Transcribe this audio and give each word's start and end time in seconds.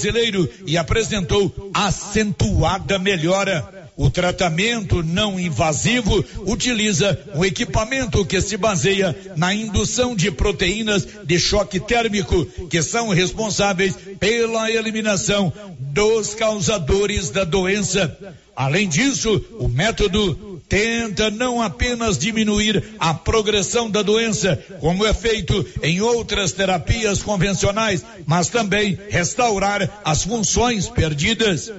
brasileiro 0.00 0.48
e 0.66 0.78
apresentou 0.78 1.70
acentuada 1.74 2.98
melhora. 2.98 3.90
O 3.96 4.08
tratamento 4.08 5.02
não 5.02 5.38
invasivo 5.38 6.24
utiliza 6.46 7.18
um 7.34 7.44
equipamento 7.44 8.24
que 8.24 8.40
se 8.40 8.56
baseia 8.56 9.14
na 9.36 9.52
indução 9.52 10.16
de 10.16 10.30
proteínas 10.30 11.06
de 11.24 11.38
choque 11.38 11.78
térmico, 11.78 12.46
que 12.70 12.82
são 12.82 13.10
responsáveis 13.10 13.94
pela 14.18 14.70
eliminação 14.70 15.52
dos 15.78 16.34
causadores 16.34 17.28
da 17.28 17.44
doença. 17.44 18.16
Além 18.56 18.88
disso, 18.88 19.44
o 19.58 19.68
método 19.68 20.49
tenta 20.70 21.30
não 21.30 21.60
apenas 21.60 22.16
diminuir 22.16 22.94
a 22.98 23.12
progressão 23.12 23.90
da 23.90 24.02
doença, 24.02 24.56
como 24.78 25.04
é 25.04 25.12
feito 25.12 25.66
em 25.82 26.00
outras 26.00 26.52
terapias 26.52 27.20
convencionais, 27.20 28.04
mas 28.24 28.48
também 28.48 28.96
restaurar 29.10 30.00
as 30.04 30.22
funções 30.22 30.88
perdidas. 30.88 31.70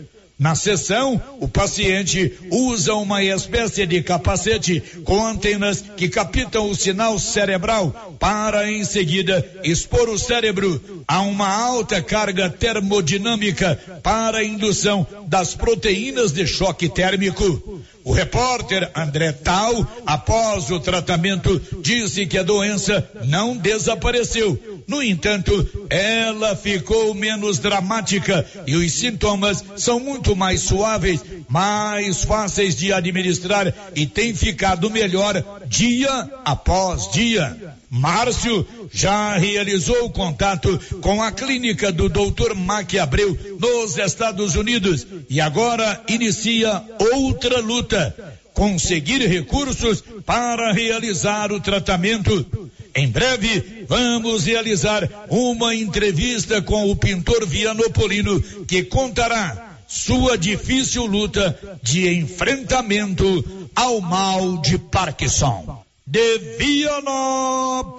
Na 0.41 0.55
sessão, 0.55 1.21
o 1.39 1.47
paciente 1.47 2.33
usa 2.49 2.95
uma 2.95 3.23
espécie 3.23 3.85
de 3.85 4.01
capacete 4.01 4.81
com 5.03 5.23
antenas 5.23 5.83
que 5.95 6.09
captam 6.09 6.67
o 6.67 6.73
sinal 6.73 7.19
cerebral 7.19 8.17
para 8.19 8.67
em 8.67 8.83
seguida 8.83 9.47
expor 9.63 10.09
o 10.09 10.17
cérebro 10.17 10.81
a 11.07 11.21
uma 11.21 11.47
alta 11.47 12.01
carga 12.01 12.49
termodinâmica 12.49 13.79
para 14.01 14.43
indução 14.43 15.05
das 15.27 15.53
proteínas 15.53 16.31
de 16.31 16.47
choque 16.47 16.89
térmico. 16.89 17.79
O 18.03 18.11
repórter 18.11 18.89
André 18.95 19.31
Tal, 19.31 19.87
após 20.07 20.71
o 20.71 20.79
tratamento, 20.79 21.61
disse 21.83 22.25
que 22.25 22.39
a 22.39 22.43
doença 22.43 23.07
não 23.25 23.55
desapareceu. 23.55 24.70
No 24.87 25.01
entanto, 25.01 25.87
ela 25.89 26.55
ficou 26.55 27.13
menos 27.13 27.59
dramática 27.59 28.45
e 28.65 28.75
os 28.75 28.91
sintomas 28.93 29.63
são 29.77 29.99
muito 29.99 30.35
mais 30.35 30.61
suaves, 30.61 31.21
mais 31.49 32.23
fáceis 32.23 32.75
de 32.75 32.91
administrar 32.91 33.73
e 33.95 34.05
tem 34.05 34.33
ficado 34.33 34.89
melhor 34.89 35.43
dia 35.67 36.29
após 36.45 37.11
dia. 37.11 37.75
Márcio 37.89 38.65
já 38.89 39.37
realizou 39.37 40.09
contato 40.11 40.79
com 41.01 41.21
a 41.21 41.29
clínica 41.29 41.91
do 41.91 42.07
Dr. 42.07 42.55
Mac 42.55 42.93
Abreu 42.95 43.37
nos 43.59 43.97
Estados 43.97 44.55
Unidos 44.55 45.05
e 45.29 45.41
agora 45.41 46.01
inicia 46.07 46.81
outra 47.13 47.59
luta: 47.59 48.15
conseguir 48.53 49.27
recursos 49.27 50.01
para 50.25 50.71
realizar 50.71 51.51
o 51.51 51.59
tratamento. 51.59 52.69
Em 52.93 53.07
breve, 53.07 53.80
vamos 53.91 54.45
realizar 54.45 55.27
uma 55.29 55.75
entrevista 55.75 56.61
com 56.61 56.89
o 56.89 56.95
pintor 56.95 57.45
Vianopolino 57.45 58.41
que 58.65 58.83
contará 58.83 59.79
sua 59.85 60.37
difícil 60.37 61.05
luta 61.05 61.59
de 61.83 62.07
enfrentamento 62.07 63.69
ao 63.75 63.99
mal 63.99 64.59
de 64.59 64.77
Parkinson. 64.77 65.83
De 66.07 66.37
Vianópolis, 66.57 67.91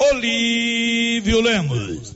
Olívio 0.00 1.40
Lemos. 1.40 2.15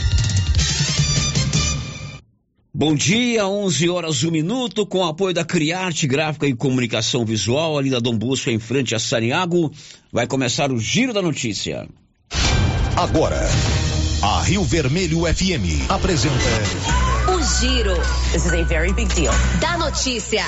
Bom 2.81 2.95
dia, 2.95 3.45
11 3.45 3.89
horas 3.91 4.23
1 4.23 4.31
minuto, 4.31 4.87
com 4.87 5.05
apoio 5.05 5.35
da 5.35 5.45
Criarte 5.45 6.07
Gráfica 6.07 6.47
e 6.47 6.55
Comunicação 6.55 7.23
Visual, 7.23 7.77
ali 7.77 7.91
da 7.91 7.99
Dom 7.99 8.17
Bosco, 8.17 8.49
em 8.49 8.57
frente 8.57 8.95
a 8.95 8.99
Saniago, 8.99 9.71
vai 10.11 10.25
começar 10.25 10.71
o 10.71 10.79
Giro 10.79 11.13
da 11.13 11.21
Notícia. 11.21 11.87
Agora, 12.97 13.39
a 14.23 14.41
Rio 14.41 14.63
Vermelho 14.63 15.31
FM 15.31 15.87
apresenta. 15.89 16.33
O 17.31 17.59
Giro. 17.59 17.93
This 18.31 18.45
is 18.47 18.51
a 18.51 18.63
very 18.63 18.91
big 18.93 19.13
deal. 19.13 19.33
Da 19.59 19.77
notícia. 19.77 20.43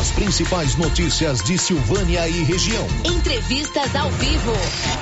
As 0.00 0.10
principais 0.10 0.74
notícias 0.74 1.40
de 1.44 1.56
Silvânia 1.56 2.28
e 2.28 2.42
região. 2.42 2.84
Entrevistas 3.04 3.94
ao 3.94 4.10
vivo. 4.10 4.52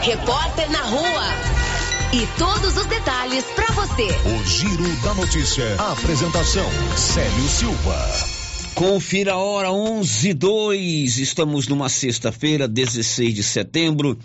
Repórter 0.03 0.71
na 0.71 0.83
rua. 0.83 1.78
E 2.11 2.27
todos 2.39 2.75
os 2.75 2.87
detalhes 2.87 3.45
para 3.55 3.67
você. 3.75 4.07
O 4.07 4.43
Giro 4.47 4.97
da 5.03 5.13
Notícia. 5.13 5.77
A 5.79 5.93
apresentação: 5.93 6.67
Célio 6.97 7.49
Silva. 7.51 8.03
Confira 8.75 9.35
a 9.35 9.37
hora 9.37 9.71
11 9.71 10.33
2. 10.33 11.19
Estamos 11.19 11.69
numa 11.69 11.91
sexta-feira, 11.91 12.67
16 12.67 13.35
de 13.35 13.43
setembro. 13.43 14.19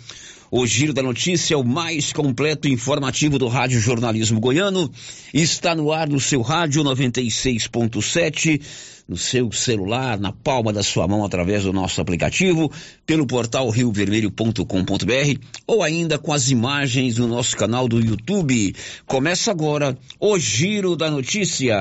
O 0.50 0.66
Giro 0.66 0.94
da 0.94 1.04
Notícia, 1.04 1.58
o 1.58 1.64
mais 1.64 2.14
completo 2.14 2.70
e 2.70 2.72
informativo 2.72 3.38
do 3.38 3.50
Rádio 3.50 3.82
Jornalismo 3.82 4.40
Goiano, 4.40 4.90
está 5.34 5.76
no 5.76 5.92
ar 5.92 6.08
no 6.08 6.22
seu 6.22 6.42
rádio 6.42 6.84
96.7 6.84 8.62
no 9.08 9.18
seu 9.18 9.52
celular, 9.52 10.20
na 10.20 10.32
palma 10.32 10.72
da 10.72 10.84
sua 10.84 11.08
mão, 11.08 11.26
através 11.26 11.64
do 11.64 11.74
nosso 11.74 12.00
aplicativo, 12.00 12.72
pelo 13.06 13.28
portal 13.28 13.70
riovermelho.com.br 13.70 15.40
ou 15.68 15.84
ainda 15.84 16.18
com 16.18 16.32
as 16.32 16.50
imagens 16.50 17.16
do 17.16 17.28
nosso 17.28 17.56
canal 17.58 17.88
do 17.88 18.00
YouTube. 18.00 18.76
Começa 19.06 19.52
agora 19.52 19.98
o 20.20 20.38
Giro 20.38 20.96
da 20.96 21.10
Notícia. 21.10 21.78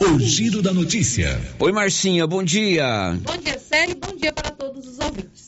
O 0.00 0.18
Giro 0.18 0.60
da 0.60 0.72
Notícia. 0.72 1.40
Oi, 1.58 1.72
Marcinha, 1.72 2.26
bom 2.26 2.42
dia. 2.42 3.16
Bom 3.22 3.36
dia, 3.36 3.58
Sérgio, 3.58 3.96
bom 3.96 4.16
dia 4.16 4.32
para 4.32 4.50
todos 4.50 4.86
os 4.86 4.98
ouvintes. 4.98 5.43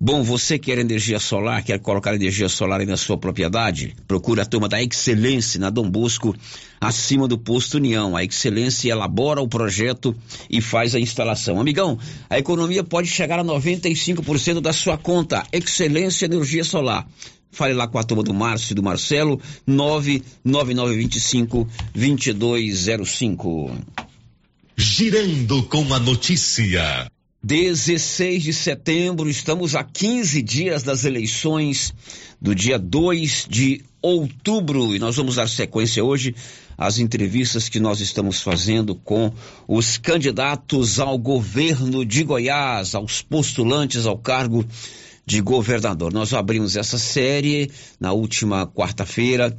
Bom, 0.00 0.22
você 0.22 0.60
quer 0.60 0.78
energia 0.78 1.18
solar, 1.18 1.64
quer 1.64 1.80
colocar 1.80 2.14
energia 2.14 2.48
solar 2.48 2.78
aí 2.78 2.86
na 2.86 2.96
sua 2.96 3.18
propriedade? 3.18 3.96
Procure 4.06 4.40
a 4.40 4.44
turma 4.44 4.68
da 4.68 4.80
Excelência 4.80 5.58
na 5.58 5.70
Dom 5.70 5.90
Bosco, 5.90 6.36
acima 6.80 7.26
do 7.26 7.36
posto 7.36 7.78
União. 7.78 8.16
A 8.16 8.22
Excelência 8.22 8.92
elabora 8.92 9.40
o 9.40 9.48
projeto 9.48 10.14
e 10.48 10.60
faz 10.60 10.94
a 10.94 11.00
instalação. 11.00 11.58
Amigão, 11.58 11.98
a 12.30 12.38
economia 12.38 12.84
pode 12.84 13.08
chegar 13.08 13.40
a 13.40 13.44
95% 13.44 14.60
da 14.60 14.72
sua 14.72 14.96
conta. 14.96 15.44
Excelência 15.52 16.26
Energia 16.26 16.62
Solar. 16.62 17.04
Fale 17.50 17.74
lá 17.74 17.88
com 17.88 17.98
a 17.98 18.04
turma 18.04 18.22
do 18.22 18.32
Márcio 18.32 18.74
e 18.74 18.76
do 18.76 18.84
Marcelo, 18.84 19.40
99925 19.66 21.68
2205. 21.92 23.76
Girando 24.76 25.64
com 25.64 25.92
a 25.92 25.98
notícia. 25.98 27.10
16 27.42 28.42
de 28.42 28.52
setembro, 28.52 29.30
estamos 29.30 29.76
a 29.76 29.84
15 29.84 30.42
dias 30.42 30.82
das 30.82 31.04
eleições 31.04 31.94
do 32.40 32.52
dia 32.52 32.78
2 32.78 33.46
de 33.48 33.84
outubro 34.02 34.94
e 34.94 34.98
nós 34.98 35.16
vamos 35.16 35.36
dar 35.36 35.48
sequência 35.48 36.04
hoje 36.04 36.34
às 36.76 36.98
entrevistas 36.98 37.68
que 37.68 37.78
nós 37.78 38.00
estamos 38.00 38.42
fazendo 38.42 38.94
com 38.94 39.32
os 39.68 39.96
candidatos 39.98 40.98
ao 40.98 41.16
governo 41.16 42.04
de 42.04 42.24
Goiás, 42.24 42.96
aos 42.96 43.22
postulantes 43.22 44.04
ao 44.04 44.18
cargo 44.18 44.64
de 45.24 45.40
governador. 45.40 46.12
Nós 46.12 46.34
abrimos 46.34 46.76
essa 46.76 46.98
série 46.98 47.70
na 48.00 48.12
última 48.12 48.66
quarta-feira, 48.66 49.56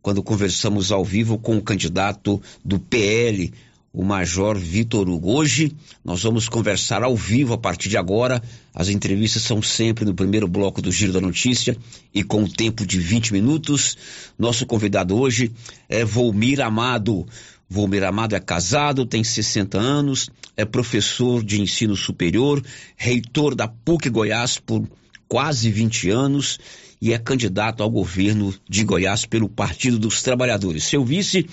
quando 0.00 0.22
conversamos 0.22 0.90
ao 0.90 1.04
vivo 1.04 1.36
com 1.36 1.58
o 1.58 1.62
candidato 1.62 2.40
do 2.64 2.78
PL, 2.78 3.52
o 3.92 4.04
Major 4.04 4.56
Vitor 4.56 5.08
Hugo. 5.08 5.32
Hoje 5.32 5.74
nós 6.04 6.22
vamos 6.22 6.48
conversar 6.48 7.02
ao 7.02 7.16
vivo 7.16 7.54
a 7.54 7.58
partir 7.58 7.88
de 7.88 7.96
agora. 7.96 8.42
As 8.74 8.88
entrevistas 8.88 9.42
são 9.42 9.62
sempre 9.62 10.04
no 10.04 10.14
primeiro 10.14 10.46
bloco 10.46 10.82
do 10.82 10.92
Giro 10.92 11.12
da 11.12 11.20
Notícia 11.20 11.76
e 12.14 12.22
com 12.22 12.42
um 12.42 12.48
tempo 12.48 12.86
de 12.86 12.98
20 12.98 13.32
minutos. 13.32 13.96
Nosso 14.38 14.66
convidado 14.66 15.16
hoje 15.16 15.50
é 15.88 16.04
Volmir 16.04 16.60
Amado. 16.60 17.26
Volmir 17.68 18.04
Amado 18.04 18.34
é 18.34 18.40
casado, 18.40 19.04
tem 19.04 19.22
60 19.22 19.78
anos, 19.78 20.30
é 20.56 20.64
professor 20.64 21.44
de 21.44 21.60
ensino 21.60 21.94
superior, 21.94 22.62
reitor 22.96 23.54
da 23.54 23.68
PUC 23.68 24.08
Goiás 24.08 24.58
por 24.58 24.88
quase 25.28 25.70
20 25.70 26.08
anos 26.08 26.58
e 27.00 27.12
é 27.12 27.18
candidato 27.18 27.82
ao 27.82 27.90
governo 27.90 28.54
de 28.68 28.84
Goiás 28.84 29.26
pelo 29.26 29.48
Partido 29.48 29.98
dos 29.98 30.22
Trabalhadores. 30.22 30.84
Seu 30.84 31.04
vice 31.04 31.46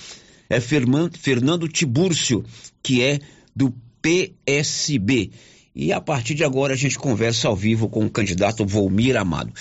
é 0.50 0.60
Fernando 0.60 1.68
Tibúrcio, 1.68 2.44
que 2.84 3.04
é 3.04 3.20
do 3.56 3.74
PSB. 4.02 5.32
E 5.76 5.92
a 5.92 6.00
partir 6.00 6.36
de 6.36 6.44
agora 6.44 6.74
a 6.74 6.78
gente 6.78 6.98
conversa 6.98 7.48
ao 7.48 7.56
vivo 7.56 7.90
com 7.90 8.06
o 8.06 8.10
candidato 8.10 8.66
Volmir 8.66 9.18
Amado. 9.18 9.52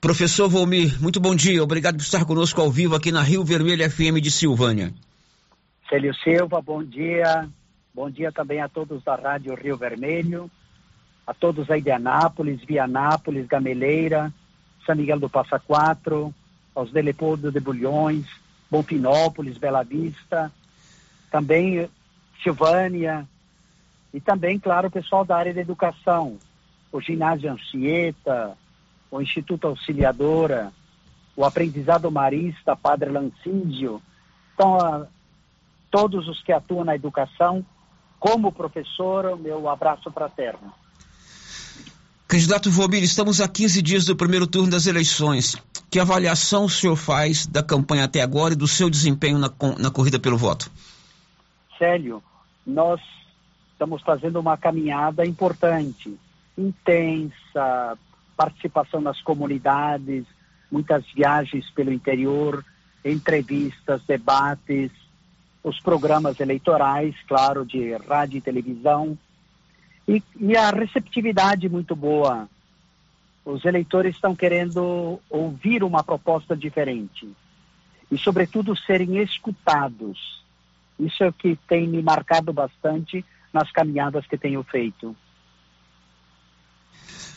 Professor 0.00 0.48
Volmir, 0.48 1.00
muito 1.00 1.18
bom 1.18 1.34
dia. 1.34 1.62
Obrigado 1.62 1.96
por 1.96 2.02
estar 2.02 2.24
conosco 2.24 2.60
ao 2.60 2.70
vivo 2.70 2.94
aqui 2.94 3.10
na 3.10 3.22
Rio 3.22 3.42
Vermelho 3.42 3.88
FM 3.90 4.20
de 4.20 4.30
Silvânia. 4.30 4.92
Célio 5.88 6.14
Silva, 6.16 6.60
bom 6.60 6.82
dia. 6.82 7.48
Bom 7.94 8.10
dia 8.10 8.30
também 8.30 8.60
a 8.60 8.68
todos 8.68 9.02
da 9.02 9.14
Rádio 9.14 9.54
Rio 9.54 9.74
Vermelho, 9.78 10.50
a 11.26 11.32
todos 11.32 11.70
aí 11.70 11.80
de 11.80 11.90
Anápolis, 11.90 12.62
Vianápolis, 12.62 13.46
Gameleira, 13.46 14.30
São 14.84 14.94
Miguel 14.94 15.18
do 15.18 15.30
Passa 15.30 15.58
Quatro, 15.58 16.34
aos 16.74 16.92
de 16.92 17.00
Leopoldo 17.00 17.50
de 17.50 17.58
Bulhões, 17.58 18.26
Bonfinópolis, 18.70 19.58
Bela 19.58 19.82
Vista, 19.82 20.52
também 21.30 21.88
Silvânia, 22.42 23.26
e 24.12 24.20
também, 24.20 24.58
claro, 24.58 24.88
o 24.88 24.90
pessoal 24.90 25.24
da 25.24 25.36
área 25.36 25.52
da 25.52 25.60
educação, 25.60 26.38
o 26.90 27.00
ginásio 27.00 27.52
Anchieta, 27.52 28.56
o 29.10 29.20
Instituto 29.20 29.66
Auxiliadora, 29.66 30.72
o 31.36 31.44
aprendizado 31.44 32.10
marista, 32.10 32.74
Padre 32.74 33.10
Lancíndio. 33.10 34.00
Então, 34.54 34.78
a, 34.80 35.06
todos 35.90 36.28
os 36.28 36.42
que 36.42 36.52
atuam 36.52 36.84
na 36.84 36.94
educação, 36.94 37.64
como 38.18 38.50
professor, 38.50 39.26
o 39.26 39.36
meu 39.36 39.68
abraço 39.68 40.10
fraterno. 40.10 40.72
Candidato 42.26 42.70
Vomir, 42.70 43.04
estamos 43.04 43.40
a 43.40 43.46
15 43.46 43.82
dias 43.82 44.04
do 44.06 44.16
primeiro 44.16 44.46
turno 44.46 44.70
das 44.70 44.86
eleições. 44.86 45.56
Que 45.96 46.00
avaliação 46.00 46.66
o 46.66 46.68
senhor 46.68 46.94
faz 46.94 47.46
da 47.46 47.62
campanha 47.62 48.04
até 48.04 48.20
agora 48.20 48.52
e 48.52 48.56
do 48.56 48.68
seu 48.68 48.90
desempenho 48.90 49.38
na, 49.38 49.50
na 49.78 49.90
corrida 49.90 50.18
pelo 50.18 50.36
voto? 50.36 50.70
Célio, 51.78 52.22
nós 52.66 53.00
estamos 53.72 54.02
fazendo 54.02 54.38
uma 54.38 54.58
caminhada 54.58 55.24
importante, 55.24 56.14
intensa, 56.58 57.96
participação 58.36 59.00
nas 59.00 59.22
comunidades, 59.22 60.26
muitas 60.70 61.02
viagens 61.14 61.70
pelo 61.70 61.90
interior, 61.90 62.62
entrevistas, 63.02 64.02
debates, 64.06 64.90
os 65.64 65.80
programas 65.80 66.38
eleitorais, 66.40 67.14
claro, 67.26 67.64
de 67.64 67.94
rádio 68.06 68.36
e 68.36 68.42
televisão, 68.42 69.16
e, 70.06 70.22
e 70.38 70.54
a 70.58 70.68
receptividade 70.68 71.70
muito 71.70 71.96
boa. 71.96 72.50
Os 73.46 73.64
eleitores 73.64 74.16
estão 74.16 74.34
querendo 74.34 75.20
ouvir 75.30 75.84
uma 75.84 76.02
proposta 76.02 76.56
diferente 76.56 77.28
e, 78.10 78.18
sobretudo, 78.18 78.76
serem 78.76 79.18
escutados. 79.22 80.42
Isso 80.98 81.22
é 81.22 81.28
o 81.28 81.32
que 81.32 81.56
tem 81.68 81.86
me 81.86 82.02
marcado 82.02 82.52
bastante 82.52 83.24
nas 83.52 83.70
caminhadas 83.70 84.26
que 84.26 84.36
tenho 84.36 84.64
feito. 84.64 85.16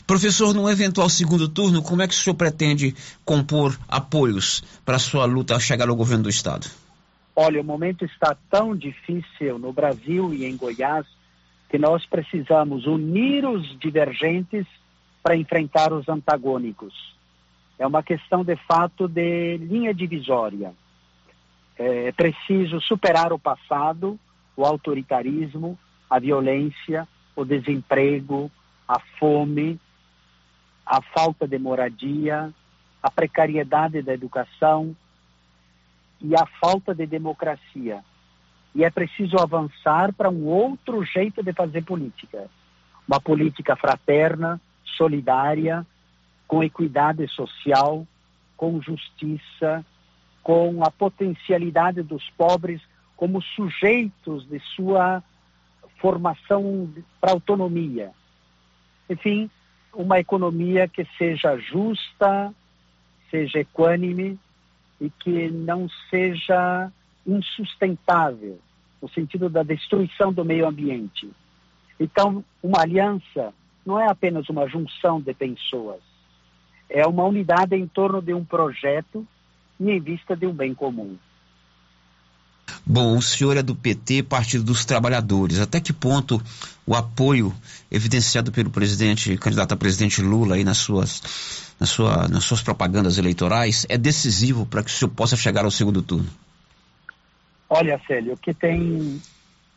Professor, 0.04 0.52
num 0.52 0.68
eventual 0.68 1.08
segundo 1.08 1.48
turno, 1.48 1.80
como 1.80 2.02
é 2.02 2.08
que 2.08 2.14
o 2.14 2.16
senhor 2.16 2.34
pretende 2.34 2.92
compor 3.24 3.78
apoios 3.86 4.64
para 4.84 4.96
a 4.96 4.98
sua 4.98 5.24
luta 5.26 5.54
a 5.54 5.60
chegar 5.60 5.88
ao 5.88 5.94
governo 5.94 6.24
do 6.24 6.28
Estado? 6.28 6.66
Olha, 7.36 7.60
o 7.60 7.64
momento 7.64 8.04
está 8.04 8.36
tão 8.50 8.74
difícil 8.76 9.60
no 9.60 9.72
Brasil 9.72 10.34
e 10.34 10.44
em 10.44 10.56
Goiás 10.56 11.06
que 11.68 11.78
nós 11.78 12.04
precisamos 12.04 12.84
unir 12.84 13.46
os 13.46 13.78
divergentes 13.78 14.66
para 15.22 15.36
enfrentar 15.36 15.92
os 15.92 16.08
antagônicos. 16.08 16.94
É 17.78 17.86
uma 17.86 18.02
questão, 18.02 18.44
de 18.44 18.56
fato, 18.56 19.08
de 19.08 19.56
linha 19.58 19.94
divisória. 19.94 20.72
É 21.78 22.12
preciso 22.12 22.80
superar 22.80 23.32
o 23.32 23.38
passado, 23.38 24.18
o 24.56 24.66
autoritarismo, 24.66 25.78
a 26.08 26.18
violência, 26.18 27.08
o 27.34 27.44
desemprego, 27.44 28.50
a 28.86 29.00
fome, 29.18 29.80
a 30.84 31.00
falta 31.00 31.46
de 31.46 31.58
moradia, 31.58 32.52
a 33.02 33.10
precariedade 33.10 34.02
da 34.02 34.12
educação 34.12 34.94
e 36.20 36.34
a 36.34 36.44
falta 36.60 36.94
de 36.94 37.06
democracia. 37.06 38.04
E 38.74 38.84
é 38.84 38.90
preciso 38.90 39.36
avançar 39.38 40.12
para 40.12 40.28
um 40.28 40.44
outro 40.44 41.02
jeito 41.04 41.42
de 41.42 41.52
fazer 41.52 41.82
política. 41.82 42.48
Uma 43.08 43.20
política 43.20 43.74
fraterna, 43.74 44.60
solidária, 45.00 45.86
com 46.46 46.62
equidade 46.62 47.26
social, 47.28 48.06
com 48.54 48.82
justiça, 48.82 49.82
com 50.42 50.84
a 50.84 50.90
potencialidade 50.90 52.02
dos 52.02 52.28
pobres 52.36 52.82
como 53.16 53.40
sujeitos 53.40 54.46
de 54.46 54.60
sua 54.76 55.22
formação 55.96 56.92
para 57.18 57.32
autonomia. 57.32 58.10
Enfim, 59.08 59.50
uma 59.94 60.20
economia 60.20 60.86
que 60.86 61.06
seja 61.16 61.56
justa, 61.56 62.54
seja 63.30 63.60
equânime 63.60 64.38
e 65.00 65.08
que 65.08 65.50
não 65.50 65.88
seja 66.10 66.92
insustentável, 67.26 68.58
no 69.00 69.08
sentido 69.08 69.48
da 69.48 69.62
destruição 69.62 70.30
do 70.30 70.44
meio 70.44 70.66
ambiente. 70.66 71.30
Então, 71.98 72.44
uma 72.62 72.82
aliança 72.82 73.54
não 73.90 73.98
é 73.98 74.08
apenas 74.08 74.48
uma 74.48 74.68
junção 74.68 75.20
de 75.20 75.34
pessoas, 75.34 76.00
é 76.88 77.04
uma 77.06 77.24
unidade 77.24 77.74
em 77.74 77.88
torno 77.88 78.22
de 78.22 78.32
um 78.32 78.44
projeto 78.44 79.26
e 79.80 79.90
em 79.90 80.00
vista 80.00 80.36
de 80.36 80.46
um 80.46 80.52
bem 80.52 80.72
comum. 80.72 81.16
Bom, 82.86 83.18
o 83.18 83.22
senhor 83.22 83.56
é 83.56 83.62
do 83.62 83.74
PT, 83.74 84.22
Partido 84.22 84.62
dos 84.62 84.84
Trabalhadores. 84.84 85.58
Até 85.58 85.80
que 85.80 85.92
ponto 85.92 86.40
o 86.86 86.94
apoio 86.94 87.52
evidenciado 87.90 88.52
pelo 88.52 88.70
presidente, 88.70 89.36
candidato 89.36 89.72
a 89.72 89.76
presidente 89.76 90.22
Lula 90.22 90.54
aí 90.54 90.62
nas 90.62 90.78
suas, 90.78 91.74
nas, 91.80 91.90
sua, 91.90 92.28
nas 92.28 92.44
suas 92.44 92.62
propagandas 92.62 93.18
eleitorais 93.18 93.86
é 93.88 93.98
decisivo 93.98 94.66
para 94.66 94.84
que 94.84 94.90
o 94.90 94.92
senhor 94.92 95.10
possa 95.10 95.36
chegar 95.36 95.64
ao 95.64 95.70
segundo 95.70 96.00
turno? 96.00 96.30
Olha, 97.68 98.00
Célio, 98.06 98.34
o 98.34 98.36
que 98.36 98.54
tem 98.54 99.20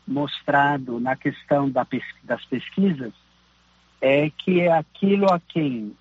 mostrado 0.07 0.99
na 0.99 1.15
questão 1.15 1.69
da 1.69 1.85
das 2.23 2.45
pesquisas 2.45 3.13
é 4.05 4.29
que 4.29 4.59
é 4.59 4.69
aquilo 4.69 5.31
a 5.31 5.39
quem 5.39 5.95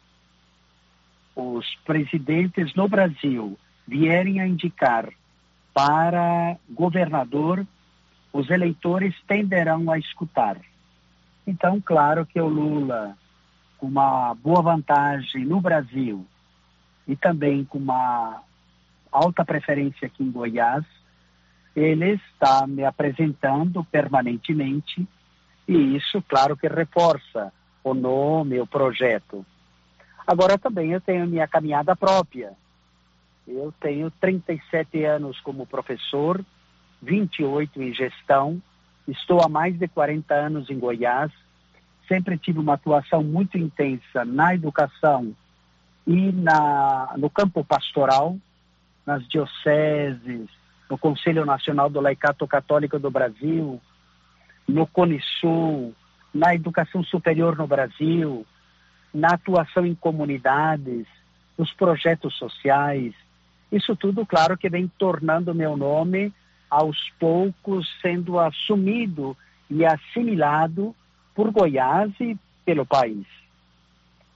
os 1.36 1.64
presidentes 1.84 2.74
no 2.74 2.88
Brasil 2.88 3.56
vierem 3.86 4.40
a 4.40 4.46
indicar 4.46 5.08
para 5.72 6.56
governador, 6.68 7.64
os 8.32 8.50
eleitores 8.50 9.14
tenderão 9.28 9.88
a 9.88 10.00
escutar. 10.00 10.56
Então, 11.46 11.80
claro 11.80 12.26
que 12.26 12.40
o 12.40 12.48
Lula, 12.48 13.16
com 13.78 13.86
uma 13.86 14.34
boa 14.34 14.62
vantagem 14.62 15.44
no 15.44 15.60
Brasil 15.60 16.26
e 17.06 17.14
também 17.14 17.64
com 17.64 17.78
uma 17.78 18.42
alta 19.12 19.44
preferência 19.44 20.06
aqui 20.08 20.24
em 20.24 20.30
Goiás, 20.32 20.84
ele 21.76 22.20
está 22.32 22.66
me 22.66 22.84
apresentando 22.84 23.84
permanentemente 23.84 25.06
e 25.68 25.96
isso, 25.96 26.20
claro, 26.22 26.56
que 26.56 26.66
reforça 26.66 27.52
o 27.82 27.94
nome, 27.94 28.60
o 28.60 28.66
projeto. 28.66 29.44
Agora 30.26 30.56
também 30.58 30.92
eu 30.92 31.00
tenho 31.00 31.26
minha 31.26 31.48
caminhada 31.48 31.96
própria. 31.96 32.52
Eu 33.46 33.72
tenho 33.80 34.10
37 34.20 35.04
anos 35.04 35.40
como 35.40 35.66
professor, 35.66 36.44
28 37.02 37.82
em 37.82 37.92
gestão, 37.92 38.62
estou 39.08 39.44
há 39.44 39.48
mais 39.48 39.76
de 39.76 39.88
40 39.88 40.32
anos 40.32 40.70
em 40.70 40.78
Goiás, 40.78 41.32
sempre 42.06 42.38
tive 42.38 42.60
uma 42.60 42.74
atuação 42.74 43.22
muito 43.22 43.58
intensa 43.58 44.24
na 44.24 44.54
educação 44.54 45.34
e 46.06 46.32
na, 46.32 47.14
no 47.16 47.28
campo 47.28 47.64
pastoral, 47.64 48.36
nas 49.04 49.26
dioceses, 49.28 50.48
no 50.88 50.96
Conselho 50.96 51.44
Nacional 51.44 51.90
do 51.90 52.00
Laicato 52.00 52.46
Católico 52.46 52.98
do 52.98 53.10
Brasil, 53.10 53.80
no 54.68 54.86
Conisul, 54.86 55.94
na 56.32 56.54
educação 56.54 57.02
superior 57.04 57.56
no 57.56 57.66
Brasil, 57.66 58.46
na 59.12 59.34
atuação 59.34 59.84
em 59.84 59.94
comunidades, 59.94 61.06
nos 61.58 61.72
projetos 61.72 62.34
sociais, 62.36 63.14
isso 63.70 63.96
tudo, 63.96 64.26
claro, 64.26 64.56
que 64.56 64.68
vem 64.68 64.86
tornando 64.98 65.54
meu 65.54 65.76
nome 65.76 66.32
aos 66.68 66.98
poucos 67.18 67.88
sendo 68.00 68.38
assumido 68.38 69.36
e 69.70 69.84
assimilado 69.84 70.94
por 71.34 71.50
Goiás 71.50 72.12
e 72.20 72.36
pelo 72.64 72.84
país. 72.84 73.26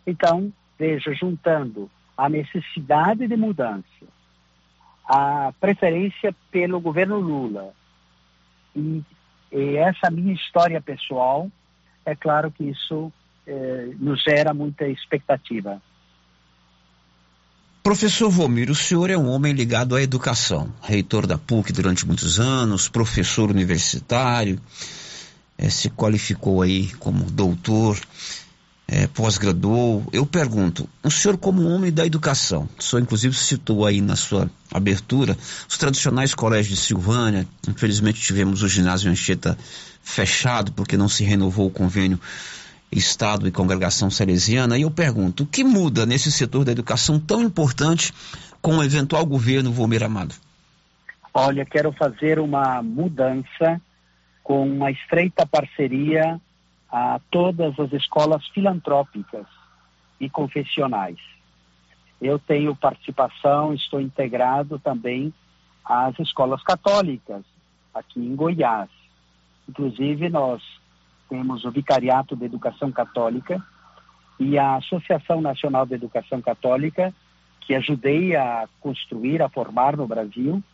Então, 0.07 0.51
veja, 0.79 1.13
juntando 1.15 1.91
a 2.17 2.29
necessidade 2.29 3.29
de 3.29 3.37
mudança, 3.37 4.07
a 5.07 5.53
preferência 5.61 6.35
pelo 6.51 6.81
governo 6.81 7.19
Lula 7.19 7.75
e, 8.75 9.03
e 9.53 9.77
essa 9.77 10.11
minha 10.11 10.33
história 10.33 10.81
pessoal, 10.81 11.51
é 12.07 12.15
claro 12.15 12.51
que 12.53 12.65
isso 12.65 13.13
eh, 13.47 13.91
nos 13.99 14.23
gera 14.23 14.55
muita 14.55 14.87
expectativa. 14.87 15.83
Professor 17.83 18.31
Vomir, 18.31 18.71
o 18.71 18.75
senhor 18.75 19.11
é 19.11 19.17
um 19.17 19.29
homem 19.29 19.53
ligado 19.53 19.95
à 19.95 20.03
educação, 20.03 20.73
reitor 20.83 21.27
da 21.27 21.37
PUC 21.37 21.73
durante 21.73 22.07
muitos 22.07 22.41
anos, 22.41 22.89
professor 22.89 23.51
universitário, 23.51 24.61
é, 25.59 25.69
se 25.69 25.91
qualificou 25.91 26.63
aí 26.63 26.93
como 26.95 27.31
doutor, 27.31 27.99
é, 28.89 29.07
pós-graduou. 29.07 30.07
Eu 30.13 30.25
pergunto, 30.25 30.89
o 31.03 31.11
senhor 31.11 31.37
como 31.37 31.69
homem 31.69 31.93
da 31.93 32.07
educação, 32.07 32.69
o 32.79 32.83
senhor 32.83 33.03
inclusive 33.03 33.35
citou 33.35 33.85
aí 33.85 34.01
na 34.01 34.17
sua 34.17 34.51
abertura 34.73 35.37
os 35.69 35.77
tradicionais 35.77 36.35
colégios 36.35 36.79
de 36.79 36.85
Silvânia, 36.85 37.47
infelizmente 37.69 38.21
tivemos 38.21 38.63
o 38.63 38.69
ginásio 38.69 39.11
Anchieta 39.11 39.59
fechado 40.03 40.73
porque 40.73 40.97
não 40.97 41.09
se 41.09 41.25
renovou 41.25 41.67
o 41.67 41.71
convênio 41.71 42.21
Estado 42.91 43.49
e 43.49 43.51
congregação 43.51 44.09
salesiana, 44.09 44.79
e 44.79 44.83
eu 44.83 44.91
pergunto, 44.91 45.43
o 45.43 45.47
que 45.47 45.65
muda 45.65 46.07
nesse 46.07 46.31
setor 46.31 46.65
da 46.65 46.71
educação 46.71 47.19
tão 47.19 47.43
importante 47.43 48.13
com 48.63 48.79
o 48.79 48.83
eventual 48.83 49.27
governo 49.27 49.73
Volmir 49.73 50.05
Amado? 50.05 50.35
Olha, 51.35 51.67
quero 51.67 51.93
fazer 51.93 52.39
uma 52.39 52.83
mudança 52.83 53.81
com 54.43 54.67
uma 54.67 54.91
estreita 54.91 55.45
parceria 55.45 56.41
a 56.99 57.21
todas 57.31 57.79
as 57.79 57.93
escolas 57.93 58.47
filantrópicas 58.49 59.47
e 60.19 60.31
confessionais. 60.31 61.19
Eu 62.23 62.39
tenho 62.39 62.75
participação, 62.75 63.75
estou 63.75 64.01
integrado 64.01 64.79
também 64.79 65.31
às 65.85 66.19
escolas 66.19 66.63
católicas 66.63 67.45
aqui 67.95 68.19
em 68.19 68.35
Goiás. 68.35 68.89
Inclusive, 69.69 70.31
nós 70.31 70.63
temos 71.29 71.67
o 71.67 71.71
Vicariato 71.71 72.35
de 72.35 72.47
Educação 72.47 72.91
Católica 72.91 73.63
e 74.41 74.59
a 74.59 74.77
Associação 74.77 75.43
Nacional 75.43 75.85
de 75.85 75.97
Educação 75.97 76.41
Católica, 76.41 77.13
que 77.61 77.75
ajudei 77.75 78.35
a 78.35 78.67
construir, 78.81 79.43
a 79.43 79.51
formar 79.51 79.99
no 79.99 80.07
Brasil. 80.07 80.65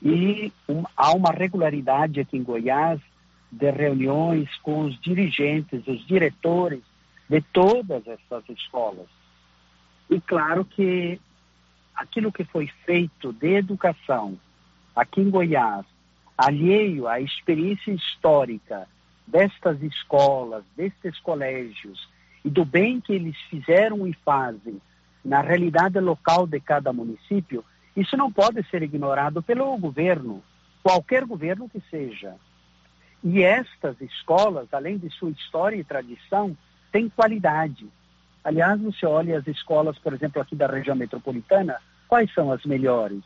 E 0.00 0.52
um, 0.68 0.84
há 0.96 1.10
uma 1.10 1.32
regularidade 1.32 2.20
aqui 2.20 2.36
em 2.36 2.44
Goiás 2.44 3.00
de 3.50 3.70
reuniões 3.70 4.48
com 4.58 4.82
os 4.82 5.00
dirigentes, 5.00 5.86
os 5.86 6.06
diretores 6.06 6.82
de 7.28 7.40
todas 7.40 8.06
essas 8.06 8.48
escolas. 8.48 9.08
E 10.08 10.20
claro 10.20 10.64
que 10.64 11.20
aquilo 11.94 12.32
que 12.32 12.44
foi 12.44 12.68
feito 12.84 13.32
de 13.32 13.56
educação 13.56 14.38
aqui 14.94 15.20
em 15.20 15.30
Goiás, 15.30 15.84
alheio 16.36 17.06
à 17.06 17.20
experiência 17.20 17.92
histórica 17.92 18.88
destas 19.26 19.80
escolas, 19.82 20.64
destes 20.76 21.18
colégios 21.20 22.08
e 22.44 22.50
do 22.50 22.64
bem 22.64 23.00
que 23.00 23.12
eles 23.12 23.36
fizeram 23.48 24.06
e 24.06 24.12
fazem 24.24 24.80
na 25.24 25.40
realidade 25.40 26.00
local 26.00 26.46
de 26.46 26.58
cada 26.58 26.92
município, 26.92 27.64
isso 27.96 28.16
não 28.16 28.32
pode 28.32 28.62
ser 28.70 28.82
ignorado 28.82 29.42
pelo 29.42 29.76
governo, 29.76 30.42
qualquer 30.82 31.24
governo 31.24 31.68
que 31.68 31.80
seja. 31.90 32.34
E 33.22 33.42
estas 33.42 34.00
escolas, 34.00 34.72
além 34.72 34.96
de 34.96 35.10
sua 35.10 35.30
história 35.30 35.76
e 35.76 35.84
tradição, 35.84 36.56
têm 36.90 37.08
qualidade. 37.08 37.86
Aliás, 38.42 38.80
você 38.80 39.04
olha 39.04 39.38
as 39.38 39.46
escolas, 39.46 39.98
por 39.98 40.14
exemplo, 40.14 40.40
aqui 40.40 40.56
da 40.56 40.66
região 40.66 40.96
metropolitana, 40.96 41.76
quais 42.08 42.32
são 42.32 42.50
as 42.50 42.64
melhores? 42.64 43.22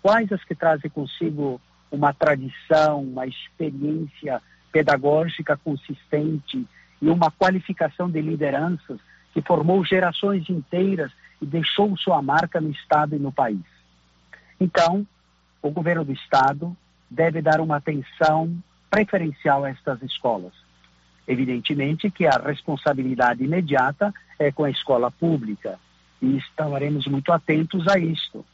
Quais 0.00 0.32
as 0.32 0.42
que 0.42 0.54
trazem 0.54 0.90
consigo 0.90 1.60
uma 1.90 2.12
tradição, 2.12 3.02
uma 3.02 3.26
experiência 3.26 4.40
pedagógica 4.72 5.56
consistente 5.56 6.66
e 7.00 7.08
uma 7.08 7.30
qualificação 7.30 8.10
de 8.10 8.20
lideranças 8.20 8.98
que 9.32 9.42
formou 9.42 9.84
gerações 9.84 10.48
inteiras 10.48 11.12
e 11.40 11.46
deixou 11.46 11.96
sua 11.96 12.20
marca 12.22 12.60
no 12.60 12.70
Estado 12.70 13.14
e 13.14 13.18
no 13.18 13.30
país. 13.30 13.64
Então, 14.58 15.06
o 15.62 15.70
governo 15.70 16.04
do 16.04 16.12
Estado 16.12 16.76
deve 17.10 17.40
dar 17.40 17.60
uma 17.60 17.76
atenção 17.76 18.56
preferencial 18.90 19.64
a 19.64 19.70
estas 19.70 20.02
escolas. 20.02 20.52
Evidentemente 21.26 22.10
que 22.10 22.26
a 22.26 22.38
responsabilidade 22.38 23.44
imediata 23.44 24.14
é 24.38 24.50
com 24.50 24.64
a 24.64 24.70
escola 24.70 25.10
pública 25.10 25.78
e 26.22 26.38
estaremos 26.38 27.06
muito 27.06 27.32
atentos 27.32 27.86
a 27.86 27.98
isto, 27.98 28.44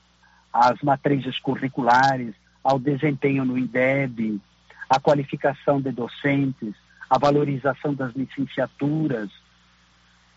às 0.52 0.80
matrizes 0.82 1.38
curriculares, 1.38 2.34
ao 2.62 2.78
desempenho 2.78 3.44
no 3.44 3.56
IDEB, 3.58 4.40
a 4.88 4.98
qualificação 4.98 5.80
de 5.80 5.92
docentes, 5.92 6.74
a 7.08 7.18
valorização 7.18 7.94
das 7.94 8.14
licenciaturas. 8.14 9.30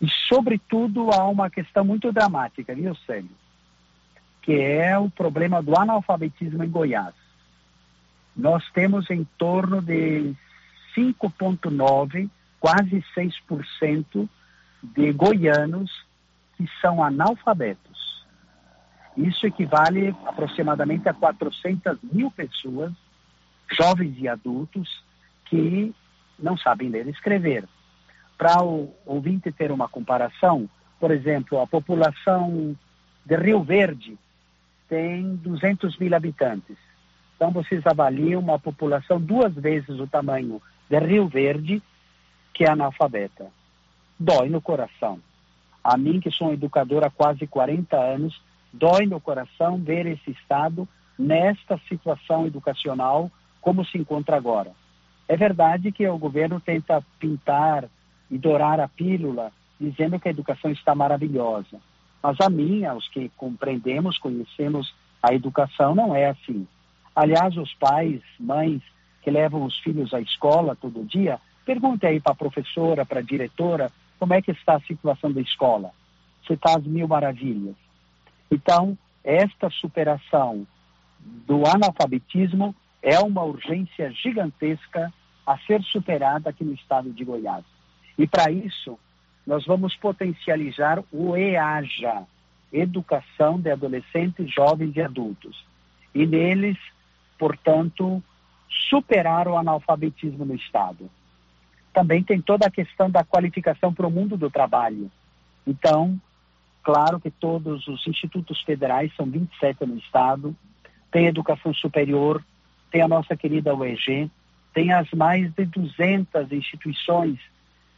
E, 0.00 0.08
sobretudo, 0.28 1.10
há 1.10 1.26
uma 1.26 1.50
questão 1.50 1.84
muito 1.84 2.12
dramática, 2.12 2.74
viu, 2.74 2.94
Célio? 3.06 3.30
Que 4.42 4.60
é 4.60 4.98
o 4.98 5.10
problema 5.10 5.62
do 5.62 5.76
analfabetismo 5.78 6.62
em 6.62 6.70
Goiás. 6.70 7.14
Nós 8.38 8.64
temos 8.70 9.10
em 9.10 9.24
torno 9.36 9.82
de 9.82 10.32
5,9%, 10.96 12.30
quase 12.60 13.04
6% 13.16 14.28
de 14.80 15.12
goianos 15.12 15.90
que 16.56 16.64
são 16.80 17.02
analfabetos. 17.02 18.24
Isso 19.16 19.44
equivale 19.44 20.14
aproximadamente 20.24 21.08
a 21.08 21.14
400 21.14 21.98
mil 22.12 22.30
pessoas 22.30 22.92
jovens 23.72 24.14
e 24.16 24.28
adultos 24.28 25.02
que 25.46 25.92
não 26.38 26.56
sabem 26.56 26.88
ler 26.88 27.08
e 27.08 27.10
escrever. 27.10 27.64
Para 28.36 28.62
o 28.62 28.94
ouvinte 29.04 29.50
ter 29.50 29.72
uma 29.72 29.88
comparação, 29.88 30.70
por 31.00 31.10
exemplo, 31.10 31.60
a 31.60 31.66
população 31.66 32.76
de 33.26 33.36
Rio 33.36 33.64
Verde 33.64 34.16
tem 34.88 35.34
200 35.36 35.98
mil 35.98 36.14
habitantes. 36.14 36.87
Então, 37.38 37.52
vocês 37.52 37.86
avaliam 37.86 38.40
uma 38.40 38.58
população 38.58 39.20
duas 39.20 39.54
vezes 39.54 40.00
o 40.00 40.08
tamanho 40.08 40.60
de 40.90 40.98
Rio 40.98 41.28
Verde, 41.28 41.80
que 42.52 42.64
é 42.64 42.70
analfabeta. 42.70 43.46
Dói 44.18 44.48
no 44.48 44.60
coração. 44.60 45.20
A 45.84 45.96
mim, 45.96 46.18
que 46.18 46.32
sou 46.32 46.48
um 46.48 46.52
educador 46.52 47.04
há 47.04 47.10
quase 47.10 47.46
40 47.46 47.96
anos, 47.96 48.42
dói 48.72 49.06
no 49.06 49.20
coração 49.20 49.78
ver 49.78 50.04
esse 50.06 50.32
Estado 50.32 50.88
nesta 51.16 51.78
situação 51.88 52.44
educacional 52.44 53.30
como 53.60 53.84
se 53.84 53.96
encontra 53.96 54.36
agora. 54.36 54.72
É 55.28 55.36
verdade 55.36 55.92
que 55.92 56.08
o 56.08 56.18
governo 56.18 56.60
tenta 56.60 57.04
pintar 57.20 57.84
e 58.28 58.36
dourar 58.36 58.80
a 58.80 58.88
pílula, 58.88 59.52
dizendo 59.80 60.18
que 60.18 60.26
a 60.26 60.32
educação 60.32 60.72
está 60.72 60.92
maravilhosa. 60.92 61.78
Mas 62.20 62.40
a 62.40 62.50
minha, 62.50 62.94
os 62.94 63.06
que 63.08 63.28
compreendemos, 63.36 64.18
conhecemos 64.18 64.92
a 65.22 65.32
educação, 65.32 65.94
não 65.94 66.16
é 66.16 66.30
assim. 66.30 66.66
Aliás, 67.18 67.56
os 67.56 67.74
pais, 67.74 68.20
mães 68.38 68.80
que 69.22 69.28
levam 69.28 69.64
os 69.64 69.76
filhos 69.80 70.14
à 70.14 70.20
escola 70.20 70.76
todo 70.76 71.04
dia, 71.04 71.40
pergunte 71.66 72.06
aí 72.06 72.20
para 72.20 72.30
a 72.30 72.36
professora, 72.36 73.04
para 73.04 73.18
a 73.18 73.24
diretora, 73.24 73.90
como 74.20 74.34
é 74.34 74.40
que 74.40 74.52
está 74.52 74.76
a 74.76 74.80
situação 74.82 75.32
da 75.32 75.40
escola. 75.40 75.90
Se 76.46 76.52
está 76.52 76.76
às 76.76 76.84
mil 76.84 77.08
maravilhas. 77.08 77.74
Então, 78.48 78.96
esta 79.24 79.68
superação 79.68 80.64
do 81.18 81.66
analfabetismo 81.66 82.72
é 83.02 83.18
uma 83.18 83.42
urgência 83.42 84.12
gigantesca 84.12 85.12
a 85.44 85.58
ser 85.58 85.82
superada 85.82 86.50
aqui 86.50 86.62
no 86.62 86.74
estado 86.74 87.10
de 87.10 87.24
Goiás. 87.24 87.64
E 88.16 88.28
para 88.28 88.48
isso, 88.52 88.96
nós 89.44 89.66
vamos 89.66 89.96
potencializar 89.96 91.02
o 91.10 91.36
EAJA, 91.36 92.22
Educação 92.72 93.58
de 93.58 93.72
Adolescentes, 93.72 94.54
Jovens 94.54 94.94
e 94.94 95.02
Adultos. 95.02 95.66
E 96.14 96.24
neles, 96.24 96.78
portanto, 97.38 98.22
superar 98.90 99.48
o 99.48 99.56
analfabetismo 99.56 100.44
no 100.44 100.54
estado. 100.54 101.10
Também 101.92 102.22
tem 102.22 102.40
toda 102.40 102.66
a 102.66 102.70
questão 102.70 103.10
da 103.10 103.24
qualificação 103.24 103.92
para 103.92 104.06
o 104.06 104.10
mundo 104.10 104.36
do 104.36 104.50
trabalho. 104.50 105.10
Então, 105.66 106.20
claro 106.82 107.20
que 107.20 107.30
todos 107.30 107.86
os 107.88 108.06
institutos 108.06 108.60
federais, 108.62 109.14
são 109.16 109.26
27 109.26 109.86
no 109.86 109.96
estado, 109.98 110.56
tem 111.10 111.26
educação 111.26 111.72
superior, 111.72 112.44
tem 112.90 113.02
a 113.02 113.08
nossa 113.08 113.36
querida 113.36 113.74
UEG, 113.74 114.30
tem 114.74 114.92
as 114.92 115.10
mais 115.12 115.52
de 115.52 115.64
200 115.64 116.52
instituições 116.52 117.38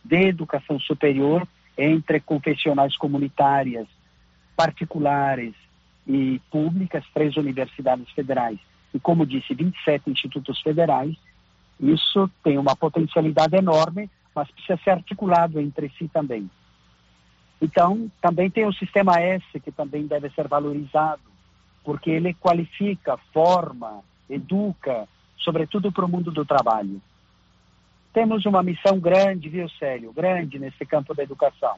de 0.04 0.28
educação 0.28 0.78
superior, 0.80 1.46
entre 1.76 2.20
confessionais 2.20 2.96
comunitárias, 2.96 3.86
particulares 4.56 5.54
e 6.06 6.40
públicas, 6.50 7.04
três 7.14 7.36
universidades 7.36 8.10
federais. 8.10 8.58
E, 8.92 8.98
como 8.98 9.26
disse, 9.26 9.54
27 9.54 10.10
institutos 10.10 10.60
federais. 10.60 11.16
Isso 11.78 12.30
tem 12.42 12.58
uma 12.58 12.76
potencialidade 12.76 13.56
enorme, 13.56 14.10
mas 14.34 14.50
precisa 14.50 14.78
ser 14.82 14.90
articulado 14.90 15.60
entre 15.60 15.88
si 15.98 16.08
também. 16.08 16.50
Então, 17.60 18.10
também 18.20 18.50
tem 18.50 18.66
o 18.66 18.72
sistema 18.72 19.20
S, 19.20 19.44
que 19.60 19.70
também 19.70 20.06
deve 20.06 20.30
ser 20.30 20.48
valorizado, 20.48 21.22
porque 21.84 22.10
ele 22.10 22.34
qualifica, 22.34 23.18
forma, 23.32 24.02
educa, 24.28 25.06
sobretudo 25.38 25.92
para 25.92 26.04
o 26.04 26.08
mundo 26.08 26.30
do 26.30 26.44
trabalho. 26.44 27.00
Temos 28.12 28.44
uma 28.44 28.62
missão 28.62 28.98
grande, 28.98 29.48
viu, 29.48 29.68
Célio? 29.70 30.12
Grande 30.12 30.58
nesse 30.58 30.84
campo 30.84 31.14
da 31.14 31.22
educação. 31.22 31.76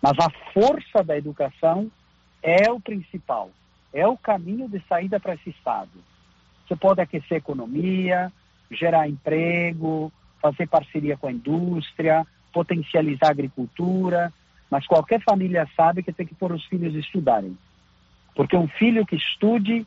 Mas 0.00 0.12
a 0.18 0.30
força 0.52 1.02
da 1.02 1.16
educação 1.16 1.90
é 2.42 2.70
o 2.70 2.78
principal, 2.78 3.50
é 3.92 4.06
o 4.06 4.16
caminho 4.16 4.68
de 4.68 4.82
saída 4.88 5.18
para 5.18 5.34
esse 5.34 5.50
Estado. 5.50 5.90
Você 6.66 6.76
pode 6.76 7.00
aquecer 7.00 7.36
a 7.36 7.38
economia, 7.38 8.32
gerar 8.70 9.08
emprego, 9.08 10.12
fazer 10.40 10.66
parceria 10.66 11.16
com 11.16 11.26
a 11.26 11.32
indústria, 11.32 12.26
potencializar 12.52 13.28
a 13.28 13.30
agricultura, 13.30 14.32
mas 14.70 14.86
qualquer 14.86 15.22
família 15.22 15.68
sabe 15.76 16.02
que 16.02 16.12
tem 16.12 16.26
que 16.26 16.34
pôr 16.34 16.52
os 16.52 16.64
filhos 16.66 16.94
estudarem. 16.94 17.56
Porque 18.34 18.56
um 18.56 18.68
filho 18.68 19.06
que 19.06 19.16
estude 19.16 19.86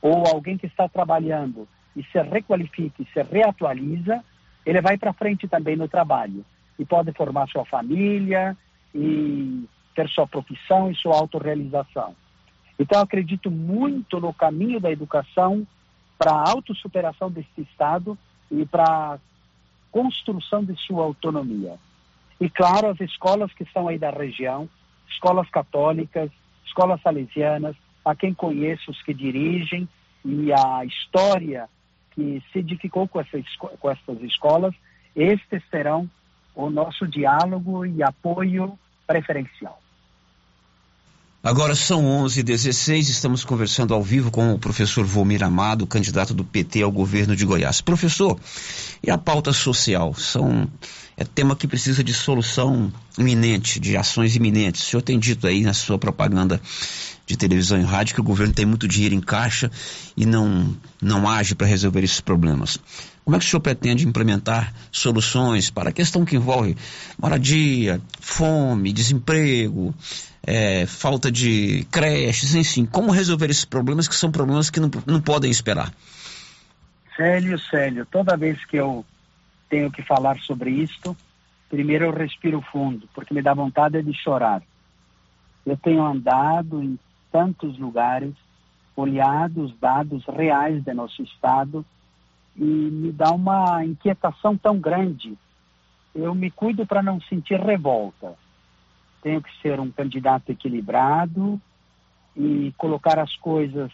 ou 0.00 0.26
alguém 0.26 0.56
que 0.56 0.66
está 0.66 0.88
trabalhando 0.88 1.66
e 1.96 2.02
se 2.04 2.20
requalifica 2.22 3.02
e 3.02 3.06
se 3.12 3.22
reatualiza, 3.22 4.22
ele 4.64 4.80
vai 4.80 4.96
para 4.96 5.12
frente 5.12 5.48
também 5.48 5.76
no 5.76 5.88
trabalho 5.88 6.44
e 6.78 6.84
pode 6.84 7.12
formar 7.12 7.48
sua 7.48 7.64
família 7.64 8.56
e 8.94 9.64
ter 9.94 10.08
sua 10.08 10.26
profissão 10.26 10.90
e 10.90 10.94
sua 10.94 11.16
autorrealização. 11.16 12.14
Então, 12.78 13.00
acredito 13.00 13.50
muito 13.50 14.20
no 14.20 14.32
caminho 14.32 14.78
da 14.78 14.90
educação 14.90 15.66
para 16.18 16.32
a 16.32 16.50
autossuperação 16.50 17.30
deste 17.30 17.62
Estado 17.62 18.18
e 18.50 18.66
para 18.66 19.14
a 19.14 19.18
construção 19.92 20.64
de 20.64 20.74
sua 20.76 21.04
autonomia. 21.04 21.76
E, 22.40 22.50
claro, 22.50 22.88
as 22.88 23.00
escolas 23.00 23.52
que 23.52 23.62
estão 23.62 23.88
aí 23.88 23.98
da 23.98 24.10
região, 24.10 24.68
escolas 25.08 25.48
católicas, 25.48 26.30
escolas 26.66 27.00
salesianas, 27.00 27.76
a 28.04 28.14
quem 28.14 28.34
conheço 28.34 28.90
os 28.90 29.02
que 29.02 29.14
dirigem 29.14 29.88
e 30.24 30.52
a 30.52 30.84
história 30.84 31.68
que 32.12 32.42
se 32.52 32.58
edificou 32.58 33.06
com, 33.06 33.20
essas, 33.20 33.44
com 33.56 33.90
essas 33.90 34.22
escolas, 34.22 34.74
estes 35.14 35.62
serão 35.70 36.10
o 36.54 36.68
nosso 36.68 37.06
diálogo 37.06 37.86
e 37.86 38.02
apoio 38.02 38.78
preferencial. 39.06 39.80
Agora 41.42 41.76
são 41.76 42.02
11h16, 42.24 42.98
estamos 43.08 43.44
conversando 43.44 43.94
ao 43.94 44.02
vivo 44.02 44.28
com 44.28 44.52
o 44.52 44.58
professor 44.58 45.04
Volmir 45.04 45.44
Amado, 45.44 45.86
candidato 45.86 46.34
do 46.34 46.42
PT 46.42 46.82
ao 46.82 46.90
governo 46.90 47.36
de 47.36 47.44
Goiás. 47.44 47.80
Professor, 47.80 48.36
e 49.00 49.08
a 49.08 49.16
pauta 49.16 49.52
social? 49.52 50.12
São, 50.14 50.68
é 51.18 51.24
tema 51.24 51.56
que 51.56 51.66
precisa 51.66 52.04
de 52.04 52.14
solução 52.14 52.92
iminente, 53.18 53.80
de 53.80 53.96
ações 53.96 54.36
iminentes. 54.36 54.82
O 54.82 54.84
senhor 54.84 55.02
tem 55.02 55.18
dito 55.18 55.48
aí 55.48 55.62
na 55.62 55.74
sua 55.74 55.98
propaganda 55.98 56.60
de 57.26 57.36
televisão 57.36 57.80
e 57.80 57.82
rádio 57.82 58.14
que 58.14 58.20
o 58.20 58.24
governo 58.24 58.54
tem 58.54 58.64
muito 58.64 58.86
dinheiro 58.86 59.16
em 59.16 59.20
caixa 59.20 59.68
e 60.16 60.24
não, 60.24 60.76
não 61.02 61.28
age 61.28 61.56
para 61.56 61.66
resolver 61.66 62.04
esses 62.04 62.20
problemas. 62.20 62.78
Como 63.24 63.36
é 63.36 63.40
que 63.40 63.44
o 63.44 63.48
senhor 63.48 63.60
pretende 63.60 64.06
implementar 64.06 64.72
soluções 64.92 65.70
para 65.70 65.90
a 65.90 65.92
questão 65.92 66.24
que 66.24 66.36
envolve 66.36 66.76
moradia, 67.20 68.00
fome, 68.20 68.92
desemprego, 68.92 69.92
é, 70.46 70.86
falta 70.86 71.32
de 71.32 71.84
creches, 71.90 72.54
enfim, 72.54 72.86
como 72.86 73.10
resolver 73.10 73.50
esses 73.50 73.64
problemas 73.64 74.06
que 74.06 74.14
são 74.14 74.30
problemas 74.30 74.70
que 74.70 74.78
não, 74.78 74.88
não 75.04 75.20
podem 75.20 75.50
esperar? 75.50 75.92
Célio, 77.16 77.58
Célio, 77.58 78.06
toda 78.06 78.36
vez 78.36 78.64
que 78.64 78.76
eu 78.76 79.04
tenho 79.68 79.90
que 79.90 80.02
falar 80.02 80.38
sobre 80.40 80.70
isto, 80.70 81.16
primeiro 81.68 82.06
eu 82.06 82.12
respiro 82.12 82.60
fundo, 82.60 83.08
porque 83.14 83.34
me 83.34 83.42
dá 83.42 83.54
vontade 83.54 84.02
de 84.02 84.12
chorar. 84.14 84.62
Eu 85.64 85.76
tenho 85.76 86.02
andado 86.02 86.82
em 86.82 86.98
tantos 87.30 87.78
lugares, 87.78 88.34
olhado 88.96 89.62
os 89.62 89.78
dados 89.78 90.24
reais 90.26 90.82
de 90.82 90.92
nosso 90.94 91.22
estado 91.22 91.84
e 92.56 92.64
me 92.64 93.12
dá 93.12 93.30
uma 93.30 93.84
inquietação 93.84 94.56
tão 94.56 94.80
grande. 94.80 95.38
Eu 96.14 96.34
me 96.34 96.50
cuido 96.50 96.86
para 96.86 97.02
não 97.02 97.20
sentir 97.20 97.60
revolta. 97.60 98.34
Tenho 99.22 99.40
que 99.42 99.50
ser 99.60 99.78
um 99.78 99.90
candidato 99.90 100.50
equilibrado 100.50 101.60
e 102.36 102.72
colocar 102.76 103.18
as 103.18 103.34
coisas 103.36 103.92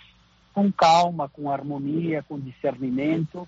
com 0.54 0.70
calma, 0.72 1.28
com 1.28 1.50
harmonia, 1.50 2.22
com 2.22 2.38
discernimento, 2.38 3.46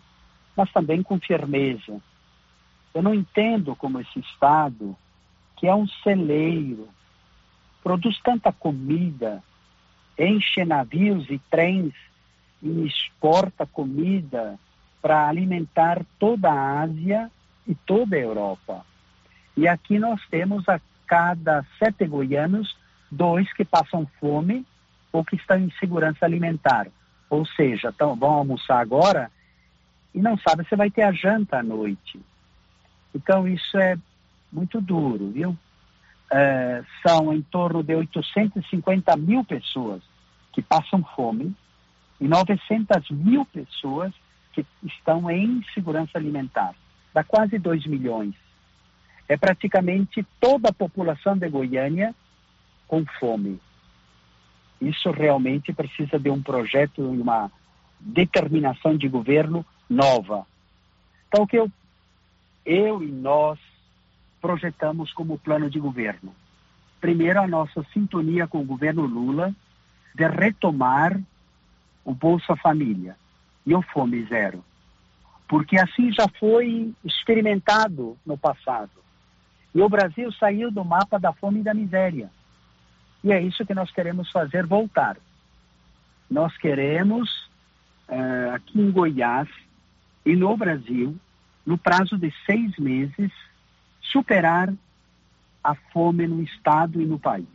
mas 0.57 0.71
também 0.73 1.03
com 1.03 1.19
firmeza. 1.19 2.01
Eu 2.97 3.03
não 3.03 3.13
entendo 3.13 3.77
como 3.77 4.01
esse 4.01 4.21
Estado, 4.21 4.97
que 5.55 5.67
é 5.67 5.75
um 5.75 5.87
celeiro, 6.03 6.89
produz 7.83 8.19
tanta 8.23 8.51
comida, 8.51 9.45
enche 10.19 10.65
navios 10.65 11.29
e 11.29 11.39
trens 11.51 11.93
e 12.63 12.87
exporta 12.87 13.67
comida 13.67 14.59
para 15.03 15.29
alimentar 15.29 16.07
toda 16.19 16.51
a 16.51 16.81
Ásia 16.85 17.31
e 17.67 17.75
toda 17.75 18.17
a 18.17 18.21
Europa. 18.21 18.87
E 19.55 19.69
aqui 19.69 19.99
nós 19.99 20.19
temos 20.31 20.67
a 20.67 20.81
cada 21.07 21.67
sete 21.79 22.07
goianos, 22.07 22.79
dois 23.11 23.53
que 23.53 23.63
passam 23.67 24.07
fome 24.19 24.65
ou 25.13 25.23
que 25.23 25.37
estão 25.37 25.59
em 25.59 25.71
segurança 25.73 26.25
alimentar. 26.25 26.87
Ou 27.29 27.45
seja, 27.45 27.93
tão, 27.93 28.17
vão 28.17 28.31
almoçar 28.31 28.81
agora 28.81 29.31
e 30.15 30.23
não 30.23 30.39
sabe 30.39 30.67
se 30.67 30.75
vai 30.75 30.91
ter 30.91 31.03
a 31.03 31.13
janta 31.13 31.59
à 31.59 31.63
noite. 31.63 32.19
Então 33.17 33.49
isso 33.49 33.79
é 33.79 33.97
muito 34.53 34.79
duro, 34.81 35.31
viu? 35.31 35.57
É, 36.31 36.85
são 37.07 37.33
em 37.33 37.41
torno 37.41 37.83
de 37.83 37.95
850 37.95 39.17
mil 39.17 39.43
pessoas 39.43 40.03
que 40.53 40.61
passam 40.61 41.03
fome 41.03 41.55
e 42.21 42.29
900 42.29 43.11
mil 43.11 43.45
pessoas 43.47 44.13
que 44.53 44.67
estão 44.83 45.31
em 45.31 45.65
segurança 45.73 46.19
alimentar. 46.19 46.75
Dá 47.15 47.25
quase 47.25 47.59
2 47.59 47.87
milhões. 47.87 48.35
É 49.29 49.37
praticamente 49.37 50.25
toda 50.39 50.69
a 50.69 50.75
população 50.75 51.37
de 51.37 51.49
Goiânia 51.49 52.15
com 52.87 53.05
fome. 53.19 53.59
Isso 54.81 55.11
realmente 55.11 55.73
precisa 55.73 56.19
de 56.19 56.29
um 56.29 56.43
projeto 56.43 57.01
e 57.01 57.21
uma 57.21 57.51
determinação 57.99 58.97
de 58.97 59.09
governo 59.09 59.65
nova. 59.89 60.47
Então, 61.29 61.45
o 61.45 61.47
que 61.47 61.57
eu, 61.57 61.71
eu 62.67 63.03
e 63.03 63.07
nós 63.07 63.59
projetamos 64.41 65.13
como 65.13 65.39
plano 65.39 65.71
de 65.71 65.79
governo? 65.79 66.35
Primeiro, 67.01 67.41
a 67.41 67.47
nossa 67.47 67.87
sintonia 67.93 68.47
com 68.47 68.61
o 68.61 68.65
governo 68.65 69.07
Lula 69.07 69.55
de 70.15 70.27
retomar 70.27 71.19
o 72.05 72.13
Bolsa 72.13 72.57
Família 72.57 73.17
e 73.65 73.75
o 73.75 73.83
Fome 73.83 74.25
Zero. 74.25 74.65
Porque 75.49 75.79
assim 75.79 76.13
já 76.13 76.27
foi 76.41 76.93
experimentado 77.05 78.17
no 78.27 78.37
passado. 78.37 78.91
E 79.75 79.81
o 79.81 79.89
Brasil 79.89 80.33
saiu 80.33 80.71
do 80.71 80.85
mapa 80.85 81.19
da 81.19 81.33
fome 81.33 81.61
e 81.61 81.63
da 81.63 81.75
miséria. 81.75 82.31
E 83.23 83.31
é 83.31 83.41
isso 83.41 83.65
que 83.65 83.75
nós 83.75 83.91
queremos 83.91 84.31
fazer 84.31 84.67
voltar. 84.67 85.17
Nós 86.31 86.57
queremos, 86.57 87.31
uh, 88.09 88.55
aqui 88.55 88.81
em 88.81 88.91
Goiás 88.91 89.49
e 90.25 90.35
no 90.35 90.57
Brasil, 90.57 91.17
no 91.67 91.77
prazo 91.77 92.17
de 92.17 92.33
seis 92.47 92.79
meses, 92.79 93.33
superar 94.01 94.73
a 95.63 95.75
fome 95.75 96.27
no 96.29 96.41
Estado 96.41 97.03
e 97.03 97.05
no 97.05 97.19
país. 97.19 97.49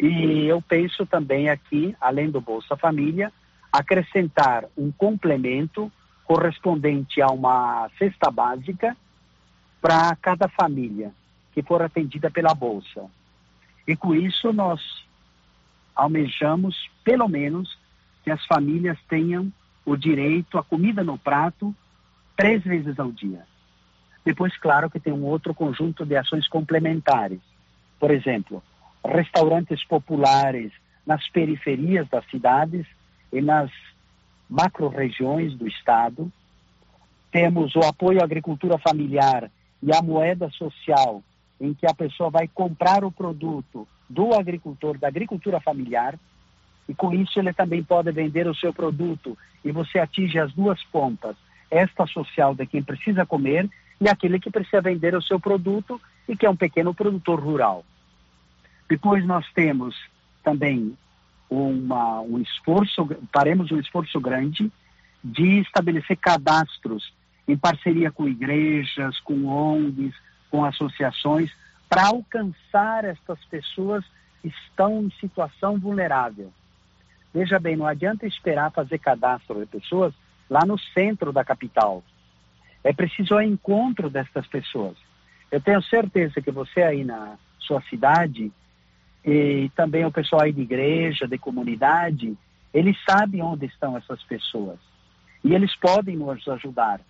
E 0.00 0.46
eu 0.46 0.60
penso 0.60 1.06
também 1.06 1.48
aqui, 1.48 1.96
além 2.00 2.28
do 2.28 2.40
Bolsa 2.40 2.76
Família, 2.76 3.32
acrescentar 3.72 4.64
um 4.76 4.90
complemento 4.90 5.90
correspondente 6.24 7.22
a 7.22 7.28
uma 7.28 7.88
cesta 7.98 8.30
básica 8.30 8.96
para 9.80 10.16
cada 10.16 10.48
família 10.48 11.12
que 11.52 11.62
for 11.62 11.82
atendida 11.82 12.30
pela 12.30 12.52
Bolsa. 12.52 13.04
E 13.86 13.94
com 13.94 14.14
isso 14.14 14.52
nós 14.52 14.80
almejamos, 15.94 16.90
pelo 17.04 17.28
menos, 17.28 17.78
que 18.24 18.30
as 18.30 18.44
famílias 18.46 18.98
tenham 19.08 19.52
o 19.84 19.96
direito 19.96 20.58
à 20.58 20.64
comida 20.64 21.04
no 21.04 21.18
prato 21.18 21.74
três 22.36 22.62
vezes 22.62 22.98
ao 22.98 23.10
dia. 23.12 23.44
Depois, 24.24 24.56
claro 24.58 24.90
que 24.90 25.00
tem 25.00 25.12
um 25.12 25.24
outro 25.24 25.54
conjunto 25.54 26.04
de 26.06 26.16
ações 26.16 26.46
complementares. 26.48 27.40
Por 27.98 28.10
exemplo, 28.10 28.62
restaurantes 29.04 29.84
populares 29.84 30.72
nas 31.06 31.28
periferias 31.28 32.08
das 32.08 32.24
cidades 32.30 32.86
e 33.32 33.40
nas 33.40 33.70
macro-regiões 34.48 35.54
do 35.54 35.66
Estado. 35.66 36.30
Temos 37.30 37.74
o 37.74 37.80
apoio 37.80 38.20
à 38.20 38.24
agricultura 38.24 38.78
familiar 38.78 39.50
e 39.82 39.92
a 39.94 40.02
moeda 40.02 40.50
social, 40.50 41.22
em 41.60 41.72
que 41.74 41.86
a 41.86 41.94
pessoa 41.94 42.30
vai 42.30 42.46
comprar 42.46 43.04
o 43.04 43.10
produto 43.10 43.88
do 44.08 44.34
agricultor, 44.34 44.98
da 44.98 45.08
agricultura 45.08 45.58
familiar, 45.58 46.18
e 46.88 46.94
com 46.94 47.12
isso 47.14 47.38
ele 47.38 47.52
também 47.52 47.82
pode 47.82 48.12
vender 48.12 48.46
o 48.46 48.54
seu 48.54 48.72
produto 48.72 49.36
e 49.64 49.72
você 49.72 49.98
atinge 49.98 50.38
as 50.38 50.52
duas 50.52 50.82
pontas, 50.84 51.36
esta 51.72 52.06
social 52.06 52.54
de 52.54 52.66
quem 52.66 52.82
precisa 52.82 53.24
comer 53.24 53.68
e 53.98 54.08
aquele 54.08 54.38
que 54.38 54.50
precisa 54.50 54.82
vender 54.82 55.14
o 55.14 55.22
seu 55.22 55.40
produto 55.40 56.00
e 56.28 56.36
que 56.36 56.44
é 56.44 56.50
um 56.50 56.56
pequeno 56.56 56.94
produtor 56.94 57.40
rural. 57.40 57.84
Depois 58.88 59.24
nós 59.24 59.50
temos 59.54 59.96
também 60.44 60.96
uma, 61.48 62.20
um 62.20 62.38
esforço, 62.38 63.08
faremos 63.32 63.72
um 63.72 63.78
esforço 63.78 64.20
grande 64.20 64.70
de 65.24 65.60
estabelecer 65.60 66.16
cadastros 66.16 67.12
em 67.48 67.56
parceria 67.56 68.10
com 68.10 68.28
igrejas, 68.28 69.18
com 69.20 69.46
ONGs, 69.46 70.14
com 70.50 70.64
associações, 70.64 71.50
para 71.88 72.06
alcançar 72.06 73.04
estas 73.04 73.42
pessoas 73.46 74.04
estão 74.44 75.04
em 75.04 75.10
situação 75.20 75.78
vulnerável. 75.78 76.52
Veja 77.32 77.58
bem, 77.58 77.76
não 77.76 77.86
adianta 77.86 78.26
esperar 78.26 78.70
fazer 78.72 78.98
cadastro 78.98 79.60
de 79.60 79.66
pessoas 79.66 80.12
lá 80.48 80.64
no 80.66 80.78
centro 80.78 81.32
da 81.32 81.44
capital. 81.44 82.02
É 82.84 82.92
preciso 82.92 83.34
o 83.34 83.42
encontro 83.42 84.10
destas 84.10 84.46
pessoas. 84.46 84.96
Eu 85.50 85.60
tenho 85.60 85.82
certeza 85.82 86.40
que 86.40 86.50
você 86.50 86.82
aí 86.82 87.04
na 87.04 87.36
sua 87.58 87.80
cidade 87.82 88.50
e 89.24 89.70
também 89.76 90.04
o 90.04 90.10
pessoal 90.10 90.42
aí 90.42 90.52
de 90.52 90.62
igreja, 90.62 91.28
de 91.28 91.38
comunidade, 91.38 92.36
eles 92.74 92.96
sabem 93.08 93.42
onde 93.42 93.66
estão 93.66 93.96
essas 93.96 94.22
pessoas 94.24 94.78
e 95.44 95.54
eles 95.54 95.74
podem 95.76 96.16
nos 96.16 96.46
ajudar. 96.48 97.00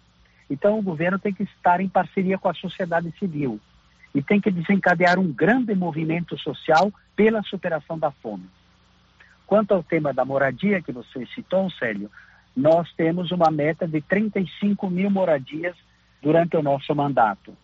Então 0.50 0.78
o 0.78 0.82
governo 0.82 1.18
tem 1.18 1.32
que 1.32 1.44
estar 1.44 1.80
em 1.80 1.88
parceria 1.88 2.36
com 2.36 2.48
a 2.48 2.54
sociedade 2.54 3.12
civil 3.18 3.60
e 4.14 4.22
tem 4.22 4.40
que 4.40 4.50
desencadear 4.50 5.18
um 5.18 5.32
grande 5.32 5.74
movimento 5.74 6.36
social 6.38 6.92
pela 7.16 7.42
superação 7.42 7.98
da 7.98 8.10
fome. 8.10 8.44
Quanto 9.46 9.72
ao 9.72 9.82
tema 9.82 10.12
da 10.12 10.24
moradia 10.24 10.82
que 10.82 10.92
você 10.92 11.26
citou, 11.34 11.70
Célio, 11.70 12.10
nós 12.54 12.92
temos 12.92 13.30
uma 13.30 13.50
meta 13.50 13.86
de 13.86 14.00
35 14.00 14.88
mil 14.90 15.10
moradias 15.10 15.76
durante 16.20 16.56
o 16.56 16.62
nosso 16.62 16.94
mandato. 16.94 17.56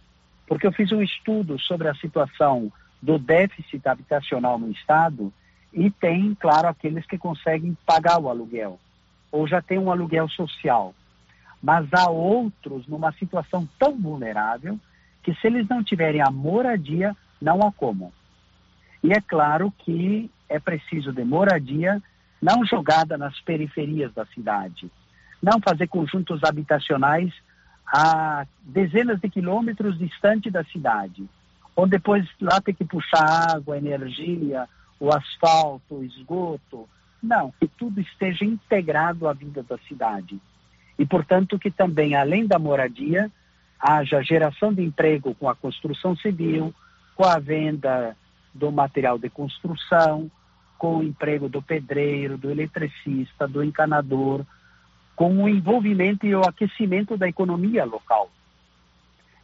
Porque 0.47 0.67
eu 0.67 0.73
fiz 0.73 0.91
um 0.93 1.03
estudo 1.03 1.59
sobre 1.59 1.89
a 1.89 1.95
situação 1.95 2.73
do 3.01 3.19
déficit 3.19 3.87
habitacional 3.87 4.59
no 4.59 4.71
Estado 4.71 5.33
e 5.73 5.91
tem, 5.91 6.35
claro, 6.35 6.69
aqueles 6.69 7.07
que 7.07 7.19
conseguem 7.19 7.77
pagar 7.87 8.19
o 8.19 8.29
aluguel 8.29 8.79
ou 9.31 9.47
já 9.47 9.61
tem 9.61 9.79
um 9.79 9.91
aluguel 9.91 10.29
social. 10.29 10.95
Mas 11.63 11.87
há 11.93 12.09
outros 12.09 12.87
numa 12.87 13.13
situação 13.13 13.69
tão 13.79 13.97
vulnerável 13.97 14.79
que 15.23 15.35
se 15.35 15.47
eles 15.47 15.69
não 15.69 15.83
tiverem 15.85 16.23
a 16.23 16.31
moradia, 16.31 17.15
não 17.41 17.63
há 17.63 17.71
como. 17.71 18.13
E 19.03 19.13
é 19.13 19.21
claro 19.21 19.73
que 19.79 20.31
é 20.49 20.59
preciso 20.59 21.13
de 21.13 21.25
moradia 21.25 22.03
não 22.41 22.65
jogada 22.65 23.19
nas 23.19 23.39
periferias 23.41 24.13
da 24.13 24.25
cidade, 24.27 24.91
não 25.43 25.61
fazer 25.61 25.87
conjuntos 25.89 26.43
habitacionais 26.45 27.33
a 27.87 28.47
dezenas 28.63 29.21
de 29.21 29.29
quilômetros 29.29 29.99
distante 29.99 30.51
da 30.51 30.63
cidade, 30.65 31.29
onde 31.77 31.91
depois 31.91 32.27
lá 32.41 32.61
tem 32.61 32.75
que 32.75 32.85
puxar 32.85 33.55
água, 33.55 33.79
energia, 33.79 34.69
o 35.01 35.11
asfalto, 35.11 35.97
o 35.97 36.05
esgoto. 36.05 36.89
Não, 37.23 37.53
que 37.59 37.67
tudo 37.67 38.01
esteja 38.01 38.45
integrado 38.45 39.27
à 39.27 39.33
vida 39.33 39.63
da 39.63 39.79
cidade. 39.89 40.41
E, 40.99 41.07
portanto, 41.07 41.59
que 41.59 41.71
também, 41.71 42.15
além 42.15 42.47
da 42.47 42.59
moradia, 42.59 43.31
haja 43.81 44.23
geração 44.23 44.73
de 44.73 44.83
emprego 44.83 45.35
com 45.35 45.49
a 45.49 45.55
construção 45.55 46.17
civil, 46.17 46.75
com 47.15 47.25
a 47.25 47.39
venda 47.39 48.17
do 48.53 48.71
material 48.73 49.19
de 49.19 49.31
construção, 49.31 50.31
com 50.79 50.99
o 50.99 51.03
emprego 51.03 51.49
do 51.49 51.61
pedreiro, 51.61 52.39
do 52.39 52.51
eletricista, 52.51 53.49
do 53.49 53.63
encanador, 53.63 54.47
com 55.17 55.43
o 55.43 55.49
envolvimento 55.49 56.25
e 56.25 56.35
o 56.35 56.43
aquecimento 56.43 57.17
da 57.17 57.29
economia 57.29 57.85
local. 57.85 58.31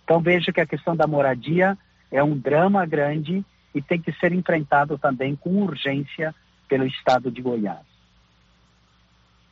Então 0.04 0.20
veja 0.20 0.52
que 0.52 0.60
a 0.60 0.66
questão 0.66 0.94
da 0.94 1.06
moradia 1.06 1.76
é 2.12 2.22
um 2.22 2.38
drama 2.38 2.86
grande 2.86 3.44
e 3.74 3.82
tem 3.82 4.00
que 4.00 4.12
ser 4.12 4.32
enfrentado 4.32 4.96
também 4.96 5.34
com 5.34 5.62
urgência 5.62 6.32
pelo 6.68 6.86
Estado 6.86 7.30
de 7.30 7.42
Goiás. 7.42 7.94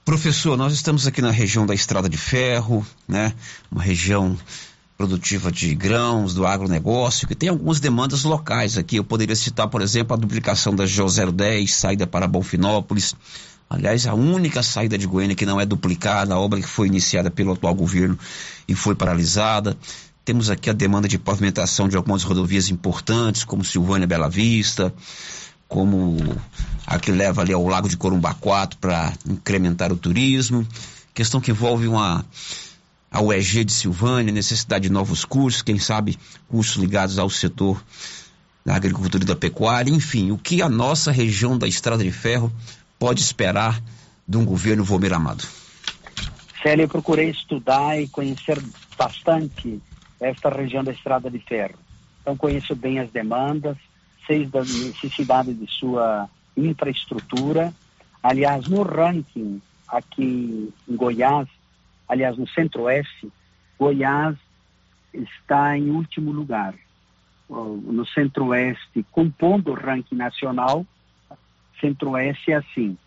Professor, 0.05 0.57
nós 0.57 0.73
estamos 0.73 1.07
aqui 1.07 1.21
na 1.23 1.31
região 1.31 1.67
da 1.67 1.75
Estrada 1.75 2.09
de 2.09 2.17
Ferro, 2.17 2.87
né? 3.09 3.33
Uma 3.71 3.83
região 3.83 4.37
produtiva 5.03 5.51
de 5.51 5.75
grãos, 5.75 6.33
do 6.33 6.47
agronegócio, 6.47 7.27
que 7.27 7.35
tem 7.35 7.49
algumas 7.49 7.81
demandas 7.81 8.23
locais 8.23 8.79
aqui. 8.79 8.97
Eu 8.97 9.05
poderia 9.05 9.35
citar, 9.35 9.67
por 9.67 9.83
exemplo, 9.83 10.15
a 10.15 10.17
duplicação 10.17 10.77
da 10.77 10.85
GO 10.85 11.33
010, 11.33 11.75
saída 11.75 12.07
para 12.07 12.29
Bonfinópolis. 12.29 13.17
Aliás, 13.69 14.07
a 14.07 14.15
única 14.15 14.63
saída 14.63 14.97
de 14.97 15.05
Goiânia 15.05 15.35
que 15.35 15.45
não 15.45 15.61
é 15.61 15.67
duplicada, 15.67 16.35
a 16.35 16.39
obra 16.39 16.61
que 16.61 16.69
foi 16.69 16.87
iniciada 16.87 17.33
pelo 17.33 17.53
atual 17.53 17.75
governo 17.75 18.17
e 18.69 18.77
foi 18.77 18.95
paralisada. 18.95 19.77
Temos 20.25 20.51
aqui 20.51 20.71
a 20.71 20.73
demanda 20.73 21.09
de 21.09 21.19
pavimentação 21.19 21.89
de 21.89 21.97
algumas 21.97 22.23
rodovias 22.23 22.71
importantes, 22.71 23.43
como 23.43 23.65
Silvânia 23.65 24.07
Bela 24.07 24.31
Vista, 24.31 24.95
como 25.67 26.17
a 26.87 26.97
que 27.01 27.11
leva 27.11 27.43
ali 27.43 27.53
ao 27.53 27.67
Lago 27.67 27.89
de 27.89 27.97
Corumbá 27.97 28.35
4 28.35 28.79
para 28.79 29.13
incrementar 29.29 29.91
o 29.91 29.97
turismo. 29.97 30.65
Questão 31.13 31.41
que 31.41 31.51
envolve 31.51 31.89
uma 31.89 32.25
a 33.13 33.21
UEG 33.21 33.65
de 33.65 33.73
Silvânia, 33.73 34.33
necessidade 34.33 34.89
de 34.89 34.93
novos 34.93 35.25
cursos, 35.25 35.61
quem 35.61 35.79
sabe 35.79 36.19
cursos 36.49 36.77
ligados 36.77 37.19
ao 37.19 37.29
setor 37.29 37.85
da 38.65 38.75
agricultura 38.75 39.23
e 39.23 39.27
da 39.27 39.37
pecuária, 39.37 39.91
enfim, 39.91 40.31
o 40.31 40.39
que 40.39 40.63
a 40.63 40.69
nossa 40.69 41.13
região 41.13 41.59
da 41.59 41.69
Estrada 41.69 42.03
de 42.03 42.11
Ferro 42.11 42.51
pode 42.99 43.21
esperar 43.21 43.83
de 44.27 44.39
um 44.39 44.45
governo 44.45 44.83
Vomir 44.83 45.13
Amado? 45.13 45.45
Célia, 46.63 46.85
eu 46.85 46.89
procurei 46.89 47.29
estudar 47.29 48.01
e 48.01 48.09
conhecer 48.09 48.63
bastante 48.97 49.81
esta 50.19 50.49
região 50.49 50.83
da 50.83 50.93
Estrada 50.93 51.31
de 51.31 51.41
Ferro. 51.41 51.75
Então 52.23 52.37
conheço 52.37 52.75
bem 52.75 53.01
as 53.01 53.11
demandas, 53.11 53.77
sei 54.27 54.47
da 54.47 54.61
necessidade 54.61 55.53
de 55.53 55.67
sua 55.71 56.31
infraestrutura. 56.57 57.75
Aliás, 58.23 58.69
no 58.69 58.83
ranking 58.83 59.61
aqui 59.89 60.73
em 60.89 60.97
Goiás, 60.97 61.49
aliás, 62.13 62.37
no 62.37 62.47
Centro-Oeste, 62.47 63.33
Goiás 63.79 64.37
está 65.15 65.79
em 65.79 65.91
último 65.91 66.31
lugar. 66.31 66.75
No 67.49 68.07
Centro-Oeste, 68.07 69.05
compondo 69.11 69.71
o 69.71 69.75
ranking 69.75 70.15
nacional, 70.15 70.87
Centro-Oeste 71.81 72.53
é 72.53 72.57
assim. 72.57 72.99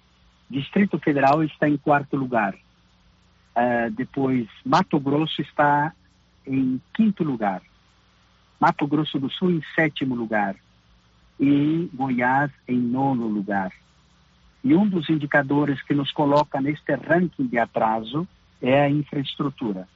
Distrito 0.50 0.98
Federal 0.98 1.44
está 1.44 1.70
em 1.70 1.78
quarto 1.78 2.18
lugar. 2.18 2.56
Uh, 3.56 3.92
depois, 3.92 4.48
Mato 4.66 5.00
Grosso 5.00 5.40
está 5.42 5.94
em 6.46 6.82
quinto 6.94 7.24
lugar. 7.24 7.62
Mato 8.60 8.88
Grosso 8.88 9.20
do 9.20 9.30
Sul 9.30 9.52
em 9.52 9.62
sétimo 9.76 10.16
lugar. 10.16 10.56
E 11.40 11.90
Goiás 11.94 12.52
em 12.68 12.78
nono 12.78 13.28
lugar. 13.28 13.72
E 14.64 14.74
um 14.74 14.88
dos 14.88 15.10
indicadores 15.10 15.82
que 15.84 15.94
nos 15.94 16.12
coloca 16.12 16.60
neste 16.60 16.96
ranking 16.96 17.46
de 17.46 17.60
atraso 17.60 18.28
é 18.68 18.82
a 18.82 18.90
infraestrutura. 18.90 19.88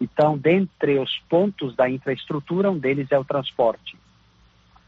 Então, 0.00 0.36
dentre 0.36 0.98
os 0.98 1.18
pontos 1.28 1.74
da 1.76 1.88
infraestrutura, 1.88 2.70
um 2.70 2.78
deles 2.78 3.10
é 3.10 3.18
o 3.18 3.24
transporte. 3.24 3.96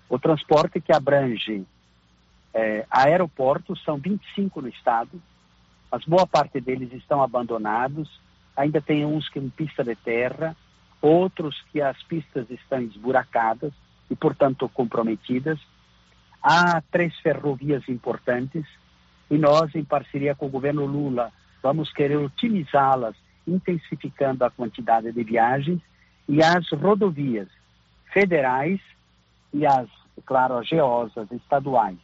O 0.08 0.18
transporte 0.18 0.80
que 0.80 0.92
abrange 0.92 1.66
é, 2.56 2.86
aeroportos, 2.90 3.82
são 3.84 3.98
25 3.98 4.62
no 4.62 4.68
estado, 4.68 5.20
mas 5.90 6.04
boa 6.04 6.26
parte 6.26 6.58
deles 6.58 6.90
estão 6.92 7.22
abandonados, 7.22 8.08
ainda 8.56 8.80
tem 8.80 9.04
uns 9.04 9.28
que 9.28 9.38
em 9.38 9.50
pista 9.50 9.84
de 9.84 9.94
terra, 9.94 10.56
outros 11.02 11.62
que 11.70 11.82
as 11.82 12.02
pistas 12.04 12.50
estão 12.50 12.80
esburacadas 12.80 13.72
e, 14.10 14.16
portanto, 14.16 14.68
comprometidas. 14.70 15.60
Há 16.42 16.80
três 16.90 17.14
ferrovias 17.18 17.86
importantes 17.88 18.64
e 19.30 19.36
nós, 19.36 19.74
em 19.74 19.84
parceria 19.84 20.34
com 20.34 20.46
o 20.46 20.50
governo 20.50 20.86
Lula, 20.86 21.30
vamos 21.66 21.92
querer 21.92 22.16
otimizá-las, 22.16 23.16
intensificando 23.44 24.44
a 24.44 24.50
quantidade 24.50 25.10
de 25.10 25.24
viagens 25.24 25.80
e 26.28 26.40
as 26.40 26.70
rodovias 26.70 27.48
federais 28.12 28.80
e 29.52 29.66
as, 29.66 29.88
claro, 30.24 30.58
as 30.58 30.68
geosas 30.68 31.28
estaduais. 31.32 31.98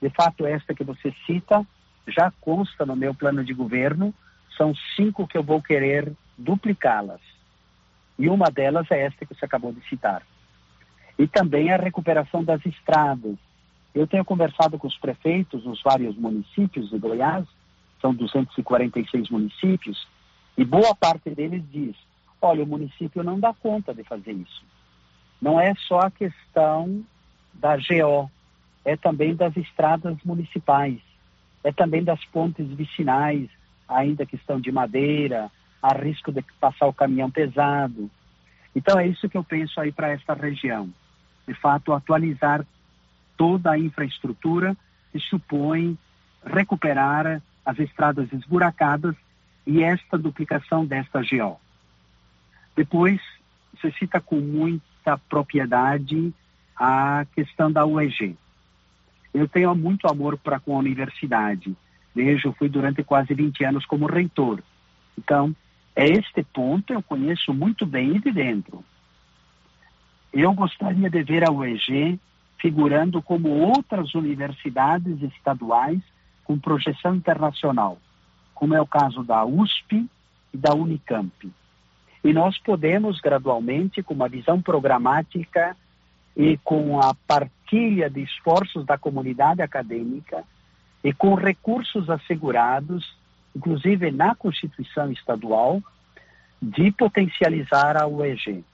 De 0.00 0.08
fato, 0.08 0.46
esta 0.46 0.74
que 0.74 0.82
você 0.82 1.14
cita 1.26 1.62
já 2.08 2.32
consta 2.40 2.86
no 2.86 2.96
meu 2.96 3.14
plano 3.14 3.44
de 3.44 3.52
governo, 3.52 4.14
são 4.56 4.74
cinco 4.96 5.28
que 5.28 5.36
eu 5.36 5.42
vou 5.42 5.60
querer 5.60 6.10
duplicá-las. 6.38 7.20
E 8.18 8.30
uma 8.30 8.46
delas 8.46 8.90
é 8.90 9.02
esta 9.02 9.26
que 9.26 9.34
você 9.34 9.44
acabou 9.44 9.74
de 9.74 9.86
citar. 9.90 10.22
E 11.18 11.28
também 11.28 11.70
a 11.70 11.76
recuperação 11.76 12.42
das 12.42 12.64
estradas. 12.64 13.36
Eu 13.94 14.06
tenho 14.06 14.24
conversado 14.24 14.78
com 14.78 14.86
os 14.86 14.96
prefeitos 14.96 15.66
nos 15.66 15.82
vários 15.82 16.16
municípios 16.16 16.88
de 16.88 16.98
Goiás 16.98 17.46
são 18.06 18.14
246 18.14 19.30
municípios, 19.30 20.06
e 20.56 20.64
boa 20.64 20.94
parte 20.94 21.30
deles 21.30 21.62
diz: 21.72 21.96
olha, 22.40 22.62
o 22.62 22.66
município 22.66 23.24
não 23.24 23.40
dá 23.40 23.52
conta 23.52 23.92
de 23.92 24.04
fazer 24.04 24.32
isso. 24.32 24.64
Não 25.42 25.60
é 25.60 25.74
só 25.74 26.00
a 26.00 26.10
questão 26.10 27.04
da 27.52 27.76
GO, 27.76 28.30
é 28.84 28.96
também 28.96 29.34
das 29.34 29.56
estradas 29.56 30.16
municipais, 30.24 31.00
é 31.64 31.72
também 31.72 32.04
das 32.04 32.24
pontes 32.26 32.66
vicinais, 32.68 33.48
ainda 33.88 34.24
que 34.24 34.36
estão 34.36 34.60
de 34.60 34.70
madeira, 34.70 35.50
há 35.82 35.92
risco 35.94 36.30
de 36.30 36.42
passar 36.60 36.86
o 36.86 36.92
caminhão 36.92 37.30
pesado. 37.30 38.10
Então 38.74 38.98
é 38.98 39.06
isso 39.06 39.28
que 39.28 39.36
eu 39.36 39.44
penso 39.44 39.80
aí 39.80 39.90
para 39.90 40.10
esta 40.10 40.34
região. 40.34 40.88
De 41.46 41.54
fato, 41.54 41.92
atualizar 41.92 42.64
toda 43.36 43.72
a 43.72 43.78
infraestrutura 43.78 44.76
que 45.12 45.18
supõe 45.18 45.98
recuperar 46.44 47.42
as 47.66 47.78
estradas 47.80 48.32
esburacadas 48.32 49.16
e 49.66 49.82
esta 49.82 50.16
duplicação 50.16 50.86
desta 50.86 51.20
GO. 51.20 51.60
Depois, 52.76 53.20
você 53.74 53.90
cita 53.98 54.20
com 54.20 54.36
muita 54.36 55.18
propriedade 55.28 56.32
a 56.76 57.26
questão 57.34 57.72
da 57.72 57.84
UEG. 57.84 58.36
eu 59.34 59.48
tenho 59.48 59.74
muito 59.74 60.06
amor 60.06 60.38
para 60.38 60.60
com 60.60 60.76
a 60.76 60.78
universidade. 60.78 61.76
Vejo, 62.14 62.54
fui 62.58 62.68
durante 62.68 63.02
quase 63.02 63.34
20 63.34 63.64
anos 63.64 63.84
como 63.84 64.06
reitor. 64.06 64.62
Então, 65.18 65.54
é 65.94 66.06
este 66.06 66.42
ponto 66.42 66.92
eu 66.92 67.02
conheço 67.02 67.52
muito 67.52 67.84
bem 67.84 68.20
de 68.20 68.30
dentro. 68.30 68.84
Eu 70.32 70.52
gostaria 70.52 71.10
de 71.10 71.22
ver 71.22 71.46
a 71.46 71.52
UEG 71.52 72.20
figurando 72.58 73.20
como 73.20 73.48
outras 73.48 74.14
universidades 74.14 75.22
estaduais 75.22 76.00
com 76.46 76.58
projeção 76.58 77.16
internacional, 77.16 77.98
como 78.54 78.74
é 78.74 78.80
o 78.80 78.86
caso 78.86 79.24
da 79.24 79.44
USP 79.44 80.08
e 80.54 80.56
da 80.56 80.72
Unicamp. 80.72 81.50
E 82.22 82.32
nós 82.32 82.56
podemos 82.58 83.20
gradualmente, 83.20 84.02
com 84.02 84.14
uma 84.14 84.28
visão 84.28 84.62
programática 84.62 85.76
e 86.36 86.56
com 86.58 87.00
a 87.00 87.14
partilha 87.26 88.08
de 88.08 88.22
esforços 88.22 88.86
da 88.86 88.96
comunidade 88.96 89.60
acadêmica 89.60 90.44
e 91.02 91.12
com 91.12 91.34
recursos 91.34 92.08
assegurados, 92.08 93.16
inclusive 93.54 94.10
na 94.12 94.34
Constituição 94.34 95.10
Estadual, 95.10 95.82
de 96.62 96.92
potencializar 96.92 98.00
a 98.00 98.06
UEG. 98.06 98.64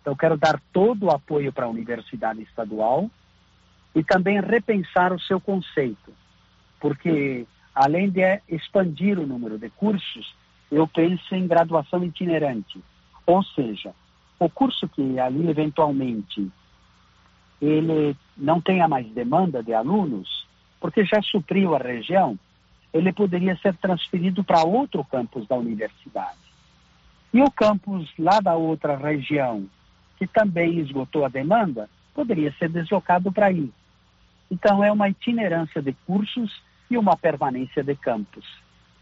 Então, 0.00 0.16
quero 0.16 0.36
dar 0.36 0.60
todo 0.72 1.06
o 1.06 1.10
apoio 1.10 1.52
para 1.52 1.66
a 1.66 1.68
Universidade 1.68 2.42
Estadual 2.42 3.10
e 3.94 4.04
também 4.04 4.40
repensar 4.40 5.12
o 5.12 5.20
seu 5.20 5.40
conceito, 5.40 6.12
porque 6.80 7.46
além 7.74 8.10
de 8.10 8.40
expandir 8.48 9.18
o 9.18 9.26
número 9.26 9.58
de 9.58 9.70
cursos, 9.70 10.34
eu 10.70 10.86
penso 10.86 11.34
em 11.34 11.46
graduação 11.46 12.02
itinerante, 12.04 12.80
ou 13.26 13.42
seja, 13.42 13.94
o 14.38 14.48
curso 14.48 14.88
que 14.88 15.18
ali 15.18 15.48
eventualmente 15.48 16.50
ele 17.60 18.16
não 18.36 18.60
tenha 18.60 18.86
mais 18.86 19.06
demanda 19.08 19.62
de 19.62 19.72
alunos, 19.72 20.46
porque 20.80 21.04
já 21.04 21.22
supriu 21.22 21.74
a 21.74 21.78
região, 21.78 22.38
ele 22.92 23.12
poderia 23.12 23.56
ser 23.56 23.74
transferido 23.76 24.44
para 24.44 24.64
outro 24.64 25.04
campus 25.04 25.46
da 25.46 25.56
universidade. 25.56 26.38
E 27.32 27.42
o 27.42 27.50
campus 27.50 28.10
lá 28.18 28.40
da 28.40 28.54
outra 28.54 28.96
região, 28.96 29.66
que 30.18 30.26
também 30.26 30.78
esgotou 30.78 31.24
a 31.24 31.28
demanda, 31.28 31.88
poderia 32.14 32.52
ser 32.58 32.70
deslocado 32.70 33.30
para 33.30 33.46
aí. 33.46 33.70
Então, 34.50 34.82
é 34.82 34.90
uma 34.90 35.08
itinerância 35.08 35.82
de 35.82 35.92
cursos 36.06 36.62
e 36.90 36.96
uma 36.96 37.16
permanência 37.16 37.82
de 37.82 37.94
campus, 37.94 38.46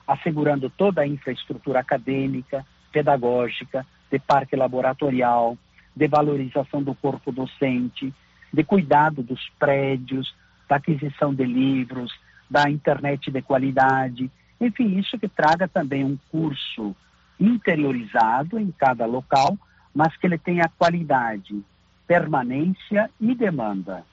assegurando 0.06 0.70
toda 0.70 1.02
a 1.02 1.06
infraestrutura 1.06 1.80
acadêmica, 1.80 2.64
pedagógica, 2.92 3.86
de 4.10 4.18
parque 4.18 4.56
laboratorial, 4.56 5.58
de 5.94 6.08
valorização 6.08 6.82
do 6.82 6.94
corpo 6.94 7.32
docente, 7.32 8.12
de 8.52 8.64
cuidado 8.64 9.22
dos 9.22 9.48
prédios, 9.58 10.34
da 10.68 10.76
aquisição 10.76 11.34
de 11.34 11.44
livros, 11.44 12.12
da 12.48 12.70
internet 12.70 13.30
de 13.30 13.42
qualidade, 13.42 14.30
enfim, 14.60 14.98
isso 14.98 15.18
que 15.18 15.28
traga 15.28 15.66
também 15.68 16.04
um 16.04 16.16
curso 16.30 16.94
interiorizado 17.38 18.58
em 18.58 18.70
cada 18.70 19.04
local, 19.06 19.58
mas 19.94 20.16
que 20.16 20.26
ele 20.26 20.38
tenha 20.38 20.70
qualidade, 20.78 21.62
permanência 22.06 23.10
e 23.20 23.34
demanda. 23.34 24.04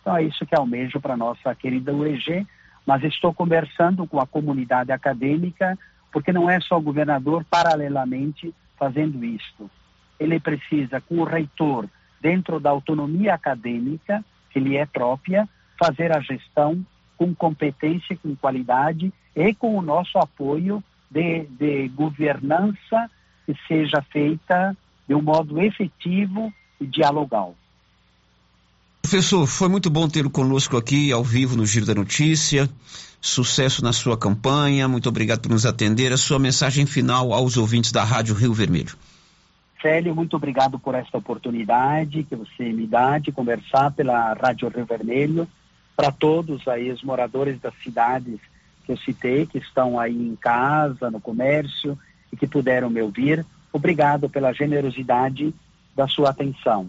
Então 0.00 0.16
é 0.16 0.24
isso 0.24 0.44
que 0.44 0.54
almejo 0.54 1.00
para 1.00 1.14
a 1.14 1.16
nossa 1.16 1.54
querida 1.54 1.94
UEG, 1.94 2.46
mas 2.86 3.02
estou 3.04 3.32
conversando 3.32 4.06
com 4.06 4.20
a 4.20 4.26
comunidade 4.26 4.92
acadêmica, 4.92 5.78
porque 6.12 6.32
não 6.32 6.50
é 6.50 6.60
só 6.60 6.78
o 6.78 6.82
governador 6.82 7.44
paralelamente 7.44 8.54
fazendo 8.76 9.24
isto. 9.24 9.70
Ele 10.18 10.38
precisa, 10.40 11.00
com 11.00 11.16
o 11.16 11.24
reitor, 11.24 11.88
dentro 12.20 12.60
da 12.60 12.70
autonomia 12.70 13.34
acadêmica 13.34 14.24
que 14.50 14.60
lhe 14.60 14.76
é 14.76 14.84
própria, 14.84 15.48
fazer 15.78 16.14
a 16.14 16.20
gestão 16.20 16.84
com 17.16 17.34
competência, 17.34 18.16
com 18.16 18.36
qualidade 18.36 19.12
e 19.34 19.54
com 19.54 19.76
o 19.76 19.82
nosso 19.82 20.18
apoio 20.18 20.82
de, 21.10 21.44
de 21.44 21.88
governança 21.88 23.10
que 23.46 23.56
seja 23.66 24.02
feita 24.02 24.76
de 25.08 25.14
um 25.14 25.22
modo 25.22 25.60
efetivo 25.60 26.52
e 26.80 26.86
dialogal. 26.86 27.54
Professor, 29.02 29.46
foi 29.46 29.68
muito 29.68 29.90
bom 29.90 30.08
tê-lo 30.08 30.30
conosco 30.30 30.76
aqui 30.76 31.10
ao 31.12 31.22
vivo 31.22 31.56
no 31.56 31.66
Giro 31.66 31.84
da 31.84 31.94
Notícia. 31.94 32.70
Sucesso 33.20 33.82
na 33.84 33.92
sua 33.92 34.16
campanha. 34.16 34.88
Muito 34.88 35.08
obrigado 35.08 35.40
por 35.40 35.50
nos 35.50 35.66
atender. 35.66 36.12
A 36.12 36.16
sua 36.16 36.38
mensagem 36.38 36.86
final 36.86 37.32
aos 37.32 37.56
ouvintes 37.56 37.92
da 37.92 38.04
Rádio 38.04 38.34
Rio 38.34 38.54
Vermelho. 38.54 38.96
Célio, 39.82 40.14
muito 40.14 40.36
obrigado 40.36 40.78
por 40.78 40.94
esta 40.94 41.18
oportunidade 41.18 42.22
que 42.22 42.36
você 42.36 42.72
me 42.72 42.86
dá 42.86 43.18
de 43.18 43.32
conversar 43.32 43.90
pela 43.90 44.32
Rádio 44.34 44.68
Rio 44.68 44.86
Vermelho. 44.86 45.48
Para 45.96 46.12
todos 46.12 46.66
aí, 46.68 46.90
os 46.90 47.02
moradores 47.02 47.60
das 47.60 47.74
cidades 47.82 48.38
que 48.86 48.92
eu 48.92 48.96
citei, 48.96 49.44
que 49.44 49.58
estão 49.58 49.98
aí 49.98 50.16
em 50.16 50.36
casa, 50.36 51.10
no 51.10 51.20
comércio 51.20 51.98
e 52.32 52.36
que 52.36 52.46
puderam 52.46 52.88
me 52.88 53.02
ouvir, 53.02 53.44
obrigado 53.72 54.30
pela 54.30 54.52
generosidade 54.52 55.52
da 55.94 56.06
sua 56.08 56.30
atenção. 56.30 56.88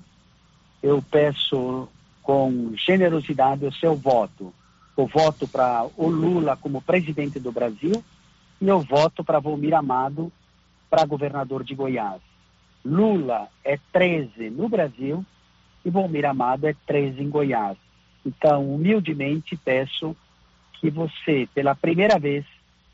Eu 0.81 1.01
peço 1.01 1.89
com 2.23 2.73
generosidade 2.75 3.65
o 3.65 3.73
seu 3.73 3.95
voto. 3.95 4.53
O 4.95 5.05
voto 5.05 5.47
para 5.47 5.85
o 5.97 6.07
Lula 6.07 6.55
como 6.55 6.81
presidente 6.81 7.39
do 7.39 7.51
Brasil 7.51 8.03
e 8.61 8.67
eu 8.67 8.79
voto 8.79 9.23
para 9.23 9.39
Volmir 9.39 9.73
Amado 9.73 10.31
para 10.89 11.05
governador 11.05 11.63
de 11.63 11.75
Goiás. 11.75 12.21
Lula 12.85 13.47
é 13.63 13.77
13 13.91 14.49
no 14.49 14.69
Brasil 14.69 15.25
e 15.83 15.89
Volmir 15.89 16.25
Amado 16.25 16.65
é 16.65 16.75
13 16.85 17.21
em 17.21 17.29
Goiás. 17.29 17.77
Então, 18.25 18.73
humildemente 18.73 19.57
peço 19.57 20.15
que 20.79 20.89
você, 20.89 21.47
pela 21.53 21.75
primeira 21.75 22.17
vez, 22.17 22.45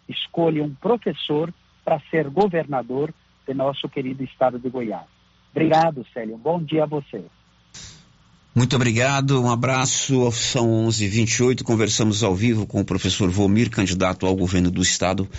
escolha 0.07 0.63
um 0.63 0.73
professor 0.73 1.53
para 1.83 1.99
ser 2.09 2.29
governador 2.29 3.13
de 3.47 3.53
nosso 3.53 3.87
querido 3.89 4.23
estado 4.23 4.57
de 4.57 4.69
Goiás. 4.69 5.05
Obrigado, 5.51 6.05
Célio. 6.13 6.37
Bom 6.37 6.61
dia 6.61 6.83
a 6.83 6.87
você. 6.87 7.25
Muito 8.53 8.75
obrigado, 8.75 9.41
um 9.41 9.49
abraço. 9.49 10.31
São 10.31 10.87
11:28. 10.87 11.63
Conversamos 11.63 12.23
ao 12.23 12.35
vivo 12.35 12.65
com 12.65 12.81
o 12.81 12.85
professor 12.85 13.29
Vomir, 13.29 13.69
candidato 13.69 14.25
ao 14.25 14.35
governo 14.35 14.71
do 14.71 14.81
estado 14.81 15.29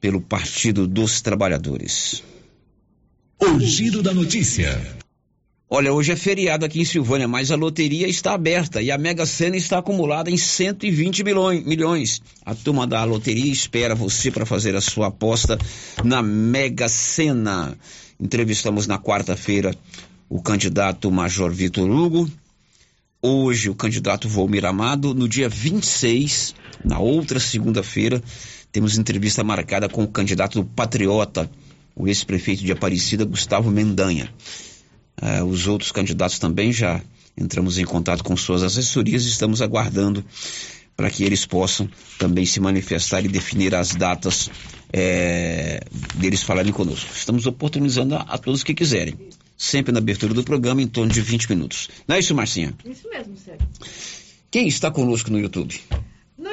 pelo 0.00 0.20
Partido 0.20 0.86
dos 0.86 1.20
Trabalhadores. 1.20 2.22
O 3.40 3.58
giro 3.60 4.02
da 4.02 4.12
notícia. 4.12 4.80
Olha, 5.70 5.92
hoje 5.92 6.12
é 6.12 6.16
feriado 6.16 6.64
aqui 6.64 6.80
em 6.80 6.84
Silvânia, 6.84 7.28
mas 7.28 7.50
a 7.50 7.56
loteria 7.56 8.08
está 8.08 8.32
aberta 8.32 8.80
e 8.80 8.90
a 8.90 8.96
Mega 8.96 9.26
Sena 9.26 9.54
está 9.54 9.78
acumulada 9.78 10.30
em 10.30 10.36
120 10.36 11.22
milhões. 11.22 12.22
A 12.44 12.54
turma 12.54 12.86
da 12.86 13.04
loteria 13.04 13.52
espera 13.52 13.94
você 13.94 14.30
para 14.30 14.46
fazer 14.46 14.74
a 14.74 14.80
sua 14.80 15.08
aposta 15.08 15.58
na 16.02 16.22
Mega 16.22 16.88
Sena. 16.88 17.76
Entrevistamos 18.18 18.86
na 18.86 18.98
quarta-feira 18.98 19.74
o 20.26 20.40
candidato 20.40 21.10
Major 21.10 21.52
Vitor 21.52 21.90
Hugo, 21.90 22.30
hoje 23.22 23.68
o 23.68 23.74
candidato 23.74 24.28
Volmir 24.28 24.64
Amado, 24.64 25.14
no 25.14 25.28
dia 25.28 25.48
26, 25.48 26.54
na 26.84 26.98
outra 26.98 27.40
segunda-feira, 27.40 28.22
temos 28.70 28.96
entrevista 28.96 29.42
marcada 29.42 29.88
com 29.88 30.02
o 30.02 30.08
candidato 30.08 30.60
do 30.60 30.64
Patriota, 30.64 31.50
o 31.94 32.06
ex-prefeito 32.06 32.62
de 32.62 32.72
Aparecida, 32.72 33.24
Gustavo 33.24 33.70
Mendanha. 33.70 34.32
Uh, 35.20 35.44
os 35.44 35.66
outros 35.66 35.90
candidatos 35.90 36.38
também 36.38 36.72
já 36.72 37.02
entramos 37.36 37.78
em 37.78 37.84
contato 37.84 38.22
com 38.22 38.36
suas 38.36 38.62
assessorias 38.62 39.24
e 39.24 39.28
estamos 39.28 39.60
aguardando 39.60 40.24
para 40.96 41.10
que 41.10 41.22
eles 41.24 41.46
possam 41.46 41.88
também 42.18 42.44
se 42.44 42.58
manifestar 42.58 43.24
e 43.24 43.28
definir 43.28 43.74
as 43.74 43.94
datas 43.94 44.50
é, 44.92 45.80
deles 46.16 46.42
falarem 46.42 46.72
conosco. 46.72 47.10
Estamos 47.14 47.46
oportunizando 47.46 48.16
a, 48.16 48.22
a, 48.22 48.38
todos 48.38 48.64
que 48.64 48.74
quiserem. 48.74 49.14
Sempre 49.58 49.92
na 49.92 49.98
abertura 49.98 50.32
do 50.32 50.44
programa, 50.44 50.80
em 50.80 50.86
torno 50.86 51.12
de 51.12 51.20
20 51.20 51.50
minutos. 51.50 51.90
Não 52.06 52.14
é 52.14 52.20
isso, 52.20 52.32
Marcinha? 52.34 52.72
Isso 52.84 53.08
mesmo, 53.10 53.36
Sérgio. 53.36 53.66
Quem 54.50 54.68
está 54.68 54.90
conosco 54.90 55.30
no 55.30 55.38
YouTube? 55.38 55.78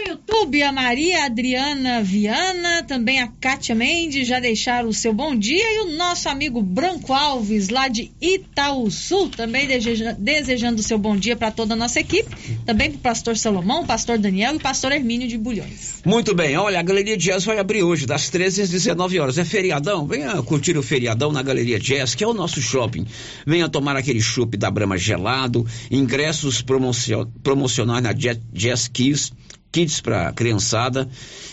YouTube, 0.08 0.62
a 0.62 0.72
Maria 0.72 1.26
Adriana 1.26 2.04
Viana, 2.04 2.84
também 2.84 3.20
a 3.22 3.28
Kátia 3.28 3.74
Mendes 3.74 4.28
já 4.28 4.40
deixaram 4.40 4.88
o 4.88 4.94
seu 4.94 5.12
bom 5.12 5.36
dia 5.36 5.64
e 5.64 5.80
o 5.80 5.98
nosso 5.98 6.30
amigo 6.30 6.62
Branco 6.62 7.12
Alves, 7.12 7.70
lá 7.70 7.88
de 7.88 8.12
Itaúsul, 8.22 9.30
também 9.30 9.68
deseja, 9.68 10.16
desejando 10.18 10.80
o 10.80 10.84
seu 10.84 11.00
bom 11.00 11.18
dia 11.18 11.36
para 11.36 11.50
toda 11.50 11.74
a 11.74 11.78
nossa 11.78 12.00
equipe, 12.00 12.30
também 12.66 12.92
para 12.92 13.00
o 13.00 13.02
pastor 13.02 13.36
Salomão, 13.36 13.86
pastor 13.86 14.20
Daniel 14.20 14.54
e 14.54 14.58
o 14.58 14.60
pastor 14.60 14.92
Hermínio 14.92 15.28
de 15.28 15.38
Bulhões. 15.38 16.02
Muito 16.06 16.36
bem, 16.36 16.56
olha, 16.56 16.80
a 16.80 16.84
Galeria 16.84 17.18
Jazz 17.18 17.44
vai 17.44 17.58
abrir 17.58 17.82
hoje, 17.82 18.06
das 18.06 18.30
13 18.30 18.62
às 18.62 18.70
19 18.70 19.20
horas. 19.20 19.38
É 19.40 19.46
feriadão? 19.46 20.06
Venha 20.06 20.42
curtir 20.44 20.78
o 20.78 20.84
feriadão 20.84 21.32
na 21.32 21.42
Galeria 21.42 21.80
Jazz, 21.80 22.14
que 22.14 22.24
é 22.24 22.28
o 22.28 22.34
nosso 22.34 22.62
shopping. 22.62 23.08
Venha 23.46 23.68
tomar 23.68 23.96
aquele 23.96 24.22
chopp 24.22 24.56
da 24.56 24.70
Brama 24.70 24.98
gelado, 24.98 25.66
ingressos 25.90 26.62
promocionais 26.62 28.04
na 28.04 28.14
Jazz 28.14 28.88
Kiss 28.88 29.32
kits 29.76 30.00
para 30.00 30.32
criançada. 30.32 31.10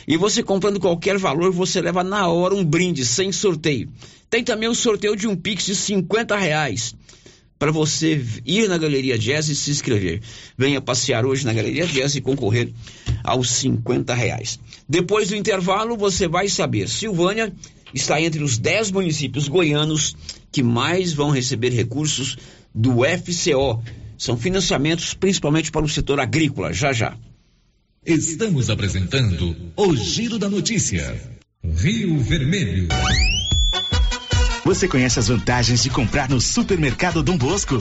E 0.07 0.17
você 0.17 0.45
comprando 0.45 0.79
qualquer 0.79 1.19
valor, 1.19 1.51
você 1.51 1.81
leva 1.81 2.05
na 2.05 2.29
hora 2.29 2.55
um 2.55 2.65
brinde 2.65 3.05
sem 3.05 3.33
sorteio. 3.33 3.89
Tem 4.31 4.45
também 4.45 4.69
o 4.69 4.75
sorteio 4.77 5.17
de 5.17 5.27
um 5.27 5.35
Pix 5.35 5.67
de 5.67 5.75
50 5.75 6.37
reais 6.37 6.95
para 7.59 7.73
você 7.73 8.25
ir 8.47 8.69
na 8.69 8.79
Galeria 8.79 9.19
Jazz 9.19 9.49
e 9.49 9.57
se 9.57 9.73
inscrever. 9.73 10.21
Venha 10.57 10.81
passear 10.81 11.27
hoje 11.27 11.45
na 11.45 11.53
Galeria 11.53 11.85
Jazz 11.85 12.15
e 12.15 12.21
concorrer 12.21 12.73
aos 13.25 13.51
50 13.51 14.15
reais. 14.15 14.61
Depois 14.89 15.29
do 15.29 15.37
intervalo, 15.37 15.97
você 15.97 16.29
vai 16.29 16.49
saber. 16.49 16.89
Silvânia 16.89 17.53
está 17.93 18.21
entre 18.21 18.43
os 18.43 18.57
10 18.57 18.93
municípios 18.93 19.49
goianos 19.49 20.17
que 20.53 20.63
mais 20.63 21.13
vão 21.13 21.31
receber 21.31 21.71
recursos 21.71 22.37
do 22.73 22.99
FCO. 23.05 23.83
São 24.17 24.37
financiamentos 24.37 25.13
principalmente 25.13 25.73
para 25.73 25.85
o 25.85 25.89
setor 25.89 26.21
agrícola. 26.21 26.73
Já 26.73 26.93
já. 26.93 27.17
Estamos 28.05 28.69
apresentando 28.69 29.57
o 29.77 29.95
Giro 29.95 30.37
da 30.37 30.49
Notícia. 30.49 31.23
Rio 31.63 32.19
Vermelho. 32.19 32.89
Você 34.65 34.89
conhece 34.89 35.21
as 35.21 35.29
vantagens 35.29 35.85
de 35.85 35.89
comprar 35.89 36.29
no 36.29 36.41
Supermercado 36.41 37.23
Dom 37.23 37.39
Bosco? 37.39 37.77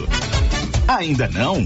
Ainda 0.87 1.27
não? 1.27 1.65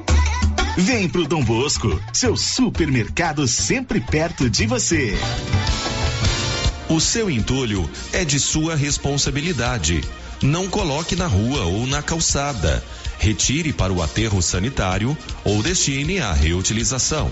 Vem 0.77 1.09
pro 1.09 1.27
Dom 1.27 1.43
Bosco, 1.43 2.01
seu 2.13 2.37
supermercado 2.37 3.45
sempre 3.45 3.99
perto 3.99 4.49
de 4.49 4.65
você. 4.65 5.13
O 6.87 6.97
seu 7.01 7.29
entulho 7.29 7.89
é 8.13 8.23
de 8.23 8.39
sua 8.39 8.73
responsabilidade. 8.73 10.01
Não 10.41 10.69
coloque 10.69 11.13
na 11.13 11.27
rua 11.27 11.65
ou 11.65 11.85
na 11.85 12.01
calçada. 12.01 12.81
Retire 13.19 13.73
para 13.73 13.91
o 13.91 14.01
aterro 14.01 14.41
sanitário 14.41 15.17
ou 15.43 15.61
destine 15.61 16.21
à 16.21 16.31
reutilização. 16.31 17.29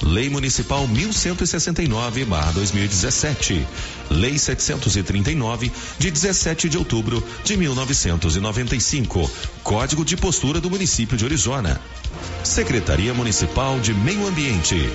Lei 0.00 0.30
Municipal 0.30 0.86
1169/2017. 0.86 3.66
Lei 4.08 4.38
739 4.38 5.72
de 5.98 6.12
17 6.12 6.68
de 6.68 6.78
outubro 6.78 7.26
de 7.42 7.56
1995. 7.56 9.28
Código 9.64 10.04
de 10.04 10.16
postura 10.16 10.60
do 10.60 10.70
município 10.70 11.16
de 11.16 11.24
Orizona. 11.24 11.80
Secretaria 12.42 13.12
Municipal 13.12 13.80
de 13.80 13.92
Meio 13.92 14.26
Ambiente. 14.26 14.90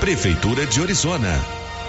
Prefeitura 0.00 0.66
de 0.66 0.80
Orizona. 0.80 1.59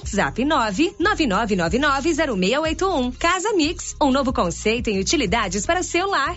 WhatsApp 0.00 0.42
999990681. 0.44 3.14
Casa 3.18 3.52
Mix, 3.52 3.94
um 4.00 4.10
novo 4.10 4.32
conceito 4.32 4.88
em 4.88 4.98
utilidades 4.98 5.66
para 5.66 5.80
o 5.80 5.84
seu 5.84 6.08
lar. 6.08 6.34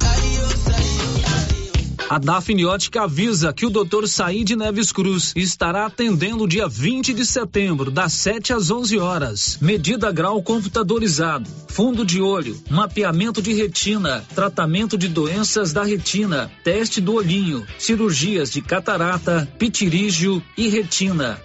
A 2.10 2.20
Dafniótica 2.20 3.04
avisa 3.04 3.54
que 3.54 3.66
o 3.66 3.70
Dr. 3.70 4.08
Said 4.08 4.56
Neves 4.56 4.91
Cruz 4.91 5.34
estará 5.36 5.86
atendendo 5.86 6.47
dia 6.47 6.68
20 6.68 7.14
de 7.14 7.26
setembro, 7.26 7.89
das 7.89 8.14
7 8.14 8.54
às 8.54 8.70
11 8.70 8.99
horas. 8.99 9.58
Medida 9.62 10.12
grau 10.12 10.41
computadorizado, 10.43 11.49
fundo 11.70 12.06
de 12.06 12.22
olho, 12.22 12.62
mapeamento 12.70 13.41
de 13.41 13.54
retina, 13.54 14.24
tratamento 14.36 14.97
de 14.97 15.08
doenças 15.08 15.72
da 15.74 15.84
retina, 15.84 16.51
teste 16.64 16.99
do 16.99 17.14
olhinho, 17.14 17.66
cirurgias 17.80 18.51
de 18.51 18.62
catarata, 18.62 19.49
pitirígio 19.58 20.43
e 20.58 20.68
retina. 20.68 21.39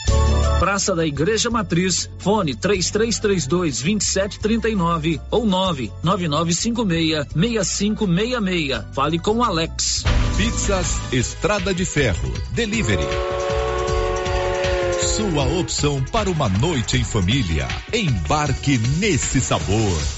Praça 0.59 0.95
da 0.95 1.07
Igreja 1.07 1.49
Matriz, 1.51 2.11
fone 2.19 2.55
3332 2.55 3.81
2739 3.81 5.21
ou 5.31 5.47
99956 5.47 7.29
6566. 7.33 8.85
Fale 8.93 9.19
com 9.21 9.43
Alex. 9.43 10.05
Pizzas 10.39 11.01
Estrada 11.13 11.75
de 11.75 11.85
Ferro. 11.85 12.33
Delivery. 12.53 13.03
Sua 15.17 15.43
opção 15.59 16.01
para 16.13 16.31
uma 16.31 16.49
noite 16.49 16.97
em 16.97 17.03
família. 17.03 17.67
Embarque 17.93 18.79
nesse 19.01 19.41
sabor. 19.41 20.18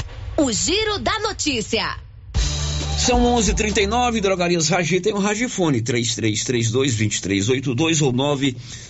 O 0.41 0.51
Giro 0.51 0.97
da 0.97 1.19
Notícia. 1.19 1.97
São 2.97 3.23
11:39 3.37 4.19
Drogarias 4.21 4.69
Ragi 4.69 4.99
tem 4.99 5.13
um 5.13 5.19
Ragifone 5.19 5.83
3332-2382 5.83 8.01
ou 8.01 8.11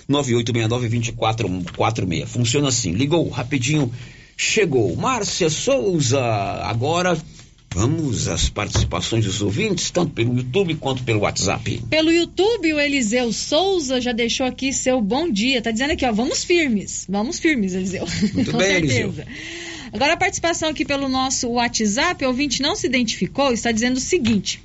99869-2446. 0.08 2.28
Funciona 2.28 2.70
assim. 2.70 2.94
Ligou 2.94 3.28
rapidinho, 3.28 3.92
chegou. 4.38 4.96
Márcia 4.96 5.50
Souza, 5.50 6.24
agora 6.24 7.18
vamos 7.76 8.30
às 8.30 8.48
participações 8.48 9.26
dos 9.26 9.42
ouvintes, 9.42 9.92
tanto 9.92 10.14
pelo 10.14 10.38
YouTube 10.38 10.76
quanto 10.76 11.04
pelo 11.04 11.20
WhatsApp. 11.20 11.84
Pelo 11.90 12.14
YouTube, 12.14 12.76
o 12.76 12.80
Eliseu 12.80 13.34
Souza 13.34 14.00
já 14.00 14.14
deixou 14.14 14.46
aqui 14.46 14.72
seu 14.72 15.02
bom 15.02 15.30
dia. 15.30 15.62
Tá 15.62 15.72
dizendo 15.72 15.92
aqui, 15.92 16.06
ó, 16.06 16.14
vamos 16.14 16.46
firmes. 16.46 17.06
Vamos 17.10 17.40
firmes, 17.40 17.74
Eliseu. 17.74 18.08
Muito 18.34 18.52
Com 18.52 18.58
bem, 18.58 18.88
certeza. 18.88 19.00
Eliseu. 19.00 19.26
Agora 19.94 20.14
a 20.14 20.18
participação 20.18 20.70
aqui 20.70 20.86
pelo 20.86 21.10
nosso 21.10 21.50
WhatsApp, 21.50 22.24
o 22.24 22.30
ouvinte 22.30 22.62
não 22.62 22.76
se 22.76 22.88
identificou, 22.88 23.52
está 23.52 23.72
dizendo 23.72 23.98
o 23.98 24.02
seguinte. 24.02 24.64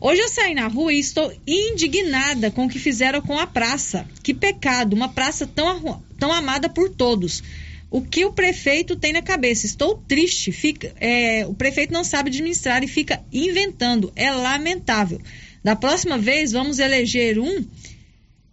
Hoje 0.00 0.22
eu 0.22 0.28
saí 0.28 0.54
na 0.54 0.68
rua 0.68 0.92
e 0.92 0.98
estou 0.98 1.32
indignada 1.46 2.50
com 2.50 2.64
o 2.64 2.68
que 2.68 2.78
fizeram 2.78 3.20
com 3.20 3.38
a 3.38 3.46
praça. 3.46 4.06
Que 4.22 4.32
pecado, 4.32 4.94
uma 4.94 5.08
praça 5.08 5.46
tão, 5.46 6.02
tão 6.18 6.32
amada 6.32 6.68
por 6.68 6.88
todos. 6.88 7.42
O 7.90 8.00
que 8.00 8.24
o 8.24 8.32
prefeito 8.32 8.96
tem 8.96 9.12
na 9.12 9.22
cabeça? 9.22 9.66
Estou 9.66 9.96
triste. 10.06 10.52
Fica, 10.52 10.94
é, 11.00 11.44
o 11.46 11.52
prefeito 11.52 11.92
não 11.92 12.04
sabe 12.04 12.30
administrar 12.30 12.84
e 12.84 12.88
fica 12.88 13.20
inventando. 13.32 14.12
É 14.14 14.30
lamentável. 14.30 15.20
Da 15.64 15.74
próxima 15.74 16.16
vez, 16.16 16.52
vamos 16.52 16.78
eleger 16.78 17.38
um, 17.38 17.66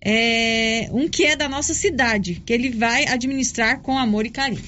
é, 0.01 0.89
um 0.91 1.07
que 1.07 1.25
é 1.25 1.35
da 1.35 1.47
nossa 1.47 1.73
cidade, 1.73 2.41
que 2.45 2.51
ele 2.51 2.71
vai 2.71 3.07
administrar 3.07 3.81
com 3.81 3.97
amor 3.97 4.25
e 4.25 4.29
carinho. 4.29 4.63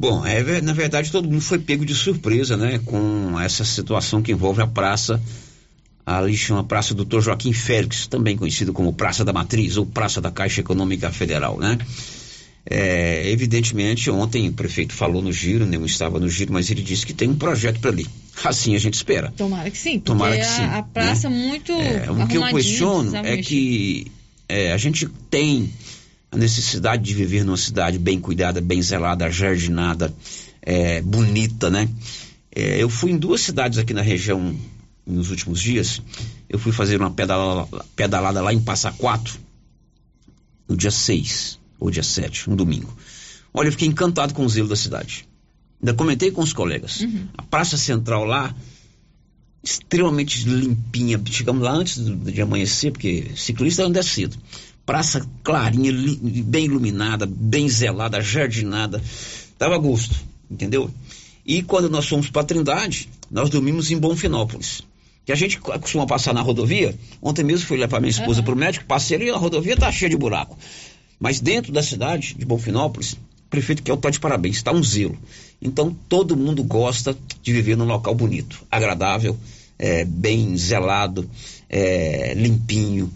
Bom, 0.00 0.24
é, 0.24 0.62
na 0.62 0.72
verdade 0.72 1.12
todo 1.12 1.28
mundo 1.28 1.42
foi 1.42 1.58
pego 1.58 1.84
de 1.84 1.94
surpresa, 1.94 2.56
né? 2.56 2.80
Com 2.86 3.38
essa 3.38 3.66
situação 3.66 4.22
que 4.22 4.32
envolve 4.32 4.62
a 4.62 4.66
praça, 4.66 5.20
ali 6.06 6.34
chama 6.34 6.64
Praça 6.64 6.94
Doutor 6.94 7.20
Joaquim 7.20 7.52
Félix, 7.52 8.06
também 8.06 8.34
conhecido 8.34 8.72
como 8.72 8.94
Praça 8.94 9.26
da 9.26 9.32
Matriz 9.34 9.76
ou 9.76 9.84
Praça 9.84 10.18
da 10.18 10.30
Caixa 10.30 10.62
Econômica 10.62 11.10
Federal, 11.10 11.58
né? 11.58 11.76
É, 12.64 13.30
evidentemente, 13.30 14.10
ontem 14.10 14.48
o 14.48 14.52
prefeito 14.54 14.94
falou 14.94 15.20
no 15.20 15.30
giro, 15.30 15.66
não 15.66 15.84
estava 15.84 16.18
no 16.18 16.30
giro, 16.30 16.50
mas 16.50 16.70
ele 16.70 16.80
disse 16.80 17.04
que 17.04 17.12
tem 17.12 17.28
um 17.28 17.36
projeto 17.36 17.78
para 17.78 17.90
ali. 17.90 18.06
Assim 18.42 18.74
a 18.74 18.78
gente 18.78 18.94
espera. 18.94 19.30
Tomara 19.36 19.70
que 19.70 19.76
sim, 19.76 20.00
Tomara 20.00 20.34
que 20.34 20.40
a, 20.40 20.44
sim, 20.44 20.62
a 20.62 20.82
praça 20.82 21.28
né? 21.28 21.36
muito 21.36 21.72
É, 21.72 22.10
o 22.10 22.26
que 22.26 22.38
eu 22.38 22.46
questiono 22.46 23.14
é 23.16 23.36
que 23.36 24.10
é, 24.48 24.72
a 24.72 24.78
gente 24.78 25.06
tem 25.28 25.70
a 26.30 26.36
necessidade 26.36 27.02
de 27.02 27.14
viver 27.14 27.44
numa 27.44 27.56
cidade 27.56 27.98
bem 27.98 28.20
cuidada, 28.20 28.60
bem 28.60 28.80
zelada, 28.80 29.30
jardinada, 29.30 30.14
é, 30.62 31.00
bonita, 31.02 31.70
né? 31.70 31.88
É, 32.54 32.82
eu 32.82 32.88
fui 32.88 33.10
em 33.10 33.18
duas 33.18 33.40
cidades 33.40 33.78
aqui 33.78 33.92
na 33.92 34.02
região 34.02 34.56
nos 35.06 35.30
últimos 35.30 35.60
dias. 35.60 36.00
Eu 36.48 36.58
fui 36.58 36.72
fazer 36.72 37.00
uma 37.00 37.10
pedalada, 37.10 37.84
pedalada 37.96 38.40
lá 38.40 38.52
em 38.52 38.60
Passa 38.60 38.92
Quatro, 38.92 39.38
no 40.68 40.76
dia 40.76 40.90
6 40.90 41.58
ou 41.78 41.90
dia 41.90 42.02
7, 42.02 42.50
um 42.50 42.56
domingo. 42.56 42.94
Olha, 43.52 43.68
eu 43.68 43.72
fiquei 43.72 43.88
encantado 43.88 44.34
com 44.34 44.44
o 44.44 44.48
zelo 44.48 44.68
da 44.68 44.76
cidade. 44.76 45.26
Ainda 45.80 45.94
comentei 45.94 46.30
com 46.30 46.42
os 46.42 46.52
colegas. 46.52 47.02
A 47.36 47.42
Praça 47.42 47.76
Central 47.76 48.24
lá, 48.24 48.54
extremamente 49.62 50.44
limpinha. 50.44 51.20
Chegamos 51.26 51.62
lá 51.62 51.72
antes 51.72 51.98
de 51.98 52.40
amanhecer, 52.40 52.92
porque 52.92 53.30
ciclista 53.34 53.84
anda 53.84 54.02
cedo. 54.02 54.36
Praça 54.90 55.24
clarinha, 55.44 55.92
bem 56.44 56.64
iluminada, 56.64 57.24
bem 57.24 57.68
zelada, 57.68 58.20
jardinada. 58.20 59.00
Dava 59.56 59.78
gosto, 59.78 60.16
entendeu? 60.50 60.90
E 61.46 61.62
quando 61.62 61.88
nós 61.88 62.08
fomos 62.08 62.28
para 62.28 62.42
Trindade, 62.42 63.08
nós 63.30 63.48
dormimos 63.48 63.92
em 63.92 63.96
Bonfinópolis. 63.96 64.82
Que 65.24 65.30
a 65.30 65.36
gente 65.36 65.60
co- 65.60 65.78
costuma 65.78 66.08
passar 66.08 66.34
na 66.34 66.40
rodovia. 66.40 66.92
Ontem 67.22 67.44
mesmo 67.44 67.68
fui 67.68 67.78
levar 67.78 68.00
minha 68.00 68.10
esposa 68.10 68.42
para 68.42 68.52
o 68.52 68.56
médico, 68.56 68.84
passei 68.84 69.16
ali, 69.16 69.30
a 69.30 69.36
rodovia 69.36 69.76
tá 69.76 69.92
cheia 69.92 70.10
de 70.10 70.16
buraco. 70.16 70.58
Mas 71.20 71.38
dentro 71.38 71.70
da 71.72 71.84
cidade 71.84 72.34
de 72.36 72.44
Bonfinópolis, 72.44 73.12
o 73.12 73.18
prefeito 73.48 73.84
Kel 73.84 73.96
tá 73.96 74.10
de 74.10 74.18
parabéns, 74.18 74.56
está 74.56 74.72
um 74.72 74.82
zelo. 74.82 75.16
Então 75.62 75.96
todo 76.08 76.36
mundo 76.36 76.64
gosta 76.64 77.16
de 77.40 77.52
viver 77.52 77.76
num 77.76 77.84
local 77.84 78.12
bonito, 78.12 78.60
agradável, 78.68 79.38
é, 79.78 80.04
bem 80.04 80.56
zelado, 80.56 81.30
é, 81.68 82.34
limpinho, 82.34 83.08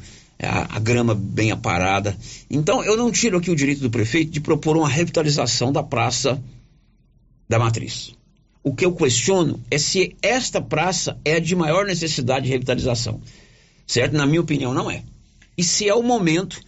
a, 0.45 0.77
a 0.77 0.79
grama 0.79 1.15
bem 1.15 1.51
aparada. 1.51 2.17
Então 2.51 2.85
eu 2.85 2.97
não 2.97 3.11
tiro 3.11 3.39
aqui 3.39 3.51
o 3.51 3.57
direito 3.57 3.81
do 3.81 3.91
prefeito 3.91 4.31
de 4.31 4.41
propor 4.41 4.77
uma 4.77 4.89
revitalização 4.89 5.73
da 5.73 5.83
praça 5.83 6.43
da 7.49 7.59
matriz. 7.59 8.15
O 8.63 8.75
que 8.75 8.85
eu 8.85 8.95
questiono 8.95 9.61
é 9.71 9.77
se 9.77 10.17
esta 10.23 10.61
praça 10.61 11.19
é 11.25 11.35
a 11.35 11.39
de 11.39 11.55
maior 11.55 11.85
necessidade 11.85 12.47
de 12.47 12.53
revitalização. 12.53 13.21
Certo? 13.87 14.17
Na 14.17 14.27
minha 14.27 14.41
opinião, 14.41 14.73
não 14.73 14.91
é. 14.91 15.03
E 15.57 15.63
se 15.63 15.87
é 15.87 15.95
o 15.95 16.03
momento 16.03 16.61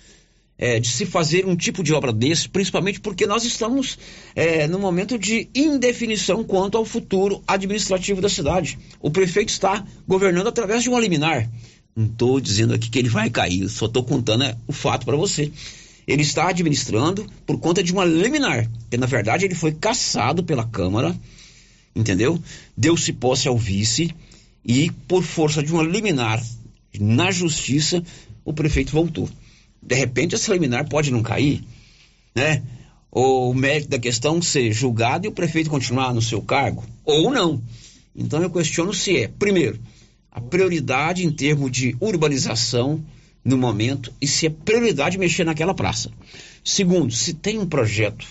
é, 0.58 0.80
de 0.80 0.88
se 0.88 1.04
fazer 1.04 1.46
um 1.46 1.56
tipo 1.56 1.82
de 1.82 1.92
obra 1.92 2.12
desse, 2.12 2.48
principalmente 2.48 3.00
porque 3.00 3.26
nós 3.26 3.44
estamos 3.44 3.98
é, 4.34 4.66
no 4.66 4.78
momento 4.78 5.18
de 5.18 5.48
indefinição 5.54 6.44
quanto 6.44 6.78
ao 6.78 6.84
futuro 6.84 7.42
administrativo 7.46 8.20
da 8.20 8.28
cidade. 8.28 8.78
O 9.00 9.10
prefeito 9.10 9.50
está 9.50 9.84
governando 10.06 10.48
através 10.48 10.82
de 10.82 10.88
uma 10.88 11.00
liminar. 11.00 11.48
Não 11.97 12.05
estou 12.05 12.38
dizendo 12.38 12.74
aqui 12.74 12.90
que 12.90 12.99
ele 12.99 13.09
vai 13.09 13.30
cair, 13.30 13.66
só 13.70 13.86
estou 13.86 14.05
contando 14.05 14.44
é, 14.44 14.55
o 14.66 14.72
fato 14.72 15.07
para 15.07 15.16
você. 15.16 15.51
Ele 16.07 16.20
está 16.20 16.49
administrando 16.49 17.26
por 17.47 17.59
conta 17.59 17.82
de 17.82 17.90
uma 17.90 18.05
liminar, 18.05 18.70
que 18.90 18.99
na 18.99 19.07
verdade 19.07 19.47
ele 19.47 19.55
foi 19.55 19.72
caçado 19.72 20.44
pela 20.44 20.66
Câmara, 20.66 21.18
entendeu? 21.94 22.38
Deu-se 22.76 23.14
posse 23.14 23.49
ao 23.49 23.57
vice 23.57 24.14
e 24.62 24.90
por 25.09 25.22
força 25.22 25.62
de 25.62 25.72
uma 25.72 25.82
liminar 25.82 26.44
na 27.01 27.30
justiça, 27.30 28.03
o 28.44 28.53
prefeito 28.53 28.92
voltou. 28.92 29.28
De 29.82 29.94
repente 29.94 30.34
essa 30.34 30.53
liminar 30.53 30.88
pode 30.88 31.11
não 31.11 31.22
cair, 31.22 31.64
né? 32.34 32.62
Ou 33.11 33.51
o 33.51 33.55
mérito 33.55 33.88
da 33.88 33.99
questão 33.99 34.42
ser 34.42 34.70
julgado 34.72 35.26
e 35.26 35.28
o 35.28 35.32
prefeito 35.32 35.70
continuar 35.70 36.12
no 36.12 36.20
seu 36.20 36.42
cargo, 36.42 36.84
ou 37.05 37.30
não. 37.30 37.62
Então 38.14 38.42
eu 38.42 38.51
questiono 38.51 38.92
se 38.92 39.16
é, 39.16 39.28
primeiro, 39.28 39.80
a 40.37 40.41
prioridade 40.41 41.24
em 41.24 41.30
termos 41.30 41.72
de 41.72 41.97
urbanização 41.99 43.03
no 43.43 43.57
momento 43.57 44.12
e 44.20 44.28
se 44.28 44.47
é 44.47 44.51
prioridade 44.51 45.16
mexer 45.16 45.45
naquela 45.45 45.72
praça. 45.72 46.11
Segundo, 46.62 47.11
se 47.11 47.32
tem 47.32 47.59
um 47.59 47.66
projeto 47.66 48.26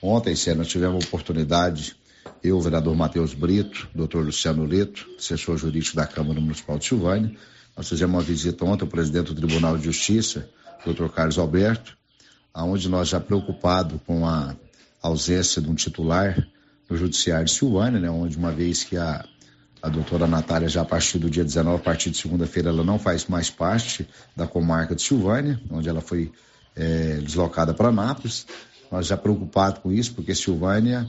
Ontem, 0.00 0.36
Célio, 0.36 0.58
nós 0.58 0.68
tivemos 0.68 1.04
a 1.04 1.06
oportunidade, 1.06 1.96
eu, 2.42 2.58
o 2.58 2.60
vereador 2.60 2.94
Matheus 2.94 3.34
Brito, 3.34 3.88
doutor 3.94 4.24
Luciano 4.24 4.64
Leto, 4.64 5.06
assessor 5.18 5.56
jurídico 5.56 5.96
da 5.96 6.06
Câmara 6.06 6.40
Municipal 6.40 6.78
de 6.78 6.86
Silvânia, 6.86 7.32
nós 7.76 7.88
fizemos 7.88 8.14
uma 8.14 8.22
visita 8.22 8.64
ontem 8.64 8.84
ao 8.84 8.88
presidente 8.88 9.32
do 9.32 9.46
Tribunal 9.46 9.76
de 9.76 9.84
Justiça, 9.84 10.48
doutor 10.84 11.10
Carlos 11.10 11.38
Alberto, 11.38 11.96
aonde 12.52 12.88
nós 12.88 13.08
já 13.08 13.18
preocupado 13.18 14.00
com 14.06 14.26
a 14.26 14.54
ausência 15.02 15.60
de 15.60 15.68
um 15.68 15.74
titular 15.74 16.46
no 16.88 16.96
Judiciário 16.96 17.46
de 17.46 17.52
Silvânia, 17.52 17.98
né, 17.98 18.10
onde 18.10 18.36
uma 18.36 18.52
vez 18.52 18.84
que 18.84 18.96
a, 18.96 19.24
a 19.82 19.88
doutora 19.88 20.26
Natália, 20.26 20.68
já 20.68 20.82
a 20.82 20.84
partir 20.84 21.18
do 21.18 21.28
dia 21.28 21.44
19, 21.44 21.76
a 21.76 21.82
partir 21.82 22.10
de 22.10 22.18
segunda-feira, 22.18 22.68
ela 22.68 22.84
não 22.84 22.98
faz 22.98 23.26
mais 23.26 23.50
parte 23.50 24.06
da 24.36 24.46
comarca 24.46 24.94
de 24.94 25.02
Silvânia, 25.02 25.60
onde 25.70 25.88
ela 25.88 26.00
foi 26.00 26.30
eh, 26.76 27.20
deslocada 27.22 27.74
para 27.74 27.90
Nápoles. 27.90 28.46
Nós 28.90 29.06
já 29.06 29.16
preocupados 29.16 29.80
com 29.80 29.90
isso, 29.90 30.14
porque 30.14 30.34
Silvânia 30.34 31.08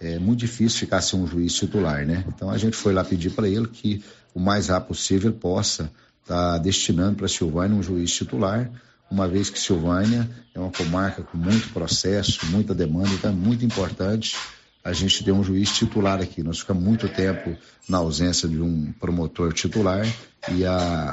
é 0.00 0.18
muito 0.18 0.40
difícil 0.40 0.80
ficar 0.80 1.00
sem 1.00 1.18
um 1.18 1.26
juiz 1.26 1.54
titular, 1.54 2.06
né? 2.06 2.24
Então 2.28 2.50
a 2.50 2.58
gente 2.58 2.76
foi 2.76 2.92
lá 2.92 3.04
pedir 3.04 3.30
para 3.30 3.48
ele 3.48 3.66
que 3.66 4.02
o 4.34 4.40
mais 4.40 4.68
rápido 4.68 4.88
possível 4.88 5.32
possa 5.32 5.90
estar 6.22 6.58
destinando 6.58 7.16
para 7.16 7.28
Silvânia 7.28 7.76
um 7.76 7.82
juiz 7.82 8.12
titular, 8.12 8.70
uma 9.10 9.28
vez 9.28 9.50
que 9.50 9.58
Silvânia 9.58 10.28
é 10.54 10.58
uma 10.58 10.70
comarca 10.70 11.22
com 11.22 11.36
muito 11.36 11.68
processo, 11.70 12.46
muita 12.46 12.74
demanda, 12.74 13.10
então 13.10 13.30
é 13.30 13.34
muito 13.34 13.64
importante 13.64 14.36
a 14.82 14.92
gente 14.92 15.24
ter 15.24 15.32
um 15.32 15.42
juiz 15.42 15.74
titular 15.74 16.20
aqui. 16.20 16.42
Nós 16.42 16.58
ficamos 16.58 16.82
muito 16.82 17.08
tempo 17.08 17.56
na 17.88 17.98
ausência 17.98 18.48
de 18.48 18.60
um 18.60 18.92
promotor 18.92 19.52
titular 19.52 20.06
e 20.52 20.64
a, 20.64 21.12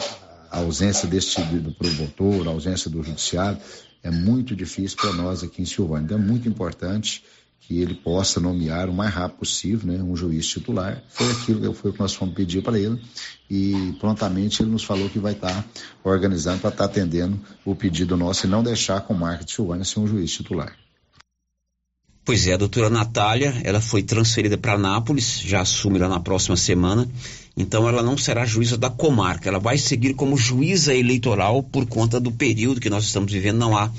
a 0.50 0.58
ausência 0.58 1.08
desse 1.08 1.42
do 1.42 1.72
promotor, 1.72 2.48
a 2.48 2.52
ausência 2.52 2.90
do 2.90 3.02
judiciário 3.02 3.58
é 4.04 4.12
muito 4.12 4.56
difícil 4.56 4.98
para 4.98 5.14
nós 5.14 5.44
aqui 5.44 5.62
em 5.62 5.66
Silvânia. 5.66 6.06
Então 6.06 6.18
é 6.18 6.22
muito 6.22 6.50
importante 6.50 7.24
que 7.62 7.80
ele 7.80 7.94
possa 7.94 8.40
nomear 8.40 8.90
o 8.90 8.94
mais 8.94 9.14
rápido 9.14 9.40
possível 9.40 9.94
né, 9.94 10.04
um 10.04 10.16
juiz 10.16 10.48
titular. 10.48 11.02
Foi 11.08 11.32
aquilo 11.32 11.74
foi 11.74 11.92
o 11.92 11.94
que 11.94 12.00
nós 12.00 12.14
fomos 12.14 12.36
pedir 12.36 12.62
para 12.62 12.78
ele 12.78 13.00
e 13.50 13.96
prontamente 14.00 14.62
ele 14.62 14.72
nos 14.72 14.84
falou 14.84 15.10
que 15.10 15.20
vai 15.20 15.34
estar 15.34 15.54
tá 15.54 15.66
organizando 16.04 16.60
para 16.60 16.70
estar 16.70 16.88
tá 16.88 16.92
atendendo 16.92 17.40
o 17.64 17.76
pedido 17.76 18.18
nosso 18.18 18.46
e 18.46 18.50
não 18.50 18.64
deixar 18.64 19.02
com 19.02 19.14
marca 19.14 19.46
de 19.46 19.52
Silvânia 19.52 19.86
ser 19.86 20.00
um 20.00 20.08
juiz 20.08 20.32
titular. 20.32 20.76
Pois 22.24 22.48
é, 22.48 22.54
a 22.54 22.58
doutora 22.58 22.90
Natália, 22.90 23.60
ela 23.64 23.82
foi 23.82 24.04
transferida 24.04 24.58
para 24.58 24.78
Nápoles, 24.78 25.42
já 25.42 25.62
assume 25.62 25.98
lá 25.98 26.08
na 26.08 26.20
próxima 26.20 26.56
semana, 26.56 27.10
então 27.58 27.90
ela 27.90 28.04
não 28.04 28.16
será 28.16 28.46
juíza 28.46 28.78
da 28.78 28.92
comarca, 28.92 29.50
ela 29.50 29.60
vai 29.60 29.78
seguir 29.78 30.14
como 30.14 30.38
juíza 30.38 30.94
eleitoral 30.94 31.64
por 31.64 31.88
conta 31.88 32.20
do 32.20 32.32
período 32.32 32.80
que 32.80 32.92
nós 32.92 33.06
estamos 33.06 33.32
vivendo, 33.32 33.58
não 33.58 33.76
há 33.76 33.92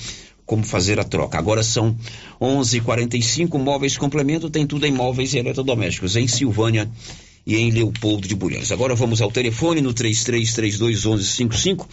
como 0.52 0.62
fazer 0.64 1.00
a 1.00 1.04
troca. 1.04 1.38
Agora 1.38 1.62
são 1.62 1.96
11:45 2.38 3.58
móveis 3.58 3.96
complemento 3.96 4.50
tem 4.50 4.66
tudo 4.66 4.84
em 4.84 4.92
móveis 4.92 5.32
e 5.32 5.38
eletrodomésticos 5.38 6.14
em 6.14 6.28
Silvânia 6.28 6.90
e 7.46 7.56
em 7.56 7.70
Leopoldo 7.70 8.28
de 8.28 8.34
Bulhões. 8.34 8.70
Agora 8.70 8.94
vamos 8.94 9.22
ao 9.22 9.32
telefone 9.32 9.80
no 9.80 9.94
33321155. 9.94 11.86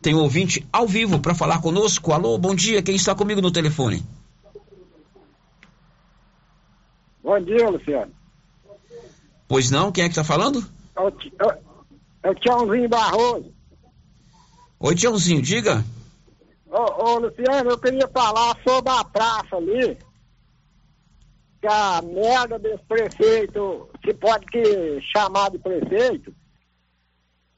Tem 0.00 0.14
um 0.14 0.20
ouvinte 0.20 0.64
ao 0.72 0.86
vivo 0.86 1.18
para 1.18 1.34
falar 1.34 1.60
conosco. 1.60 2.12
Alô, 2.12 2.38
bom 2.38 2.54
dia. 2.54 2.80
Quem 2.82 2.94
está 2.94 3.16
comigo 3.16 3.40
no 3.40 3.50
telefone? 3.50 4.00
Bom 7.20 7.40
dia, 7.40 7.68
Luciano. 7.68 8.12
Pois 9.48 9.72
não, 9.72 9.90
quem 9.90 10.04
é 10.04 10.06
que 10.06 10.12
está 10.12 10.22
falando? 10.22 10.64
É 10.96 11.00
o, 11.00 11.08
é, 11.08 11.58
é 12.22 12.30
o 12.30 12.34
Tiãozinho 12.36 12.88
Barroso. 12.88 13.52
Oi, 14.78 14.94
Tiãozinho, 14.94 15.42
diga. 15.42 15.84
Ô, 16.74 17.04
ô, 17.04 17.18
Luciano, 17.20 17.70
eu 17.70 17.78
queria 17.78 18.08
falar 18.08 18.56
sobre 18.66 18.90
a 18.90 19.04
praça 19.04 19.54
ali. 19.54 19.96
Que 21.60 21.68
a 21.68 22.02
merda 22.02 22.58
desse 22.58 22.82
prefeito, 22.84 23.88
se 24.04 24.12
pode 24.14 24.44
que 24.46 25.00
chamar 25.16 25.52
de 25.52 25.58
prefeito, 25.60 26.34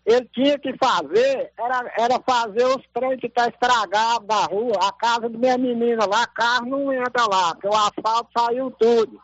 ele 0.04 0.28
tinha 0.34 0.58
que 0.58 0.76
fazer, 0.76 1.50
era, 1.58 1.92
era 1.98 2.20
fazer 2.20 2.64
os 2.66 2.84
trens 2.92 3.18
que 3.18 3.30
tá 3.30 3.48
estragado 3.48 4.26
da 4.26 4.44
rua, 4.44 4.74
a 4.82 4.92
casa 4.92 5.30
da 5.30 5.38
minha 5.38 5.56
menina 5.56 6.04
lá, 6.04 6.26
carro 6.26 6.66
não 6.66 6.92
entra 6.92 7.24
lá, 7.26 7.54
porque 7.54 7.68
o 7.68 7.74
asfalto 7.74 8.30
saiu 8.36 8.70
tudo. 8.70 9.18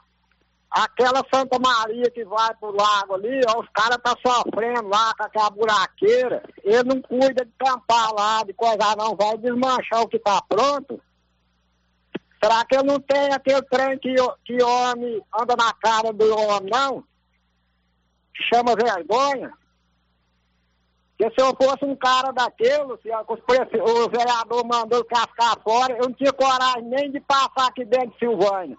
Aquela 0.73 1.23
Santa 1.33 1.59
Maria 1.59 2.11
que 2.11 2.25
vai 2.25 2.55
pro 2.55 2.75
lago 2.75 3.15
ali, 3.15 3.43
ó, 3.47 3.61
os 3.61 3.69
caras 3.75 3.99
tá 4.03 4.15
sofrendo 4.27 4.89
lá 4.89 5.13
com 5.15 5.25
aquela 5.25 5.51
buraqueira. 5.51 6.43
Ele 6.65 6.83
não 6.85 7.03
cuida 7.03 7.45
de 7.45 7.53
tampar 7.59 8.11
lá, 8.15 8.43
de 8.43 8.55
coisa 8.55 8.97
não, 8.97 9.15
vai 9.15 9.37
desmanchar 9.37 10.01
o 10.01 10.09
que 10.09 10.19
tá 10.19 10.41
pronto. 10.49 10.99
Será 12.43 12.65
que 12.65 12.75
ele 12.75 12.85
não 12.85 12.99
tem 12.99 13.33
aquele 13.33 13.61
trem 13.63 13.99
que, 13.99 14.15
que 14.47 14.63
homem 14.63 15.23
anda 15.39 15.55
na 15.57 15.75
cara 15.75 16.11
do 16.11 16.37
homem, 16.37 16.71
não? 16.73 17.05
Chama 18.33 18.75
vergonha? 18.75 19.53
Porque 21.19 21.35
se 21.35 21.47
eu 21.47 21.55
fosse 21.55 21.85
um 21.85 21.95
cara 21.95 22.33
daquele, 22.33 22.97
se 23.03 23.11
o 23.79 24.09
vereador 24.09 24.67
mandou 24.67 25.05
cascar 25.05 25.57
fora, 25.63 25.93
eu 25.93 26.09
não 26.09 26.13
tinha 26.15 26.33
coragem 26.33 26.83
nem 26.85 27.13
de 27.13 27.21
passar 27.21 27.69
aqui 27.69 27.85
dentro 27.85 28.11
de 28.11 28.19
Silvânia. 28.19 28.77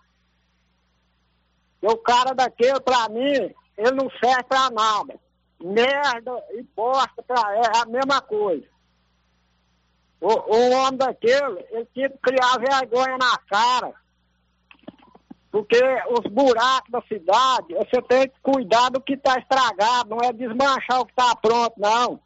O 1.83 1.97
cara 1.97 2.33
daquele, 2.33 2.79
pra 2.79 3.09
mim, 3.09 3.53
ele 3.77 3.91
não 3.91 4.09
serve 4.23 4.43
pra 4.43 4.69
nada. 4.71 5.19
Merda 5.61 6.31
e 6.51 6.63
bosta 6.75 7.21
pra, 7.23 7.55
é 7.55 7.81
a 7.81 7.85
mesma 7.85 8.21
coisa. 8.21 8.65
O, 10.21 10.27
o 10.27 10.71
homem 10.71 10.97
daquele, 10.97 11.65
ele 11.71 11.85
tinha 11.93 12.09
que 12.09 12.17
criar 12.19 12.57
vergonha 12.57 13.17
na 13.17 13.37
cara. 13.49 13.93
Porque 15.51 15.79
os 16.09 16.31
buracos 16.31 16.89
da 16.89 17.01
cidade, 17.01 17.73
você 17.75 18.01
tem 18.03 18.29
que 18.29 18.39
cuidar 18.41 18.89
do 18.89 19.01
que 19.01 19.13
está 19.13 19.37
estragado, 19.37 20.09
não 20.09 20.19
é 20.23 20.31
desmanchar 20.31 21.01
o 21.01 21.05
que 21.05 21.11
está 21.11 21.35
pronto, 21.35 21.73
não. 21.77 22.19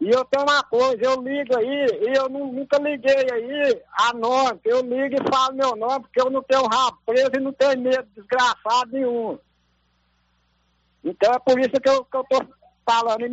E 0.00 0.08
eu 0.10 0.24
tenho 0.26 0.44
uma 0.44 0.62
coisa, 0.62 1.02
eu 1.02 1.20
ligo 1.20 1.58
aí, 1.58 1.86
e 2.02 2.16
eu 2.16 2.28
nunca 2.28 2.78
liguei 2.78 3.26
aí 3.32 3.82
a 3.92 4.12
nome, 4.12 4.60
eu 4.64 4.80
ligo 4.80 5.16
e 5.16 5.30
falo 5.30 5.56
meu 5.56 5.74
nome, 5.74 6.02
porque 6.02 6.20
eu 6.20 6.30
não 6.30 6.40
tenho 6.42 6.68
rabo 6.68 6.98
preso 7.04 7.32
e 7.34 7.40
não 7.40 7.52
tenho 7.52 7.80
medo 7.80 8.08
desgraçado 8.14 8.92
nenhum. 8.92 9.38
Então 11.02 11.32
é 11.32 11.38
por 11.40 11.58
isso 11.58 11.80
que 11.80 11.88
eu, 11.88 12.04
que 12.04 12.16
eu 12.16 12.24
tô 12.24 12.46
falando. 12.86 13.24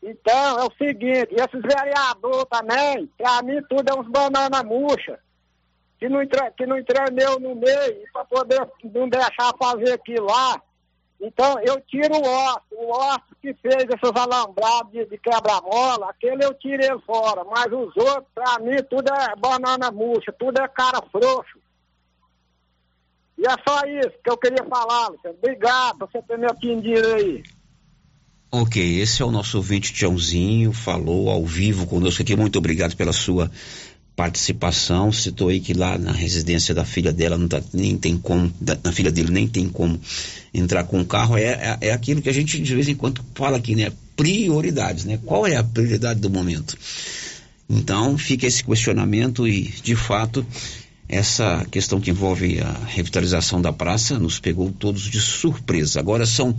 Então, 0.00 0.60
é 0.60 0.64
o 0.64 0.72
seguinte, 0.78 1.28
e 1.32 1.40
esses 1.40 1.60
vereadores 1.60 2.44
também, 2.48 3.06
pra 3.18 3.42
mim 3.42 3.60
tudo 3.68 3.90
é 3.90 3.94
uns 3.98 4.08
banana 4.08 4.62
murcha, 4.62 5.18
que 5.98 6.08
não, 6.08 6.22
entre, 6.22 6.50
que 6.52 6.66
não 6.66 6.76
no 7.40 7.54
meio, 7.56 8.12
para 8.12 8.24
poder 8.26 8.70
não 8.84 9.08
deixar 9.08 9.52
fazer 9.58 9.94
aquilo 9.94 10.26
lá. 10.26 10.62
Então, 11.20 11.58
eu 11.60 11.80
tiro 11.80 12.14
o 12.14 12.20
osso. 12.20 12.62
O 12.72 12.92
osso 12.92 13.36
que 13.42 13.52
fez 13.54 13.84
esses 13.84 14.16
alambrados 14.16 14.92
de, 14.92 15.04
de 15.06 15.18
quebra-mola, 15.18 16.10
aquele 16.10 16.44
eu 16.44 16.54
tiro 16.54 16.82
ele 16.82 17.00
fora. 17.00 17.44
Mas 17.44 17.66
os 17.66 17.96
outros, 17.96 18.26
pra 18.34 18.58
mim, 18.60 18.76
tudo 18.88 19.12
é 19.12 19.34
banana 19.36 19.90
murcha, 19.90 20.32
tudo 20.32 20.60
é 20.60 20.68
cara 20.68 21.02
frouxo. 21.10 21.58
E 23.36 23.46
é 23.46 23.54
só 23.66 23.80
isso 23.86 24.18
que 24.22 24.30
eu 24.30 24.36
queria 24.36 24.64
falar, 24.64 25.08
Luciano. 25.08 25.36
Obrigado 25.40 25.98
você 25.98 26.22
ter 26.22 26.38
me 26.38 26.46
atendido 26.46 27.06
aí. 27.14 27.42
Ok, 28.50 29.00
esse 29.00 29.20
é 29.20 29.24
o 29.24 29.30
nosso 29.30 29.58
ouvinte 29.58 29.92
Tiãozinho, 29.92 30.72
falou 30.72 31.28
ao 31.28 31.44
vivo 31.44 31.86
conosco 31.86 32.22
aqui. 32.22 32.34
Muito 32.34 32.58
obrigado 32.58 32.96
pela 32.96 33.12
sua 33.12 33.50
participação. 34.18 35.12
Citou 35.12 35.48
aí 35.48 35.60
que 35.60 35.72
lá 35.72 35.96
na 35.96 36.10
residência 36.10 36.74
da 36.74 36.84
filha 36.84 37.12
dela 37.12 37.38
não 37.38 37.46
tá, 37.46 37.62
nem 37.72 37.96
tem 37.96 38.18
como, 38.18 38.52
da, 38.60 38.76
na 38.82 38.90
filha 38.90 39.12
dele 39.12 39.30
nem 39.30 39.46
tem 39.46 39.68
como 39.68 39.98
entrar 40.52 40.82
com 40.82 41.00
o 41.00 41.06
carro. 41.06 41.38
É, 41.38 41.44
é, 41.44 41.78
é, 41.82 41.92
aquilo 41.92 42.20
que 42.20 42.28
a 42.28 42.32
gente 42.32 42.60
de 42.60 42.74
vez 42.74 42.88
em 42.88 42.96
quando 42.96 43.24
fala 43.32 43.56
aqui, 43.56 43.76
né? 43.76 43.92
Prioridades, 44.16 45.04
né? 45.04 45.20
Qual 45.24 45.46
é 45.46 45.54
a 45.54 45.62
prioridade 45.62 46.18
do 46.18 46.28
momento? 46.28 46.76
Então 47.70 48.18
fica 48.18 48.44
esse 48.44 48.64
questionamento 48.64 49.46
e, 49.46 49.72
de 49.84 49.94
fato, 49.94 50.44
essa 51.08 51.64
questão 51.70 52.00
que 52.00 52.10
envolve 52.10 52.60
a 52.60 52.72
revitalização 52.88 53.62
da 53.62 53.72
praça 53.72 54.18
nos 54.18 54.40
pegou 54.40 54.72
todos 54.72 55.02
de 55.02 55.20
surpresa. 55.20 56.00
Agora 56.00 56.26
são 56.26 56.56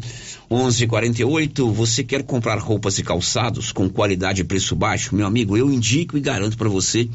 11:48. 0.50 1.74
Você 1.74 2.06
quer 2.06 2.24
comprar 2.24 2.58
roupas 2.58 2.98
e 3.00 3.04
calçados 3.04 3.74
com 3.74 3.90
qualidade 3.90 4.40
e 4.40 4.46
preço 4.46 4.78
baixo? 4.78 5.14
Meu 5.14 5.28
amigo, 5.28 5.58
eu 5.58 5.70
indico 5.70 6.18
e 6.18 6.22
garanto 6.22 6.58
para 6.58 6.70
você 6.70 7.10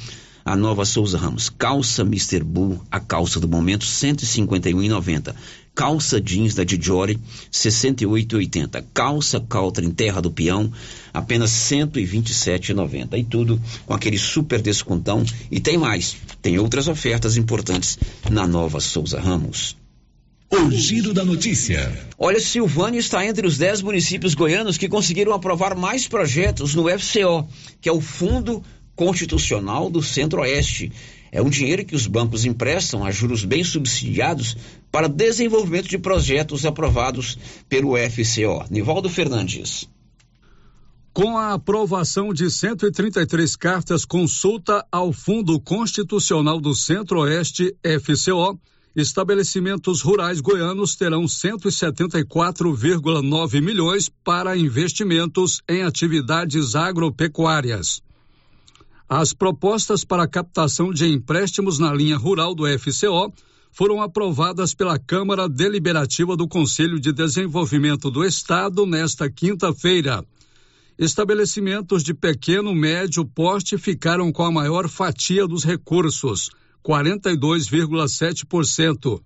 a 0.44 0.54
nova 0.54 0.84
Souza 0.84 1.16
Ramos. 1.16 1.48
Calça 1.48 2.02
Mr. 2.02 2.44
Bull, 2.44 2.80
a 2.90 3.00
calça 3.00 3.40
do 3.40 3.48
momento, 3.48 3.86
151,90. 3.86 5.34
Calça 5.74 6.20
jeans 6.20 6.54
da 6.54 6.62
Dijori, 6.62 7.18
68,80. 7.50 8.84
Calça 8.92 9.40
Caltra 9.40 9.84
em 9.84 9.90
Terra 9.90 10.20
do 10.20 10.30
Peão, 10.30 10.70
apenas 11.12 11.50
127,90. 11.50 13.18
E 13.18 13.24
tudo 13.24 13.60
com 13.86 13.94
aquele 13.94 14.18
super 14.18 14.60
descontão. 14.60 15.24
E 15.50 15.58
tem 15.58 15.78
mais, 15.78 16.16
tem 16.42 16.58
outras 16.58 16.86
ofertas 16.86 17.36
importantes 17.36 17.98
na 18.30 18.46
nova 18.46 18.80
Souza 18.80 19.18
Ramos. 19.18 19.76
O 20.50 20.70
giro 20.70 21.12
da 21.12 21.24
notícia. 21.24 21.92
Olha, 22.16 22.38
Silvânia 22.38 23.00
está 23.00 23.26
entre 23.26 23.44
os 23.44 23.58
10 23.58 23.82
municípios 23.82 24.34
goianos 24.34 24.78
que 24.78 24.88
conseguiram 24.88 25.32
aprovar 25.32 25.74
mais 25.74 26.06
projetos 26.06 26.76
no 26.76 26.84
FCO, 26.88 27.48
que 27.80 27.88
é 27.88 27.92
o 27.92 28.00
Fundo 28.00 28.62
Constitucional 28.96 29.90
do 29.90 30.02
Centro-Oeste. 30.02 30.90
É 31.32 31.42
um 31.42 31.50
dinheiro 31.50 31.84
que 31.84 31.96
os 31.96 32.06
bancos 32.06 32.44
emprestam 32.44 33.04
a 33.04 33.10
juros 33.10 33.44
bem 33.44 33.64
subsidiados 33.64 34.56
para 34.90 35.08
desenvolvimento 35.08 35.88
de 35.88 35.98
projetos 35.98 36.64
aprovados 36.64 37.36
pelo 37.68 37.96
FCO. 37.96 38.64
Nivaldo 38.70 39.08
Fernandes. 39.08 39.88
Com 41.12 41.36
a 41.38 41.54
aprovação 41.54 42.32
de 42.32 42.48
133 42.50 43.56
cartas 43.56 44.04
consulta 44.04 44.84
ao 44.90 45.12
Fundo 45.12 45.60
Constitucional 45.60 46.60
do 46.60 46.74
Centro-Oeste, 46.74 47.76
FCO, 48.00 48.58
estabelecimentos 48.96 50.00
rurais 50.00 50.40
goianos 50.40 50.96
terão 50.96 51.24
174,9 51.24 53.60
milhões 53.60 54.10
para 54.22 54.56
investimentos 54.56 55.60
em 55.68 55.82
atividades 55.82 56.74
agropecuárias. 56.74 58.00
As 59.16 59.32
propostas 59.32 60.04
para 60.04 60.26
captação 60.26 60.92
de 60.92 61.06
empréstimos 61.06 61.78
na 61.78 61.94
linha 61.94 62.16
rural 62.16 62.52
do 62.52 62.64
FCO 62.66 63.32
foram 63.70 64.02
aprovadas 64.02 64.74
pela 64.74 64.98
Câmara 64.98 65.48
Deliberativa 65.48 66.36
do 66.36 66.48
Conselho 66.48 66.98
de 66.98 67.12
Desenvolvimento 67.12 68.10
do 68.10 68.24
Estado 68.24 68.84
nesta 68.84 69.30
quinta-feira. 69.30 70.24
Estabelecimentos 70.98 72.02
de 72.02 72.12
pequeno 72.12 72.74
médio 72.74 73.24
porte 73.24 73.78
ficaram 73.78 74.32
com 74.32 74.42
a 74.42 74.50
maior 74.50 74.88
fatia 74.88 75.46
dos 75.46 75.62
recursos, 75.62 76.50
42,7%. 76.84 79.20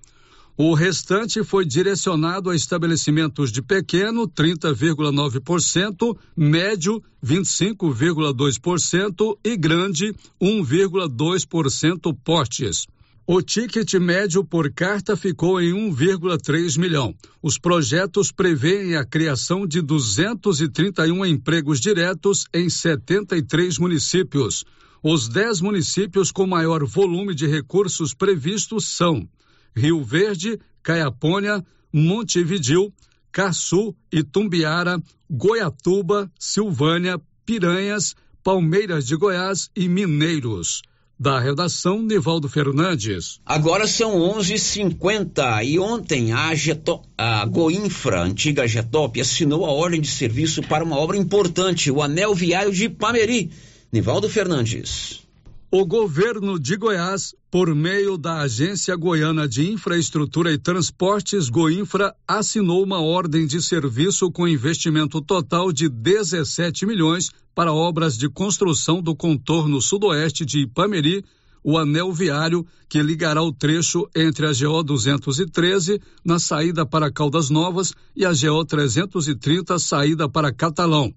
O 0.61 0.75
restante 0.75 1.45
foi 1.45 1.65
direcionado 1.65 2.51
a 2.51 2.57
estabelecimentos 2.57 3.53
de 3.53 3.63
pequeno, 3.63 4.27
30,9%, 4.27 6.19
médio, 6.37 7.01
25,2% 7.25 9.39
e 9.45 9.57
grande, 9.57 10.13
1,2% 10.43 12.13
portes. 12.25 12.89
O 13.25 13.41
ticket 13.41 13.95
médio 14.01 14.43
por 14.43 14.69
carta 14.73 15.17
ficou 15.17 15.61
em 15.61 15.73
1,3 15.93 16.77
milhão. 16.77 17.15
Os 17.41 17.57
projetos 17.57 18.33
prevêem 18.33 18.97
a 18.97 19.05
criação 19.05 19.65
de 19.65 19.81
231 19.81 21.25
empregos 21.25 21.79
diretos 21.79 22.49
em 22.53 22.69
73 22.69 23.79
municípios. 23.79 24.65
Os 25.05 25.29
10 25.29 25.61
municípios 25.61 26.33
com 26.33 26.49
maior 26.49 26.85
volume 26.85 27.33
de 27.33 27.47
recursos 27.47 28.13
previstos 28.13 28.89
são 28.89 29.29
Rio 29.77 30.03
Verde, 30.03 30.59
Caiapônia, 30.83 31.65
Montevidil, 31.93 32.93
Caçu, 33.31 33.95
Itumbiara, 34.13 35.01
Goiatuba, 35.31 36.31
Silvânia, 36.39 37.21
Piranhas, 37.45 38.15
Palmeiras 38.43 39.07
de 39.07 39.17
Goiás 39.17 39.71
e 39.77 39.89
Mineiros. 39.89 40.83
Da 41.21 41.41
redação, 41.41 42.01
Nivaldo 42.01 42.49
Fernandes. 42.49 43.41
Agora 43.45 43.89
são 43.89 44.21
11:50 44.21 45.65
e 45.65 45.79
ontem 45.79 46.33
a, 46.33 46.55
Geto, 46.55 47.03
a 47.17 47.45
Goinfra, 47.45 48.23
antiga 48.23 48.69
Getop, 48.69 49.21
assinou 49.21 49.67
a 49.67 49.73
ordem 49.73 50.01
de 50.01 50.09
serviço 50.09 50.63
para 50.63 50.85
uma 50.85 50.97
obra 50.97 51.17
importante, 51.17 51.91
o 51.91 52.01
Anel 52.01 52.35
Viário 52.35 52.73
de 52.73 52.89
Pameri. 52.89 53.51
Nivaldo 53.93 54.29
Fernandes. 54.29 55.28
O 55.71 55.85
governo 55.85 56.59
de 56.59 56.79
Goiás, 56.79 57.35
por 57.51 57.75
meio 57.75 58.17
da 58.17 58.41
Agência 58.41 58.97
Goiana 58.97 59.47
de 59.47 59.71
Infraestrutura 59.71 60.51
e 60.51 60.57
Transportes, 60.57 61.51
Goinfra, 61.51 62.15
assinou 62.27 62.83
uma 62.83 63.03
ordem 63.03 63.47
de 63.47 63.61
serviço 63.61 64.33
com 64.33 64.49
investimento 64.49 65.21
total 65.21 65.71
de 65.71 65.91
17 65.91 66.87
milhões 66.87 67.29
para 67.55 67.71
obras 67.71 68.17
de 68.17 68.31
construção 68.31 69.03
do 69.03 69.15
contorno 69.15 69.79
sudoeste 69.83 70.43
de 70.43 70.61
Ipameri, 70.61 71.23
o 71.63 71.77
anel 71.77 72.15
viário 72.15 72.67
que 72.89 73.03
ligará 73.03 73.43
o 73.43 73.53
trecho 73.53 74.09
entre 74.17 74.47
a 74.47 74.53
GO 74.55 74.83
213, 74.83 76.01
na 76.25 76.39
saída 76.39 76.87
para 76.87 77.13
Caldas 77.13 77.51
Novas, 77.51 77.93
e 78.17 78.25
a 78.25 78.31
GO 78.31 78.65
330, 78.65 79.79
saída 79.79 80.31
para 80.31 80.51
Catalão. 80.51 81.13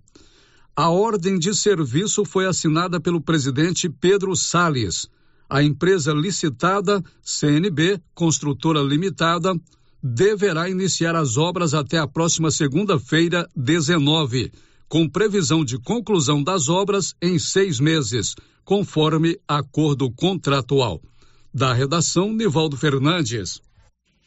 A 0.75 0.89
ordem 0.89 1.37
de 1.37 1.53
serviço 1.53 2.23
foi 2.23 2.45
assinada 2.45 2.99
pelo 2.99 3.21
presidente 3.21 3.89
Pedro 3.89 4.35
Salles. 4.35 5.07
A 5.49 5.61
empresa 5.61 6.13
licitada, 6.13 7.03
CNB, 7.21 8.01
Construtora 8.15 8.79
Limitada, 8.81 9.53
deverá 10.01 10.69
iniciar 10.69 11.13
as 11.13 11.37
obras 11.37 11.73
até 11.73 11.97
a 11.97 12.07
próxima 12.07 12.49
segunda-feira, 12.49 13.47
19, 13.53 14.51
com 14.87 15.09
previsão 15.09 15.63
de 15.63 15.77
conclusão 15.77 16.41
das 16.41 16.69
obras 16.69 17.13
em 17.21 17.37
seis 17.37 17.79
meses, 17.79 18.33
conforme 18.63 19.37
acordo 19.45 20.09
contratual. 20.09 21.01
Da 21.53 21.73
redação, 21.73 22.31
Nivaldo 22.31 22.77
Fernandes. 22.77 23.61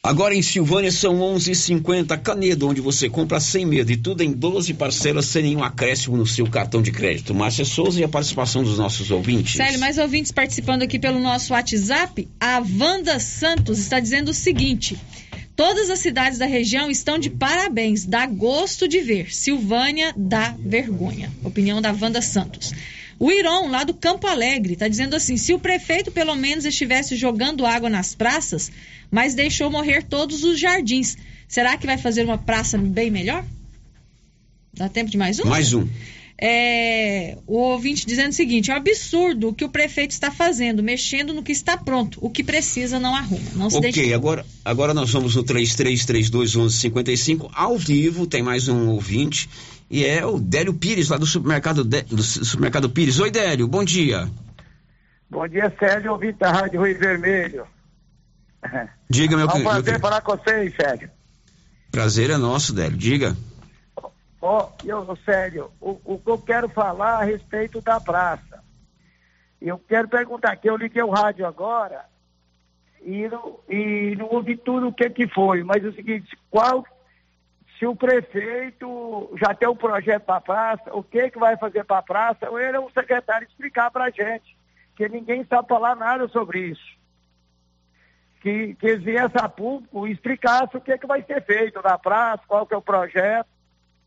Agora 0.05 0.35
em 0.35 0.41
Silvânia 0.43 0.91
são 0.91 1.19
11:50 1.19 2.15
Canedo, 2.19 2.69
onde 2.69 2.79
você 2.79 3.09
compra 3.09 3.39
sem 3.39 3.65
medo 3.65 3.91
e 3.91 3.97
tudo 3.97 4.21
em 4.21 4.31
12 4.31 4.75
parcelas 4.75 5.25
sem 5.25 5.41
nenhum 5.41 5.63
acréscimo 5.63 6.15
no 6.15 6.27
seu 6.27 6.45
cartão 6.45 6.79
de 6.79 6.91
crédito. 6.91 7.33
Márcia 7.33 7.65
Souza 7.65 7.99
e 7.99 8.03
a 8.03 8.07
participação 8.07 8.63
dos 8.63 8.77
nossos 8.77 9.09
ouvintes. 9.09 9.55
Célio, 9.55 9.79
mais 9.79 9.97
ouvintes 9.97 10.31
participando 10.31 10.83
aqui 10.83 10.99
pelo 10.99 11.19
nosso 11.19 11.53
WhatsApp. 11.53 12.27
A 12.39 12.59
Wanda 12.79 13.19
Santos 13.19 13.79
está 13.79 13.99
dizendo 13.99 14.29
o 14.29 14.33
seguinte: 14.33 14.95
Todas 15.55 15.89
as 15.89 15.97
cidades 15.97 16.37
da 16.37 16.45
região 16.45 16.91
estão 16.91 17.17
de 17.17 17.31
parabéns. 17.31 18.05
Dá 18.05 18.27
gosto 18.27 18.87
de 18.87 19.01
ver. 19.01 19.33
Silvânia 19.33 20.13
dá 20.15 20.55
vergonha. 20.59 21.31
Opinião 21.43 21.81
da 21.81 21.91
Wanda 21.91 22.21
Santos. 22.21 22.71
O 23.17 23.31
Iron, 23.31 23.69
lá 23.69 23.83
do 23.83 23.93
Campo 23.93 24.27
Alegre, 24.27 24.73
está 24.73 24.87
dizendo 24.87 25.15
assim: 25.15 25.35
se 25.35 25.51
o 25.53 25.59
prefeito 25.59 26.11
pelo 26.11 26.35
menos 26.35 26.63
estivesse 26.63 27.15
jogando 27.15 27.65
água 27.65 27.89
nas 27.89 28.13
praças, 28.13 28.71
mas 29.11 29.35
deixou 29.35 29.69
morrer 29.69 30.03
todos 30.03 30.43
os 30.43 30.59
jardins, 30.59 31.17
será 31.47 31.77
que 31.77 31.85
vai 31.85 31.97
fazer 31.97 32.23
uma 32.25 32.37
praça 32.37 32.77
bem 32.77 33.09
melhor? 33.11 33.43
Dá 34.73 34.89
tempo 34.89 35.09
de 35.09 35.17
mais 35.17 35.39
um? 35.39 35.45
Mais 35.45 35.73
um. 35.73 35.87
É, 36.37 37.37
o 37.47 37.55
ouvinte 37.57 38.05
dizendo 38.05 38.31
o 38.31 38.33
seguinte: 38.33 38.69
é 38.69 38.73
um 38.73 38.77
absurdo 38.77 39.47
o 39.47 39.53
que 39.53 39.63
o 39.63 39.69
prefeito 39.69 40.11
está 40.11 40.29
fazendo, 40.29 40.83
mexendo 40.83 41.33
no 41.33 41.41
que 41.41 41.53
está 41.53 41.77
pronto. 41.77 42.19
O 42.21 42.29
que 42.29 42.43
precisa 42.43 42.99
não 42.99 43.15
arruma. 43.15 43.51
Não 43.55 43.69
se 43.69 43.77
Ok, 43.77 43.89
deixe- 43.93 44.13
agora, 44.13 44.45
agora 44.65 44.93
nós 44.93 45.09
vamos 45.11 45.33
no 45.33 45.43
33321155 45.45 47.49
ao 47.53 47.77
vivo, 47.77 48.27
tem 48.27 48.43
mais 48.43 48.67
um 48.67 48.89
ouvinte 48.89 49.49
e 49.89 50.03
é 50.03 50.25
o 50.25 50.37
Délio 50.39 50.73
Pires 50.73 51.07
lá 51.09 51.17
do 51.17 51.25
supermercado 51.25 51.85
De- 51.85 52.01
do 52.03 52.21
su- 52.21 52.43
supermercado 52.43 52.89
Pires. 52.89 53.17
Oi 53.19 53.31
Délio, 53.31 53.65
bom 53.67 53.83
dia. 53.85 54.29
Bom 55.29 55.47
dia, 55.47 55.73
Sérgio, 55.79 56.11
ouvinte 56.11 56.37
da 56.39 56.51
Rádio 56.51 56.83
Rio 56.83 56.99
Vermelho. 56.99 57.65
Diga 59.09 59.35
meu 59.37 59.47
É 59.47 59.49
um 59.49 59.53
que- 59.57 59.63
prazer 59.63 59.83
querido. 59.83 59.99
falar 60.01 60.21
com 60.21 60.35
vocês, 60.37 60.75
Sérgio. 60.75 61.09
Prazer 61.91 62.29
é 62.29 62.37
nosso, 62.37 62.73
Délio. 62.73 62.97
Diga. 62.97 63.35
Ó, 64.41 64.69
eu, 64.83 65.17
sério, 65.25 65.71
o, 65.81 65.99
o 66.03 66.19
que 66.19 66.29
eu 66.29 66.37
quero 66.37 66.69
falar 66.69 67.21
a 67.21 67.23
respeito 67.23 67.81
da 67.81 67.99
praça. 67.99 68.63
Eu 69.61 69.79
quero 69.79 70.07
perguntar 70.07 70.51
aqui, 70.51 70.69
eu 70.69 70.77
liguei 70.77 71.01
o 71.01 71.09
rádio 71.09 71.45
agora 71.47 72.05
e 73.01 73.27
não, 73.27 73.59
e 73.69 74.15
não 74.17 74.27
ouvi 74.27 74.55
tudo 74.57 74.87
o 74.89 74.93
que 74.93 75.09
que 75.09 75.27
foi, 75.27 75.63
mas 75.63 75.83
é 75.83 75.87
o 75.87 75.95
seguinte, 75.95 76.37
qual, 76.51 76.85
se 77.79 77.87
o 77.87 77.95
prefeito 77.95 79.31
já 79.41 79.55
tem 79.55 79.67
um 79.67 79.75
projeto 79.75 80.23
para 80.23 80.35
a 80.35 80.41
praça, 80.41 80.93
o 80.93 81.01
que 81.01 81.31
que 81.31 81.39
vai 81.39 81.57
fazer 81.57 81.83
para 81.85 81.97
a 81.99 82.03
praça, 82.03 82.49
ou 82.49 82.59
ele 82.59 82.77
é 82.77 82.79
um 82.79 82.89
secretário 82.91 83.47
explicar 83.47 83.89
para 83.89 84.05
a 84.05 84.09
gente, 84.11 84.55
que 84.95 85.09
ninguém 85.09 85.43
sabe 85.45 85.67
falar 85.67 85.95
nada 85.95 86.27
sobre 86.27 86.67
isso. 86.67 86.94
Que, 88.45 88.75
que 88.75 88.85
eles 88.85 89.03
viessem 89.03 89.41
a 89.41 89.49
público 89.49 90.07
e 90.07 90.11
explicassem 90.11 90.77
o 90.77 90.79
que 90.81 90.95
que 90.99 91.07
vai 91.07 91.23
ser 91.23 91.43
feito 91.43 91.81
na 91.81 91.97
praça, 91.97 92.43
qual 92.47 92.63
que 92.67 92.75
é 92.75 92.77
o 92.77 92.81
projeto, 92.81 93.47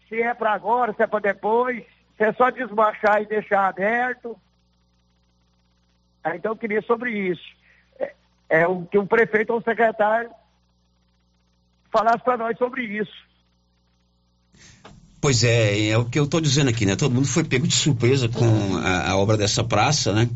se 0.08 0.22
é 0.22 0.32
para 0.32 0.52
agora, 0.52 0.94
se 0.94 1.02
é 1.02 1.08
para 1.08 1.32
depois, 1.32 1.82
se 2.16 2.22
é 2.22 2.32
só 2.34 2.48
desmanchar 2.48 3.20
e 3.20 3.26
deixar 3.26 3.66
aberto. 3.66 4.38
Então 6.36 6.52
eu 6.52 6.56
queria 6.56 6.80
sobre 6.82 7.10
isso. 7.10 7.42
É, 7.98 8.14
é 8.48 8.66
o 8.68 8.86
que 8.86 8.96
o 8.96 9.08
prefeito 9.08 9.52
ou 9.52 9.58
o 9.58 9.62
secretário 9.62 10.30
falasse 11.90 12.22
para 12.22 12.36
nós 12.36 12.56
sobre 12.58 12.84
isso. 12.84 13.26
Pois 15.20 15.42
é, 15.42 15.88
é 15.88 15.98
o 15.98 16.04
que 16.04 16.16
eu 16.16 16.26
estou 16.26 16.40
dizendo 16.40 16.70
aqui, 16.70 16.86
né? 16.86 16.94
Todo 16.94 17.12
mundo 17.12 17.26
foi 17.26 17.42
pego 17.42 17.66
de 17.66 17.74
surpresa 17.74 18.28
com 18.28 18.76
a, 18.76 19.10
a 19.10 19.16
obra 19.16 19.36
dessa 19.36 19.64
praça, 19.64 20.12
né? 20.12 20.28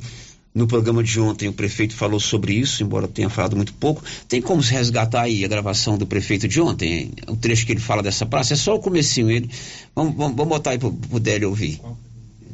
No 0.54 0.66
programa 0.66 1.02
de 1.02 1.18
ontem 1.18 1.48
o 1.48 1.52
prefeito 1.52 1.96
falou 1.96 2.20
sobre 2.20 2.52
isso, 2.52 2.82
embora 2.82 3.08
tenha 3.08 3.30
falado 3.30 3.56
muito 3.56 3.72
pouco. 3.72 4.02
Tem 4.28 4.42
como 4.42 4.62
se 4.62 4.72
resgatar 4.72 5.22
aí 5.22 5.44
a 5.44 5.48
gravação 5.48 5.96
do 5.96 6.06
prefeito 6.06 6.46
de 6.46 6.60
ontem? 6.60 6.92
hein? 6.92 7.12
O 7.28 7.36
trecho 7.36 7.64
que 7.64 7.72
ele 7.72 7.80
fala 7.80 8.02
dessa 8.02 8.26
praça, 8.26 8.52
é 8.52 8.56
só 8.56 8.74
o 8.74 8.78
comecinho. 8.78 9.30
Ele, 9.30 9.50
vamos, 9.94 10.14
vamos, 10.14 10.36
vamos 10.36 10.48
botar 10.48 10.72
aí 10.72 10.78
pro, 10.78 10.92
pro 10.92 11.18
Délio 11.18 11.48
ouvir. 11.48 11.80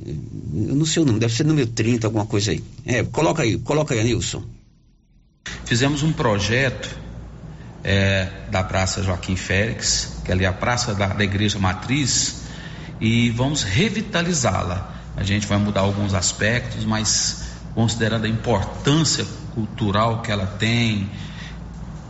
Eu 0.07 0.77
não 0.77 0.87
sei 0.87 1.03
o 1.03 1.05
número, 1.05 1.21
deve 1.21 1.35
ser 1.35 1.45
número 1.45 1.67
30, 1.67 2.07
alguma 2.07 2.25
coisa 2.25 2.53
aí. 2.53 2.63
É, 2.87 3.03
coloca 3.03 3.43
aí, 3.43 3.59
coloca 3.59 3.93
aí, 3.95 4.05
Nilson. 4.05 4.45
Fizemos 5.65 6.05
um 6.05 6.13
projeto 6.13 6.97
é, 7.83 8.29
da 8.49 8.63
Praça 8.63 9.03
Joaquim 9.03 9.35
Félix, 9.35 10.21
que 10.25 10.31
é 10.31 10.35
ali 10.35 10.47
a 10.47 10.53
praça 10.53 10.95
da, 10.95 11.09
da 11.09 11.25
Igreja 11.25 11.59
Matriz, 11.59 12.43
e 13.01 13.31
vamos 13.31 13.65
revitalizá-la. 13.65 14.95
A 15.17 15.25
gente 15.25 15.49
vai 15.49 15.59
mudar 15.59 15.81
alguns 15.81 16.15
aspectos, 16.15 16.85
mas 16.85 17.48
considerando 17.79 18.25
a 18.25 18.29
importância 18.29 19.25
cultural 19.55 20.21
que 20.21 20.33
ela 20.33 20.47
tem, 20.47 21.09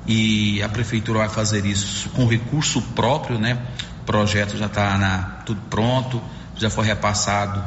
e 0.06 0.62
a 0.62 0.68
prefeitura 0.70 1.18
vai 1.18 1.28
fazer 1.28 1.66
isso 1.66 2.08
com 2.08 2.26
recurso 2.26 2.80
próprio, 2.80 3.38
né? 3.38 3.62
O 4.00 4.04
projeto 4.06 4.56
já 4.56 4.64
está 4.64 5.42
tudo 5.44 5.60
pronto, 5.68 6.22
já 6.56 6.70
foi 6.70 6.86
repassado 6.86 7.62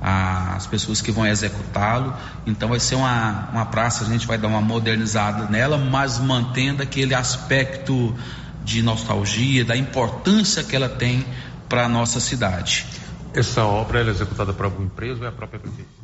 às 0.00 0.66
pessoas 0.68 1.02
que 1.02 1.12
vão 1.12 1.26
executá-lo. 1.26 2.16
Então 2.46 2.70
vai 2.70 2.80
ser 2.80 2.94
uma, 2.94 3.50
uma 3.52 3.66
praça, 3.66 4.04
a 4.04 4.08
gente 4.08 4.26
vai 4.26 4.38
dar 4.38 4.48
uma 4.48 4.62
modernizada 4.62 5.50
nela, 5.50 5.76
mas 5.76 6.18
mantendo 6.18 6.82
aquele 6.82 7.14
aspecto 7.14 8.16
de 8.64 8.80
nostalgia, 8.80 9.66
da 9.66 9.76
importância 9.76 10.64
que 10.64 10.74
ela 10.74 10.88
tem 10.88 11.26
para 11.68 11.84
a 11.84 11.88
nossa 11.90 12.20
cidade. 12.20 12.86
Essa 13.34 13.64
obra 13.64 14.00
é 14.00 14.08
executada 14.08 14.54
por 14.54 14.64
alguma 14.64 14.86
empresa 14.86 15.20
ou 15.20 15.26
é 15.26 15.28
a 15.28 15.32
própria 15.32 15.60
prefeitura? 15.60 15.97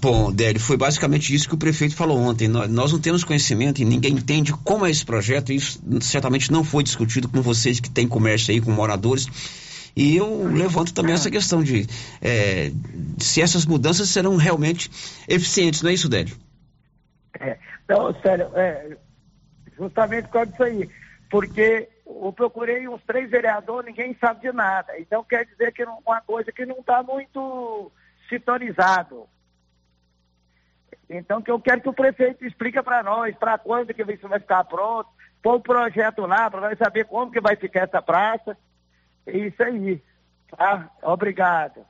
Bom, 0.00 0.32
Délio, 0.32 0.60
foi 0.60 0.76
basicamente 0.76 1.34
isso 1.34 1.48
que 1.48 1.54
o 1.54 1.58
prefeito 1.58 1.94
falou 1.94 2.18
ontem. 2.18 2.48
Nós, 2.48 2.92
não 2.92 2.98
temos 2.98 3.22
conhecimento 3.22 3.80
e 3.80 3.84
ninguém 3.84 4.14
entende 4.14 4.52
como 4.64 4.86
é 4.86 4.90
esse 4.90 5.04
projeto. 5.04 5.52
Isso 5.52 5.80
certamente 6.00 6.50
não 6.50 6.64
foi 6.64 6.82
discutido 6.82 7.28
com 7.28 7.40
vocês 7.40 7.78
que 7.78 7.90
têm 7.90 8.08
comércio 8.08 8.52
aí, 8.52 8.60
com 8.60 8.70
moradores. 8.70 9.28
E 9.94 10.16
eu 10.16 10.44
levanto 10.48 10.94
também 10.94 11.14
essa 11.14 11.30
questão 11.30 11.62
de 11.62 11.86
é, 12.20 12.72
se 13.18 13.42
essas 13.42 13.66
mudanças 13.66 14.08
serão 14.08 14.36
realmente 14.36 14.90
eficientes, 15.28 15.82
não 15.82 15.90
é 15.90 15.94
isso, 15.94 16.08
Délio? 16.08 16.34
É, 17.38 17.58
então, 17.84 18.14
sério, 18.22 18.48
é, 18.54 18.96
justamente 19.78 20.24
por 20.24 20.32
causa 20.32 20.50
disso 20.50 20.62
aí. 20.62 20.88
Porque 21.30 21.88
eu 22.06 22.32
procurei 22.32 22.88
uns 22.88 23.02
três 23.04 23.30
vereadores, 23.30 23.86
ninguém 23.86 24.16
sabe 24.20 24.40
de 24.40 24.52
nada. 24.52 24.98
Então 24.98 25.24
quer 25.24 25.44
dizer 25.46 25.72
que 25.72 25.84
não, 25.84 25.98
uma 26.06 26.20
coisa 26.20 26.50
que 26.50 26.66
não 26.66 26.80
está 26.80 27.02
muito 27.02 27.90
sintonizado. 28.28 29.26
Então 31.08 31.42
que 31.42 31.50
eu 31.50 31.60
quero 31.60 31.80
que 31.80 31.88
o 31.88 31.92
prefeito 31.92 32.44
explique 32.44 32.82
para 32.82 33.02
nós, 33.02 33.34
para 33.36 33.58
quando 33.58 33.92
que 33.92 34.02
isso 34.02 34.28
vai 34.28 34.40
ficar 34.40 34.64
pronto, 34.64 35.08
pôr 35.42 35.56
o 35.56 35.60
projeto 35.60 36.22
lá, 36.22 36.50
para 36.50 36.60
nós 36.60 36.78
saber 36.78 37.04
como 37.04 37.30
que 37.30 37.40
vai 37.40 37.56
ficar 37.56 37.80
essa 37.80 38.00
praça. 38.00 38.56
É 39.26 39.36
isso 39.36 39.62
aí. 39.62 40.00
Tá? 40.56 40.90
Obrigado. 41.02 41.80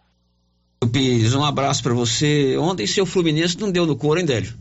Pires, 0.92 1.34
um 1.34 1.44
abraço 1.44 1.82
para 1.82 1.94
você. 1.94 2.56
Ontem 2.56 2.86
seu 2.86 3.06
Fluminense 3.06 3.58
não 3.58 3.70
deu 3.70 3.86
no 3.86 3.96
couro, 3.96 4.18
hein, 4.18 4.26
Délio? 4.26 4.52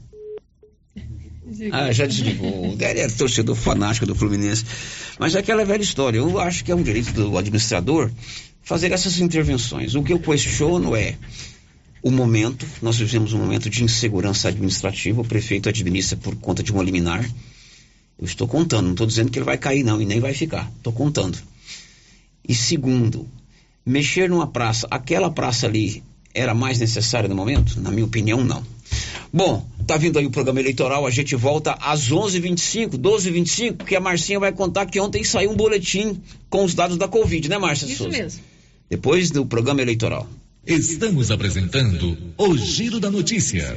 Ah, 1.72 1.92
já 1.92 2.06
desligou. 2.06 2.72
O 2.72 2.76
Délio 2.76 3.02
é 3.02 3.08
torcedor 3.10 3.56
fanático 3.56 4.06
do 4.06 4.16
Fluminense. 4.16 4.66
Mas 5.20 5.36
é 5.36 5.40
aquela 5.40 5.66
velha 5.66 5.82
história. 5.82 6.20
Eu 6.20 6.40
acho 6.40 6.64
que 6.64 6.72
é 6.72 6.76
um 6.76 6.84
direito 6.84 7.12
do 7.14 7.38
administrador 7.38 8.10
fazer 8.62 8.92
essas 8.92 9.20
intervenções. 9.20 9.96
O 9.96 10.04
que 10.04 10.14
eu 10.14 10.20
questiono 10.20 10.96
é 10.96 11.16
o 12.02 12.12
momento. 12.12 12.66
Nós 12.82 12.98
vivemos 12.98 13.34
um 13.34 13.38
momento 13.38 13.70
de 13.70 13.84
insegurança 13.84 14.48
administrativa. 14.48 15.22
O 15.22 15.26
prefeito 15.26 15.70
administra 15.70 16.18
por 16.18 16.36
conta 16.36 16.64
de 16.64 16.72
uma 16.72 16.84
liminar. 16.84 17.24
Eu 18.18 18.26
estou 18.26 18.48
contando, 18.48 18.86
não 18.86 18.92
estou 18.92 19.08
dizendo 19.08 19.32
que 19.32 19.40
ele 19.40 19.46
vai 19.46 19.58
cair, 19.58 19.84
não, 19.84 20.02
e 20.02 20.06
nem 20.06 20.20
vai 20.20 20.34
ficar. 20.34 20.72
Estou 20.78 20.94
contando. 20.94 21.38
E 22.48 22.54
segundo, 22.54 23.28
mexer 23.86 24.30
numa 24.30 24.48
praça, 24.48 24.88
aquela 24.92 25.32
praça 25.32 25.66
ali 25.66 26.04
era 26.34 26.54
mais 26.54 26.80
necessária 26.80 27.28
no 27.28 27.36
momento? 27.36 27.80
Na 27.80 27.92
minha 27.92 28.06
opinião, 28.06 28.44
não. 28.44 28.64
Bom, 29.34 29.66
tá 29.88 29.98
vindo 29.98 30.20
aí 30.20 30.26
o 30.26 30.32
programa 30.32 30.60
eleitoral, 30.60 31.06
a 31.08 31.12
gente 31.12 31.36
volta 31.36 31.78
às 31.80 32.10
11h25, 32.12 32.98
12h25, 32.98 33.86
que 33.86 33.96
a 33.96 34.00
Marcinha 34.00 34.40
vai 34.40 34.52
contar 34.52 34.86
que 34.86 35.00
ontem 35.00 35.24
saiu 35.24 35.52
um 35.52 35.56
boletim 35.56 36.22
com 36.50 36.66
os 36.66 36.76
dados 36.76 36.98
da 36.98 37.08
Covid, 37.08 37.48
né, 37.50 37.58
Márcia 37.58 37.86
Isso 37.86 38.04
Souza? 38.04 38.18
mesmo. 38.18 38.42
Depois 38.90 39.32
do 39.32 39.46
programa 39.46 39.82
eleitoral. 39.82 40.28
Estamos 40.66 41.32
apresentando 41.32 42.16
o 42.38 42.56
Giro 42.56 43.00
da 43.00 43.10
Notícia. 43.10 43.76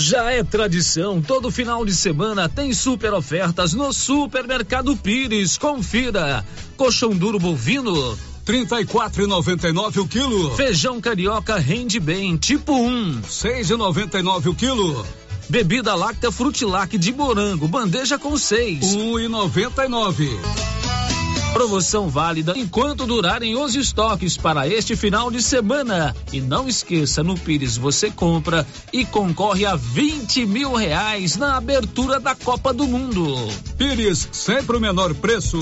Já 0.00 0.32
é 0.32 0.42
tradição, 0.42 1.22
todo 1.22 1.48
final 1.48 1.84
de 1.84 1.94
semana 1.94 2.48
tem 2.48 2.74
super 2.74 3.14
ofertas 3.14 3.72
no 3.72 3.92
Supermercado 3.92 4.96
Pires. 4.96 5.56
Confira. 5.56 6.44
Colchão 6.76 7.16
duro 7.16 7.38
bovino, 7.38 8.18
34,99 8.44 9.98
o 9.98 10.08
quilo. 10.08 10.56
feijão 10.56 11.00
carioca 11.00 11.56
rende 11.56 12.00
bem, 12.00 12.36
tipo 12.36 12.72
1. 12.72 13.22
6,99 13.22 14.46
o 14.46 14.54
quilo. 14.56 15.06
Bebida 15.48 15.94
láctea 15.94 16.32
frutilac 16.32 16.98
de 16.98 17.12
morango, 17.12 17.68
bandeja 17.68 18.18
com 18.18 18.36
6. 18.36 18.96
1,99. 18.96 20.79
Promoção 21.52 22.08
válida 22.08 22.54
enquanto 22.56 23.06
durarem 23.06 23.56
os 23.56 23.74
estoques 23.74 24.36
para 24.36 24.68
este 24.68 24.94
final 24.94 25.30
de 25.30 25.42
semana. 25.42 26.14
E 26.32 26.40
não 26.40 26.68
esqueça, 26.68 27.22
no 27.22 27.36
Pires 27.36 27.76
você 27.76 28.10
compra 28.10 28.66
e 28.92 29.04
concorre 29.04 29.66
a 29.66 29.74
20 29.74 30.46
mil 30.46 30.74
reais 30.74 31.36
na 31.36 31.56
abertura 31.56 32.20
da 32.20 32.34
Copa 32.34 32.72
do 32.72 32.86
Mundo. 32.86 33.34
Pires, 33.76 34.28
sempre 34.32 34.76
o 34.76 34.80
menor 34.80 35.12
preço. 35.14 35.58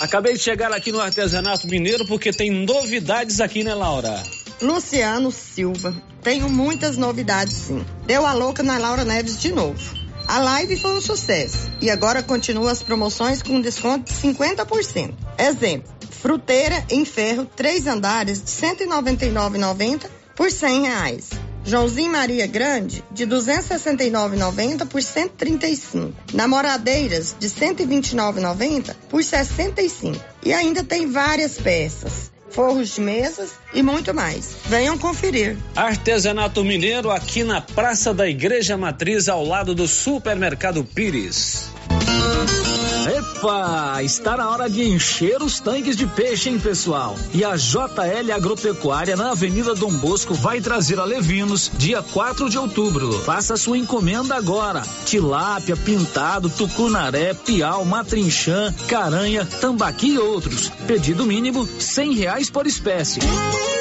Acabei 0.00 0.32
de 0.32 0.40
chegar 0.40 0.72
aqui 0.72 0.90
no 0.90 1.00
Artesanato 1.00 1.68
Mineiro 1.68 2.04
porque 2.06 2.32
tem 2.32 2.50
novidades 2.50 3.40
aqui, 3.40 3.62
né, 3.62 3.72
Laura? 3.72 4.20
Luciano 4.60 5.30
Silva. 5.30 5.94
Tenho 6.22 6.48
muitas 6.48 6.96
novidades, 6.96 7.54
sim. 7.54 7.84
Deu 8.06 8.26
a 8.26 8.32
louca 8.32 8.62
na 8.62 8.78
Laura 8.78 9.04
Neves 9.04 9.40
de 9.40 9.52
novo. 9.52 10.01
A 10.32 10.38
live 10.38 10.78
foi 10.78 10.96
um 10.96 11.00
sucesso 11.02 11.70
e 11.78 11.90
agora 11.90 12.22
continua 12.22 12.72
as 12.72 12.82
promoções 12.82 13.42
com 13.42 13.60
desconto 13.60 14.10
de 14.10 14.18
50%. 14.18 15.12
Exemplo: 15.36 15.92
fruteira 16.08 16.82
em 16.88 17.04
ferro, 17.04 17.44
três 17.44 17.86
andares 17.86 18.42
de 18.42 18.50
R$ 18.66 18.74
199,90 18.86 20.06
por 20.34 20.50
100 20.50 20.82
reais. 20.84 21.30
Joãozinho 21.66 22.10
Maria 22.10 22.46
Grande, 22.46 23.04
de 23.10 23.24
R$ 23.24 23.30
269,90 23.30 24.86
por 24.86 25.02
R$ 25.02 25.06
135. 25.06 26.14
Namoradeiras, 26.32 27.36
de 27.38 27.48
R$ 27.48 27.74
129,90 27.74 28.96
por 29.10 29.18
R$ 29.18 29.24
65. 29.24 30.18
E 30.42 30.54
ainda 30.54 30.82
tem 30.82 31.10
várias 31.10 31.58
peças, 31.58 32.31
forros 32.52 32.94
de 32.94 33.00
mesas 33.00 33.52
e 33.72 33.82
muito 33.82 34.14
mais. 34.14 34.56
Venham 34.66 34.98
conferir. 34.98 35.56
Artesanato 35.74 36.62
Mineiro 36.64 37.10
aqui 37.10 37.42
na 37.42 37.60
Praça 37.60 38.12
da 38.12 38.28
Igreja 38.28 38.76
Matriz, 38.76 39.28
ao 39.28 39.44
lado 39.44 39.74
do 39.74 39.88
Supermercado 39.88 40.84
Pires. 40.84 41.70
Epa, 43.06 44.00
está 44.02 44.36
na 44.36 44.48
hora 44.48 44.70
de 44.70 44.84
encher 44.84 45.42
os 45.42 45.58
tanques 45.58 45.96
de 45.96 46.06
peixe, 46.06 46.48
hein, 46.48 46.58
pessoal? 46.58 47.16
E 47.34 47.44
a 47.44 47.56
JL 47.56 48.32
Agropecuária 48.32 49.16
na 49.16 49.32
Avenida 49.32 49.74
Dom 49.74 49.92
Bosco 49.92 50.34
vai 50.34 50.60
trazer 50.60 51.00
a 51.00 51.04
Levinos 51.04 51.70
dia 51.74 52.00
4 52.00 52.48
de 52.48 52.58
outubro. 52.58 53.12
Faça 53.22 53.56
sua 53.56 53.76
encomenda 53.76 54.36
agora. 54.36 54.82
Tilápia, 55.04 55.76
pintado, 55.76 56.48
tucunaré, 56.48 57.34
piau, 57.34 57.84
matrinchã, 57.84 58.72
caranha, 58.86 59.44
tambaqui 59.60 60.14
e 60.14 60.18
outros. 60.18 60.70
Pedido 60.86 61.26
mínimo 61.26 61.68
cem 61.80 62.14
reais 62.14 62.50
por 62.50 62.68
espécie. 62.68 63.20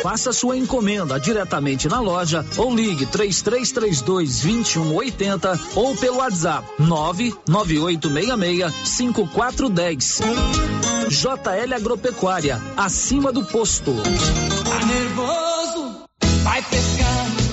Faça 0.02 0.34
sua 0.34 0.58
encomenda 0.58 1.20
diretamente 1.20 1.88
na 1.88 2.00
loja 2.00 2.44
ou 2.58 2.74
ligue 2.74 3.06
3332 3.06 4.42
2180 4.42 5.60
ou 5.76 5.96
pelo 5.96 6.18
WhatsApp 6.18 6.68
99866 6.80 9.11
5410. 9.14 10.22
JL 11.10 11.74
Agropecuária, 11.74 12.62
acima 12.78 13.32
do 13.32 13.44
posto. 13.46 13.94
Tá 13.94 14.86
nervoso? 14.86 16.06
Vai 16.44 16.62
pescar. 16.64 17.11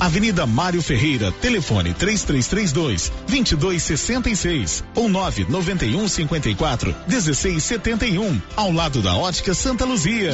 Avenida 0.00 0.46
Mário 0.46 0.82
Ferreira, 0.82 1.32
telefone 1.32 1.94
3332 1.94 3.12
2266 3.26 4.84
ou 4.94 5.08
991 5.08 6.08
54 6.08 6.94
1671, 7.06 8.42
ao 8.56 8.72
lado 8.72 9.00
da 9.00 9.14
Ótica 9.16 9.54
Santa 9.54 9.84
Luzia. 9.84 10.32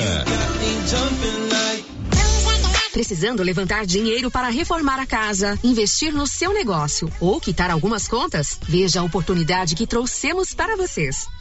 Precisando 2.92 3.42
levantar 3.44 3.86
dinheiro 3.86 4.30
para 4.30 4.48
reformar 4.48 4.98
a 4.98 5.06
casa, 5.06 5.56
investir 5.62 6.12
no 6.12 6.26
seu 6.26 6.52
negócio 6.52 7.10
ou 7.20 7.40
quitar 7.40 7.70
algumas 7.70 8.08
contas? 8.08 8.58
Veja 8.62 9.00
a 9.00 9.04
oportunidade 9.04 9.76
que 9.76 9.86
trouxemos 9.86 10.52
para 10.52 10.76
vocês. 10.76 11.28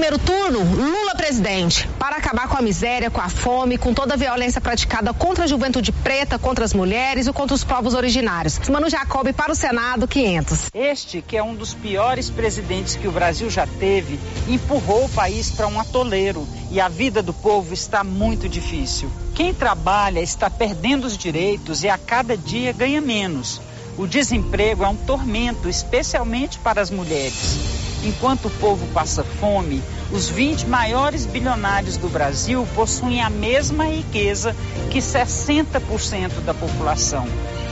primeiro 0.00 0.18
turno, 0.18 0.60
Lula 0.60 1.14
presidente, 1.14 1.86
para 1.98 2.16
acabar 2.16 2.48
com 2.48 2.56
a 2.56 2.62
miséria, 2.62 3.10
com 3.10 3.20
a 3.20 3.28
fome, 3.28 3.76
com 3.76 3.92
toda 3.92 4.14
a 4.14 4.16
violência 4.16 4.58
praticada 4.58 5.12
contra 5.12 5.44
a 5.44 5.46
juventude 5.46 5.92
preta, 5.92 6.38
contra 6.38 6.64
as 6.64 6.72
mulheres 6.72 7.26
e 7.26 7.32
contra 7.34 7.54
os 7.54 7.62
povos 7.62 7.92
originários. 7.92 8.58
Mano 8.70 8.88
Jacob 8.88 9.30
para 9.34 9.52
o 9.52 9.54
Senado, 9.54 10.08
500. 10.08 10.70
Este, 10.72 11.20
que 11.20 11.36
é 11.36 11.42
um 11.42 11.54
dos 11.54 11.74
piores 11.74 12.30
presidentes 12.30 12.96
que 12.96 13.06
o 13.06 13.12
Brasil 13.12 13.50
já 13.50 13.66
teve, 13.66 14.18
empurrou 14.48 15.04
o 15.04 15.08
país 15.10 15.50
para 15.50 15.68
um 15.68 15.78
atoleiro 15.78 16.48
e 16.70 16.80
a 16.80 16.88
vida 16.88 17.22
do 17.22 17.34
povo 17.34 17.74
está 17.74 18.02
muito 18.02 18.48
difícil. 18.48 19.12
Quem 19.34 19.52
trabalha 19.52 20.20
está 20.20 20.48
perdendo 20.48 21.06
os 21.06 21.18
direitos 21.18 21.84
e 21.84 21.90
a 21.90 21.98
cada 21.98 22.38
dia 22.38 22.72
ganha 22.72 23.02
menos. 23.02 23.60
O 24.00 24.06
desemprego 24.06 24.82
é 24.82 24.88
um 24.88 24.96
tormento, 24.96 25.68
especialmente 25.68 26.58
para 26.58 26.80
as 26.80 26.90
mulheres. 26.90 28.00
Enquanto 28.02 28.46
o 28.46 28.50
povo 28.50 28.86
passa 28.94 29.22
fome, 29.22 29.82
os 30.10 30.26
20 30.26 30.66
maiores 30.68 31.26
bilionários 31.26 31.98
do 31.98 32.08
Brasil 32.08 32.66
possuem 32.74 33.20
a 33.20 33.28
mesma 33.28 33.84
riqueza 33.84 34.56
que 34.90 35.00
60% 35.00 36.40
da 36.46 36.54
população. 36.54 37.26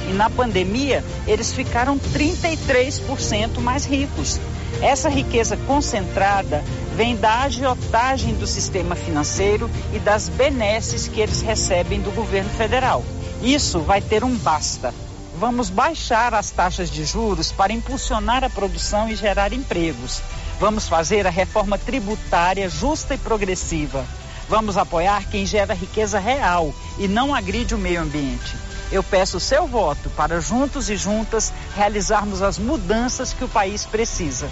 E 0.07 0.13
na 0.13 0.29
pandemia, 0.29 1.03
eles 1.27 1.51
ficaram 1.51 1.99
33% 1.99 3.59
mais 3.61 3.87
ricos. 3.87 4.39
Essa 4.83 5.09
riqueza 5.09 5.57
concentrada 5.57 6.63
vem 6.95 7.17
da 7.17 7.41
agiotagem 7.41 8.35
do 8.35 8.47
sistema 8.47 8.95
financeiro 8.95 9.71
e 9.95 9.99
das 9.99 10.29
benesses 10.29 11.09
que 11.09 11.23
eles 11.23 11.41
recebem 11.41 12.03
do 12.03 12.11
governo 12.11 12.51
federal. 12.51 13.03
Isso 13.43 13.79
vai 13.79 14.03
ter 14.03 14.23
um 14.23 14.37
basta. 14.37 14.93
Vamos 15.39 15.71
baixar 15.71 16.35
as 16.35 16.51
taxas 16.51 16.91
de 16.91 17.05
juros 17.05 17.53
para 17.53 17.73
impulsionar 17.73 18.43
a 18.43 18.51
produção 18.51 19.09
e 19.09 19.15
gerar 19.15 19.53
empregos. 19.53 20.21
Vamos 20.59 20.89
fazer 20.89 21.29
a 21.29 21.31
reforma 21.31 21.79
tributária 21.79 22.69
justa 22.69 23.15
e 23.15 23.19
progressiva. 23.19 24.05
Vamos 24.49 24.77
apoiar 24.77 25.29
quem 25.31 25.47
gera 25.47 25.75
riqueza 25.75 26.19
real 26.19 26.75
e 26.99 27.07
não 27.07 27.33
agride 27.33 27.73
o 27.73 27.79
meio 27.79 28.03
ambiente. 28.03 28.57
Eu 28.91 29.01
peço 29.05 29.37
o 29.37 29.41
seu 29.41 29.65
voto 29.69 30.11
para 30.11 30.41
juntos 30.41 30.91
e 30.91 30.97
juntas 30.97 31.53
realizarmos 31.77 32.43
as 32.43 32.59
mudanças 32.59 33.33
que 33.33 33.45
o 33.45 33.49
país 33.49 33.87
precisa. 33.87 34.51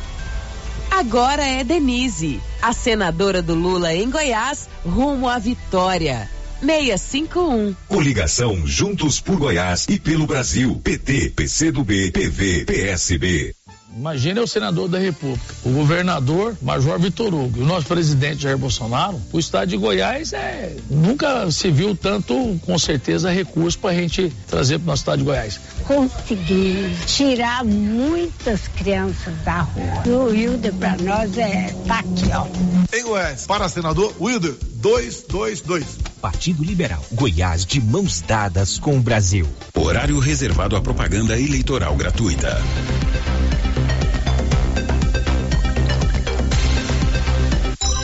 Agora 0.89 1.45
é 1.45 1.64
Denise, 1.64 2.41
a 2.62 2.72
senadora 2.72 3.43
do 3.43 3.57
Lula 3.57 3.93
em 3.93 4.09
Goiás, 4.09 4.68
rumo 4.84 5.28
à 5.28 5.37
vitória. 5.41 6.30
651. 6.61 7.75
Coligação 7.89 8.67
Juntos 8.67 9.21
por 9.21 9.37
Goiás 9.37 9.87
e 9.89 9.99
pelo 9.99 10.27
Brasil. 10.27 10.81
PT, 10.83 11.31
PCdoB, 11.31 12.13
PV, 12.13 12.65
PSB. 12.65 13.56
Imagina 13.97 14.43
o 14.43 14.47
senador 14.47 14.89
da 14.89 14.99
República, 14.99 15.55
o 15.65 15.71
governador 15.71 16.55
Major 16.61 16.99
Vitor 16.99 17.33
Hugo, 17.33 17.59
e 17.59 17.63
o 17.63 17.65
nosso 17.65 17.87
presidente 17.87 18.43
Jair 18.43 18.59
Bolsonaro. 18.59 19.19
O 19.33 19.39
estado 19.39 19.69
de 19.69 19.77
Goiás 19.79 20.35
é 20.35 20.77
nunca 20.91 21.51
se 21.51 21.71
viu 21.71 21.97
tanto, 21.97 22.61
com 22.67 22.79
certeza, 22.79 23.31
recursos 23.31 23.75
para 23.75 23.91
a 23.91 23.95
gente 23.95 24.31
trazer 24.47 24.79
para 24.79 24.85
o 24.85 24.87
nosso 24.89 25.01
estado 25.01 25.19
de 25.19 25.25
Goiás. 25.25 25.59
Conseguimos 25.85 27.07
tirar 27.07 27.65
muitas 27.65 28.69
crianças 28.69 29.35
da 29.45 29.61
rua. 29.63 30.03
E 30.05 30.11
o 30.11 30.25
Wilder 30.25 30.75
para 30.75 30.97
nós 30.99 31.39
é 31.39 31.75
tá 31.87 32.01
aqui, 32.01 32.31
ó. 32.35 32.47
Em 32.95 33.03
Goiás, 33.03 33.47
para 33.47 33.67
senador 33.67 34.13
Wilder 34.21 34.55
222. 34.75 35.85
Partido 36.21 36.63
Liberal. 36.63 37.03
Goiás 37.13 37.65
de 37.65 37.81
mãos 37.81 38.21
dadas 38.21 38.79
com 38.79 38.99
o 38.99 39.01
Brasil. 39.01 39.49
Horário 39.75 40.19
reservado 40.19 40.77
à 40.77 40.83
propaganda 40.83 41.39
eleitoral 41.41 41.97
gratuita. 41.97 42.61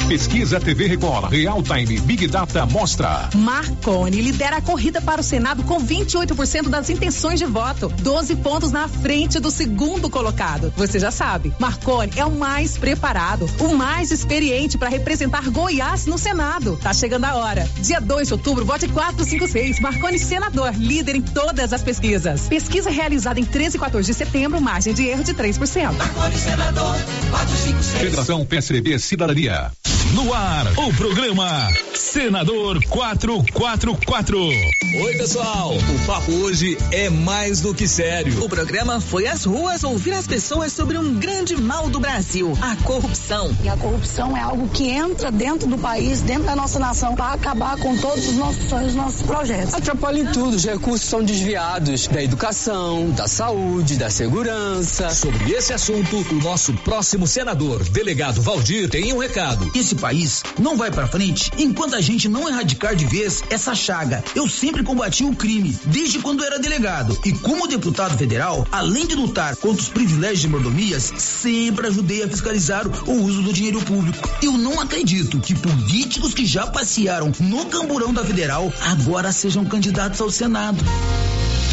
Pesquisa 0.09 0.61
TV 0.61 0.87
Record 0.89 1.31
Real 1.31 1.63
Time 1.63 2.01
Big 2.01 2.27
Data 2.27 2.67
mostra. 2.67 3.31
Marconi 3.35 4.21
lidera 4.21 4.57
a 4.57 4.61
corrida 4.61 5.01
para 5.01 5.21
o 5.21 5.25
Senado 5.25 5.63
com 5.63 5.81
28% 5.81 6.69
das 6.69 6.91
intenções 6.91 7.39
de 7.39 7.47
voto, 7.47 7.89
12 8.01 8.37
pontos 8.37 8.71
na 8.71 8.89
frente 8.89 9.39
do 9.41 9.51
segundo 9.51 10.11
colocado. 10.11 10.73
Você 10.77 10.99
já 10.99 11.11
sabe, 11.11 11.55
Marconi 11.59 12.13
é 12.17 12.25
o 12.25 12.31
mais 12.31 12.77
preparado, 12.77 13.49
o 13.59 13.75
mais 13.75 14.11
experiente 14.11 14.77
para 14.77 14.89
representar 14.89 15.49
Goiás 15.51 16.07
no 16.07 16.19
Senado. 16.19 16.79
Tá 16.83 16.93
chegando 16.93 17.25
a 17.25 17.35
hora. 17.37 17.69
Dia 17.79 18.01
2 18.01 18.29
de 18.29 18.35
outubro, 18.35 18.65
vote 18.65 18.89
456. 18.89 19.81
Marconi 19.81 20.19
senador, 20.19 20.75
líder 20.75 21.17
em 21.17 21.23
todas 21.23 21.73
as 21.73 21.83
pesquisas. 21.83 22.49
Pesquisa 22.49 22.91
realizada 22.91 23.41
em 23.41 23.45
13 23.45 23.77
e 23.77 23.81
14 23.81 24.07
de 24.07 24.15
setembro, 24.15 24.61
margem 24.61 24.93
de 24.93 25.07
erro 25.07 25.25
de 25.25 25.33
3%. 25.33 25.93
Marconi 25.93 26.37
senador 26.37 26.97
456. 27.31 28.03
Federação 28.03 28.45
PSDB 28.45 28.99
Cidadania. 28.99 29.71
No 30.13 30.35
ar, 30.35 30.67
o 30.77 30.93
programa 30.93 31.69
Senador 31.95 32.79
444. 32.91 34.39
Oi, 34.39 35.17
pessoal. 35.17 35.73
O 35.75 36.07
papo 36.07 36.31
hoje 36.33 36.77
é 36.91 37.09
mais 37.09 37.63
do 37.63 37.75
que 37.75 37.89
sério. 37.89 38.45
O 38.45 38.49
programa 38.49 39.01
foi 39.01 39.27
às 39.27 39.45
ruas 39.45 39.83
ouvir 39.83 40.13
as 40.13 40.27
pessoas 40.27 40.75
sobre 40.75 40.99
um 40.99 41.15
grande 41.15 41.57
mal 41.57 41.89
do 41.89 41.99
Brasil, 41.99 42.53
a 42.61 42.77
corrupção. 42.85 43.57
E 43.65 43.69
a 43.71 43.77
corrupção 43.79 44.37
é 44.37 44.43
algo 44.43 44.69
que 44.69 44.91
entra 44.91 45.33
dentro 45.33 45.67
do 45.67 45.79
país, 45.79 46.21
dentro 46.21 46.45
da 46.45 46.55
nossa 46.55 46.79
nação, 46.79 47.15
para 47.15 47.33
acabar 47.33 47.79
com 47.79 47.97
todos 47.97 48.29
os 48.29 48.35
nossos 48.35 48.69
sonhos, 48.69 48.95
nossos 48.95 49.23
projetos. 49.23 49.73
Atrapalha 49.73 50.21
em 50.21 50.27
tudo. 50.27 50.57
Os 50.57 50.65
recursos 50.67 51.09
são 51.09 51.25
desviados 51.25 52.07
da 52.07 52.23
educação, 52.23 53.09
da 53.13 53.27
saúde, 53.27 53.97
da 53.97 54.11
segurança. 54.11 55.09
Sobre 55.09 55.53
esse 55.53 55.73
assunto, 55.73 56.19
o 56.31 56.35
nosso 56.35 56.75
próximo 56.75 57.27
senador, 57.27 57.83
delegado 57.85 58.43
Valdir, 58.43 58.91
tem 58.91 59.11
um 59.15 59.19
recado. 59.19 59.71
Esse 59.75 59.95
país 60.03 60.43
não 60.59 60.77
vai 60.77 60.91
para 60.91 61.07
frente 61.07 61.53
enquanto 61.57 61.95
a 61.95 62.01
gente 62.01 62.29
não 62.29 62.49
erradicar 62.49 62.97
de 62.97 63.05
vez 63.05 63.45
essa 63.49 63.73
chaga. 63.73 64.25
Eu 64.35 64.49
sempre 64.49 64.83
combati 64.83 65.23
o 65.23 65.37
crime, 65.37 65.79
desde 65.85 66.19
quando 66.19 66.45
era 66.45 66.59
delegado. 66.59 67.17
E 67.25 67.33
como 67.33 67.69
deputado 67.69 68.19
federal, 68.19 68.67
além 68.73 69.07
de 69.07 69.15
lutar 69.15 69.55
contra 69.57 69.81
os 69.81 69.89
privilégios 69.89 70.45
e 70.45 70.49
mordomias, 70.49 71.13
sempre 71.17 71.87
ajudei 71.87 72.25
a 72.25 72.29
fiscalizar 72.29 72.85
o 73.09 73.13
uso 73.13 73.43
do 73.43 73.53
dinheiro 73.53 73.81
público. 73.83 74.29
Eu 74.43 74.59
não 74.59 74.81
acredito 74.81 75.39
que 75.39 75.55
políticos 75.55 76.35
que 76.35 76.45
já 76.45 76.67
passearam 76.67 77.31
no 77.39 77.67
camburão 77.67 78.13
da 78.13 78.25
federal 78.25 78.73
agora 78.81 79.31
sejam 79.31 79.65
candidatos 79.65 80.21
ao 80.21 80.31
Senado. 80.31 80.83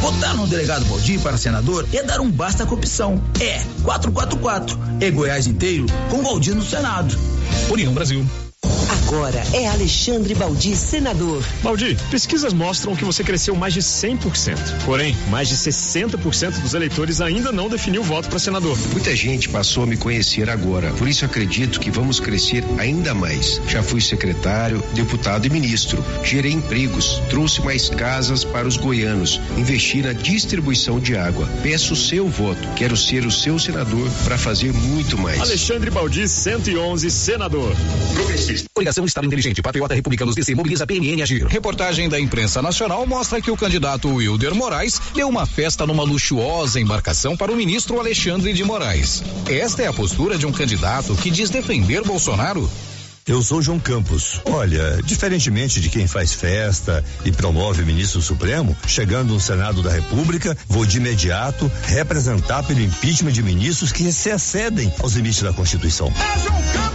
Votar 0.01 0.35
no 0.35 0.47
delegado 0.47 0.85
Valdir 0.85 1.19
para 1.19 1.37
senador 1.37 1.85
é 1.93 2.01
dar 2.01 2.21
um 2.21 2.31
basta 2.31 2.65
corrupção. 2.65 3.21
É 3.39 3.61
444. 3.83 4.79
É 5.01 5.11
Goiás 5.11 5.45
inteiro 5.45 5.85
com 6.09 6.23
Valdir 6.23 6.55
no 6.55 6.63
Senado. 6.63 7.17
União 7.69 7.93
Brasil. 7.93 8.25
Agora 9.09 9.43
é 9.53 9.67
Alexandre 9.67 10.35
Baldi, 10.35 10.75
senador. 10.75 11.43
Baldi, 11.63 11.97
pesquisas 12.11 12.53
mostram 12.53 12.95
que 12.95 13.03
você 13.03 13.23
cresceu 13.23 13.55
mais 13.55 13.73
de 13.73 13.81
100%. 13.81 14.85
Porém, 14.85 15.17
mais 15.29 15.49
de 15.49 15.55
60% 15.55 16.61
dos 16.61 16.75
eleitores 16.75 17.19
ainda 17.19 17.51
não 17.51 17.67
definiu 17.67 18.01
o 18.01 18.03
voto 18.03 18.29
para 18.29 18.37
senador. 18.37 18.77
Muita 18.91 19.15
gente 19.15 19.49
passou 19.49 19.81
a 19.81 19.87
me 19.87 19.97
conhecer 19.97 20.47
agora. 20.47 20.91
Por 20.93 21.07
isso 21.07 21.25
acredito 21.25 21.79
que 21.79 21.89
vamos 21.89 22.19
crescer 22.19 22.63
ainda 22.77 23.15
mais. 23.15 23.59
Já 23.67 23.81
fui 23.81 23.99
secretário, 23.99 24.83
deputado 24.93 25.47
e 25.47 25.49
ministro. 25.49 26.05
Gerei 26.23 26.51
empregos, 26.51 27.19
trouxe 27.29 27.61
mais 27.61 27.89
casas 27.89 28.43
para 28.43 28.67
os 28.67 28.77
goianos, 28.77 29.41
investi 29.57 30.03
na 30.03 30.13
distribuição 30.13 30.99
de 30.99 31.17
água. 31.17 31.49
Peço 31.63 31.93
o 31.93 31.97
seu 31.97 32.27
voto. 32.27 32.61
Quero 32.75 32.95
ser 32.95 33.25
o 33.25 33.31
seu 33.31 33.57
senador 33.57 34.07
para 34.23 34.37
fazer 34.37 34.71
muito 34.71 35.17
mais. 35.17 35.41
Alexandre 35.41 35.89
Baldi, 35.89 36.27
111, 36.27 37.09
senador. 37.09 37.75
Progressista. 38.49 38.69
Coligação 38.73 39.05
Estado 39.05 39.27
Inteligente, 39.27 39.61
Patriota 39.61 39.93
Republicanos 39.93 40.35
DC, 40.35 40.55
mobiliza 40.55 40.87
PMN 40.87 41.21
Agir. 41.21 41.45
Reportagem 41.45 42.09
da 42.09 42.19
imprensa 42.19 42.61
nacional 42.61 43.05
mostra 43.05 43.41
que 43.41 43.51
o 43.51 43.57
candidato 43.57 44.09
Wilder 44.09 44.55
Moraes 44.55 44.99
deu 45.13 45.27
uma 45.27 45.45
festa 45.45 45.85
numa 45.85 46.03
luxuosa 46.03 46.79
embarcação 46.79 47.37
para 47.37 47.51
o 47.51 47.55
ministro 47.55 47.99
Alexandre 47.99 48.53
de 48.53 48.63
Moraes. 48.63 49.23
Esta 49.47 49.83
é 49.83 49.87
a 49.87 49.93
postura 49.93 50.37
de 50.37 50.45
um 50.45 50.51
candidato 50.51 51.15
que 51.15 51.29
diz 51.29 51.49
defender 51.49 52.03
Bolsonaro? 52.03 52.69
Eu 53.27 53.43
sou 53.43 53.61
João 53.61 53.79
Campos. 53.79 54.41
Olha, 54.45 54.99
diferentemente 55.03 55.79
de 55.79 55.87
quem 55.87 56.07
faz 56.07 56.33
festa 56.33 57.05
e 57.23 57.31
promove 57.31 57.83
ministro 57.83 58.21
Supremo, 58.23 58.75
chegando 58.87 59.33
no 59.33 59.39
Senado 59.39 59.83
da 59.83 59.91
República, 59.91 60.57
vou 60.67 60.83
de 60.83 60.97
imediato 60.97 61.71
representar 61.83 62.63
pelo 62.63 62.81
impeachment 62.81 63.31
de 63.31 63.43
ministros 63.43 63.91
que 63.91 64.11
se 64.11 64.29
excedem 64.29 64.91
aos 64.99 65.13
limites 65.13 65.43
da 65.43 65.53
Constituição. 65.53 66.11
É 66.11 66.39
João 66.39 66.61
Campos, 66.73 66.88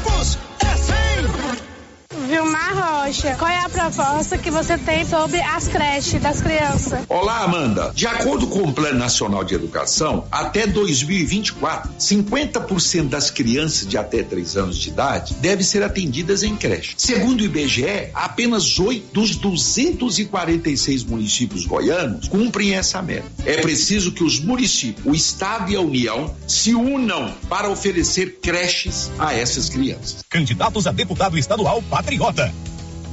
Rocha, 3.14 3.36
qual 3.36 3.50
é 3.50 3.60
a 3.60 3.68
proposta 3.68 4.36
que 4.36 4.50
você 4.50 4.76
tem 4.76 5.04
sobre 5.04 5.40
as 5.40 5.68
creches 5.68 6.20
das 6.20 6.40
crianças? 6.40 7.04
Olá, 7.08 7.44
Amanda. 7.44 7.92
De 7.94 8.08
acordo 8.08 8.48
com 8.48 8.62
o 8.62 8.72
Plano 8.72 8.98
Nacional 8.98 9.44
de 9.44 9.54
Educação, 9.54 10.26
até 10.32 10.66
2024, 10.66 11.92
50% 11.92 13.08
das 13.08 13.30
crianças 13.30 13.86
de 13.86 13.96
até 13.96 14.24
3 14.24 14.56
anos 14.56 14.78
de 14.78 14.88
idade 14.88 15.34
devem 15.34 15.64
ser 15.64 15.84
atendidas 15.84 16.42
em 16.42 16.56
creche. 16.56 16.94
Segundo 16.96 17.42
o 17.42 17.44
IBGE, 17.44 18.10
apenas 18.14 18.80
8 18.80 19.12
dos 19.12 19.36
246 19.36 21.04
municípios 21.04 21.66
goianos 21.66 22.26
cumprem 22.26 22.74
essa 22.74 23.00
meta. 23.00 23.30
É 23.46 23.60
preciso 23.60 24.10
que 24.10 24.24
os 24.24 24.40
municípios, 24.40 25.06
o 25.06 25.14
Estado 25.14 25.70
e 25.70 25.76
a 25.76 25.80
União 25.80 26.34
se 26.48 26.74
unam 26.74 27.32
para 27.48 27.68
oferecer 27.68 28.40
creches 28.42 29.12
a 29.20 29.32
essas 29.32 29.68
crianças. 29.68 30.24
Candidatos 30.28 30.88
a 30.88 30.90
deputado 30.90 31.38
estadual 31.38 31.80
patriota 31.82 32.52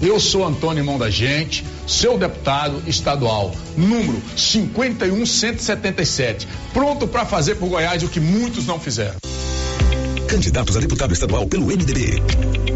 eu 0.02 0.20
sou 0.20 0.46
Antônio 0.46 0.84
Mão 0.84 0.98
da 0.98 1.10
Gente, 1.10 1.64
seu 1.88 2.18
deputado 2.18 2.84
estadual, 2.88 3.56
número 3.78 4.22
51177, 4.36 6.48
pronto 6.74 7.08
para 7.08 7.26
fazer 7.26 7.56
por 7.56 7.70
Goiás 7.70 8.04
o 8.04 8.10
que 8.10 8.20
muitos 8.20 8.66
não 8.66 8.80
fizeram. 8.80 9.16
Candidatos 10.32 10.78
a 10.78 10.80
deputado 10.80 11.12
estadual 11.12 11.46
pelo 11.46 11.66
MDB. 11.66 12.24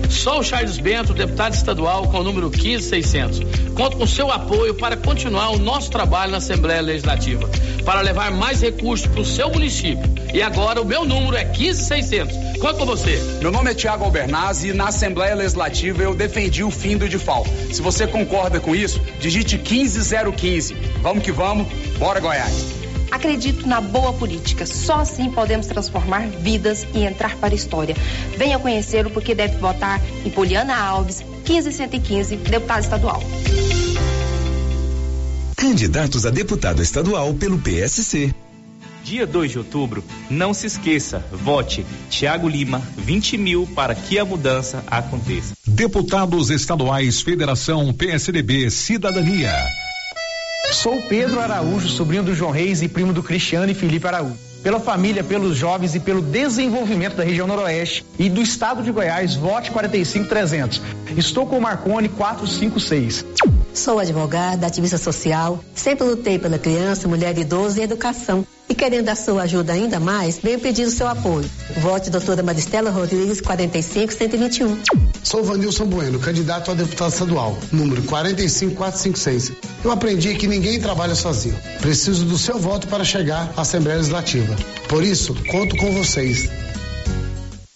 Sou 0.09 0.39
o 0.39 0.43
Charles 0.43 0.77
Bento, 0.77 1.13
deputado 1.13 1.53
estadual 1.53 2.05
com 2.09 2.19
o 2.19 2.23
número 2.23 2.49
15600. 2.49 3.39
Conto 3.73 3.95
com 3.95 4.05
seu 4.05 4.29
apoio 4.29 4.75
para 4.75 4.97
continuar 4.97 5.51
o 5.51 5.57
nosso 5.57 5.89
trabalho 5.89 6.31
na 6.31 6.39
Assembleia 6.39 6.81
Legislativa, 6.81 7.49
para 7.85 8.01
levar 8.01 8.29
mais 8.29 8.59
recursos 8.59 9.07
para 9.07 9.21
o 9.21 9.25
seu 9.25 9.49
município. 9.49 10.03
E 10.33 10.41
agora 10.41 10.81
o 10.81 10.85
meu 10.85 11.05
número 11.05 11.37
é 11.37 11.45
15600. 11.45 12.59
Conto 12.59 12.79
com 12.79 12.85
você. 12.85 13.23
Meu 13.39 13.51
nome 13.51 13.71
é 13.71 13.73
Tiago 13.73 14.03
Albernaz 14.03 14.65
e 14.65 14.73
na 14.73 14.89
Assembleia 14.89 15.33
Legislativa 15.33 16.03
eu 16.03 16.13
defendi 16.13 16.61
o 16.61 16.69
fim 16.69 16.97
do 16.97 17.07
default. 17.07 17.49
Se 17.73 17.81
você 17.81 18.05
concorda 18.05 18.59
com 18.59 18.75
isso, 18.75 18.99
digite 19.21 19.57
15015. 19.57 20.75
Vamos 21.01 21.23
que 21.23 21.31
vamos, 21.31 21.67
bora 21.97 22.19
Goiás. 22.19 22.84
Acredito 23.15 23.65
na 23.65 23.79
boa 23.79 24.11
política. 24.11 24.65
Só 24.65 24.95
assim 24.95 25.31
podemos 25.31 25.67
transformar 25.67 26.27
vidas 26.27 26.85
e 26.93 27.05
entrar 27.05 27.37
para 27.37 27.53
a 27.53 27.55
história. 27.55 27.95
Venha 28.37 28.59
conhecê-lo 28.59 29.09
porque 29.09 29.33
deve 29.33 29.57
votar 29.57 30.01
em 30.25 30.29
Poliana 30.29 30.75
Alves, 30.75 31.23
15115, 31.45 32.35
deputado 32.35 32.83
estadual. 32.83 33.23
Candidatos 35.55 36.25
a 36.25 36.29
deputado 36.29 36.81
estadual 36.81 37.33
pelo 37.33 37.57
PSC. 37.57 38.35
Dia 39.01 39.25
2 39.25 39.51
de 39.51 39.59
outubro, 39.59 40.03
não 40.29 40.53
se 40.53 40.67
esqueça, 40.67 41.23
vote 41.31 41.85
Tiago 42.09 42.49
Lima, 42.49 42.81
20 42.97 43.37
mil 43.37 43.65
para 43.67 43.95
que 43.95 44.19
a 44.19 44.25
mudança 44.25 44.83
aconteça. 44.87 45.53
Deputados 45.65 46.49
estaduais, 46.49 47.21
Federação 47.21 47.93
PSDB, 47.93 48.69
Cidadania. 48.69 49.53
Sou 50.75 51.01
Pedro 51.01 51.39
Araújo, 51.39 51.87
sobrinho 51.87 52.21
do 52.21 52.35
João 52.35 52.51
Reis 52.51 52.81
e 52.81 52.89
primo 52.89 53.13
do 53.13 53.23
Cristiano 53.23 53.71
e 53.71 53.73
Felipe 53.73 54.05
Araújo. 54.05 54.35
Pela 54.61 54.77
família, 54.77 55.23
pelos 55.23 55.55
jovens 55.55 55.95
e 55.95 56.01
pelo 56.01 56.21
desenvolvimento 56.21 57.15
da 57.15 57.23
região 57.23 57.47
noroeste 57.47 58.05
e 58.19 58.29
do 58.29 58.41
estado 58.41 58.83
de 58.83 58.91
Goiás, 58.91 59.35
vote 59.35 59.71
45300. 59.71 60.81
Estou 61.15 61.47
com 61.47 61.57
o 61.57 61.61
Marcone 61.61 62.09
456. 62.09 63.25
Sou 63.75 63.99
advogada, 63.99 64.65
ativista 64.65 64.97
social, 64.97 65.61
sempre 65.75 66.07
lutei 66.07 66.39
pela 66.39 66.57
criança, 66.57 67.09
mulher, 67.09 67.37
idoso 67.37 67.77
e 67.77 67.83
educação. 67.83 68.47
E 68.69 68.73
querendo 68.73 69.09
a 69.09 69.15
sua 69.15 69.43
ajuda 69.43 69.73
ainda 69.73 69.99
mais, 69.99 70.39
venho 70.39 70.59
pedir 70.59 70.85
o 70.85 70.89
seu 70.89 71.07
apoio. 71.07 71.47
Vote 71.77 72.09
doutora 72.09 72.41
Maristela 72.41 72.89
Rodrigues, 72.89 73.41
45121. 73.41 74.81
Sou 75.21 75.43
Vanilson 75.43 75.85
Bueno, 75.87 76.19
candidato 76.19 76.71
a 76.71 76.73
deputado 76.73 77.11
estadual, 77.11 77.57
número 77.69 78.01
45456. 78.03 79.51
Eu 79.83 79.91
aprendi 79.91 80.35
que 80.35 80.47
ninguém 80.47 80.79
trabalha 80.79 81.13
sozinho. 81.13 81.57
Preciso 81.81 82.23
do 82.23 82.37
seu 82.37 82.57
voto 82.57 82.87
para 82.87 83.03
chegar 83.03 83.51
à 83.57 83.61
Assembleia 83.61 83.97
Legislativa. 83.97 84.55
Por 84.87 85.03
isso, 85.03 85.35
conto 85.51 85.75
com 85.75 85.91
vocês. 85.91 86.49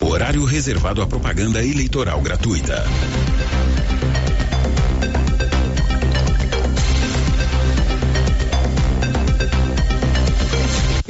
Horário 0.02 0.46
reservado 0.46 1.02
à 1.02 1.08
propaganda 1.08 1.64
eleitoral 1.64 2.22
gratuita. 2.22 2.86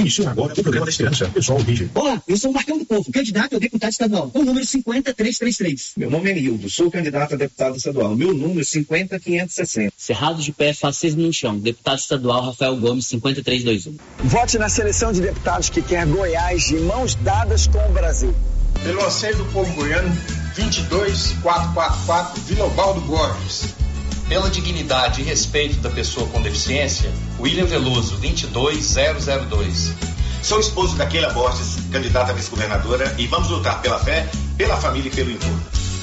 Inicia 0.09 0.31
agora 0.31 0.53
o 0.53 0.63
programa 0.63 0.87
da 0.87 0.89
esperança. 0.89 1.29
Pessoal, 1.29 1.59
vídeo. 1.59 1.91
Olá, 1.93 2.19
eu 2.27 2.35
sou 2.35 2.49
o 2.49 2.53
Marcão 2.53 2.79
do 2.79 2.85
Povo, 2.85 3.11
candidato 3.11 3.55
a 3.55 3.59
deputado 3.59 3.91
estadual, 3.91 4.31
com 4.31 4.39
o 4.39 4.43
número 4.43 4.65
50333. 4.65 5.91
Meu 5.97 6.09
nome 6.09 6.31
é 6.31 6.33
Nildo, 6.33 6.67
sou 6.67 6.89
candidato 6.89 7.35
a 7.35 7.37
deputado 7.37 7.77
estadual. 7.77 8.15
Meu 8.15 8.33
número 8.33 8.61
é 8.61 8.63
50560. 8.63 9.93
Cerrado 9.95 10.41
de 10.41 10.51
pé, 10.51 10.73
faz 10.73 10.97
seis 10.97 11.13
minutos 11.13 11.37
chão. 11.37 11.59
Deputado 11.59 11.99
estadual 11.99 12.43
Rafael 12.43 12.75
Gomes, 12.77 13.05
5321. 13.05 13.97
Vote 14.23 14.57
na 14.57 14.67
seleção 14.67 15.13
de 15.13 15.21
deputados 15.21 15.69
que 15.69 15.83
quer 15.83 16.07
Goiás 16.07 16.63
de 16.63 16.77
mãos 16.77 17.13
dadas 17.13 17.67
com 17.67 17.77
o 17.77 17.91
Brasil. 17.91 18.33
Pelo 18.83 19.05
anseio 19.05 19.37
do 19.37 19.45
povo 19.45 19.71
goiano, 19.75 20.09
22444 20.55 22.41
Vinobaldo 22.41 23.01
Borges. 23.01 23.75
Pela 24.29 24.47
dignidade 24.47 25.21
e 25.21 25.23
respeito 25.23 25.77
da 25.77 25.89
pessoa 25.89 26.27
com 26.27 26.39
deficiência, 26.39 27.11
William 27.39 27.65
Veloso, 27.65 28.15
22002. 28.17 29.91
Sou 30.43 30.59
esposo 30.59 30.95
da 30.95 31.07
Keila 31.07 31.33
Borges, 31.33 31.77
candidata 31.91 32.31
a 32.31 32.35
vice-governadora, 32.35 33.15
e 33.17 33.25
vamos 33.25 33.49
lutar 33.49 33.81
pela 33.81 33.97
fé, 33.97 34.29
pela 34.55 34.77
família 34.77 35.09
e 35.09 35.15
pelo 35.15 35.31
entorno. 35.31 35.59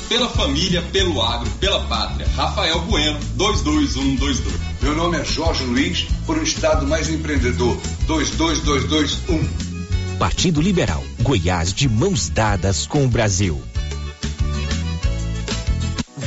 Pela 0.09 0.29
família, 0.29 0.83
pelo 0.93 1.22
agro, 1.22 1.49
pela 1.61 1.85
pátria. 1.85 2.27
Rafael 2.35 2.81
Bueno, 2.81 3.16
22122. 3.37 4.61
Meu 4.83 4.97
nome 4.97 5.18
é 5.18 5.24
Jorge 5.24 5.62
Luiz, 5.62 6.07
por 6.27 6.37
um 6.37 6.43
estado 6.43 6.85
mais 6.85 7.09
empreendedor, 7.09 7.79
22221. 8.09 10.18
Partido 10.18 10.61
Liberal, 10.61 11.05
Goiás 11.22 11.72
de 11.72 11.89
mãos 11.89 12.29
dadas 12.29 12.89
com 12.89 13.05
o 13.05 13.09
Brasil. 13.09 13.62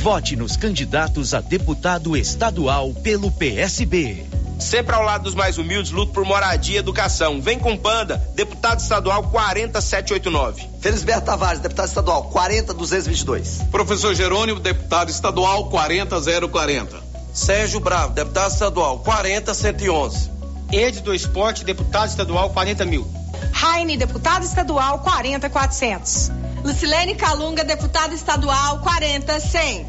Vote 0.02 0.38
nos 0.38 0.56
candidatos 0.56 1.34
a 1.34 1.42
deputado 1.42 2.16
estadual 2.16 2.94
pelo 2.94 3.30
PSB. 3.30 4.26
Sempre 4.58 4.96
ao 4.96 5.04
lado 5.04 5.24
dos 5.24 5.36
mais 5.36 5.58
humildes, 5.58 5.92
luto 5.92 6.14
por 6.14 6.24
moradia 6.24 6.76
e 6.76 6.80
educação. 6.80 7.42
Vem 7.42 7.60
com 7.60 7.76
Panda, 7.76 8.16
deputado 8.34 8.80
estadual 8.80 9.24
40789. 9.24 10.70
Felisberto 10.80 11.26
Tavares, 11.26 11.60
deputado 11.60 11.88
estadual 11.90 12.24
40222. 12.30 13.64
Professor 13.70 14.16
Jerônimo, 14.16 14.62
deputado 14.62 15.10
estadual 15.10 15.70
40040. 15.70 16.98
Sérgio 17.34 17.82
Bravo, 17.82 18.14
deputado 18.14 18.52
estadual 18.52 19.00
40111. 19.00 20.32
Ed 20.72 21.02
do 21.02 21.14
Esporte, 21.14 21.66
deputado 21.66 22.08
estadual 22.08 22.52
40 22.52 22.86
mil. 22.86 23.06
Raine, 23.52 23.98
deputado 23.98 24.44
estadual 24.44 25.00
40400. 25.00 26.39
Lucilene 26.64 27.16
Calunga, 27.16 27.64
deputada 27.64 28.14
estadual 28.14 28.82
40100. 28.82 29.86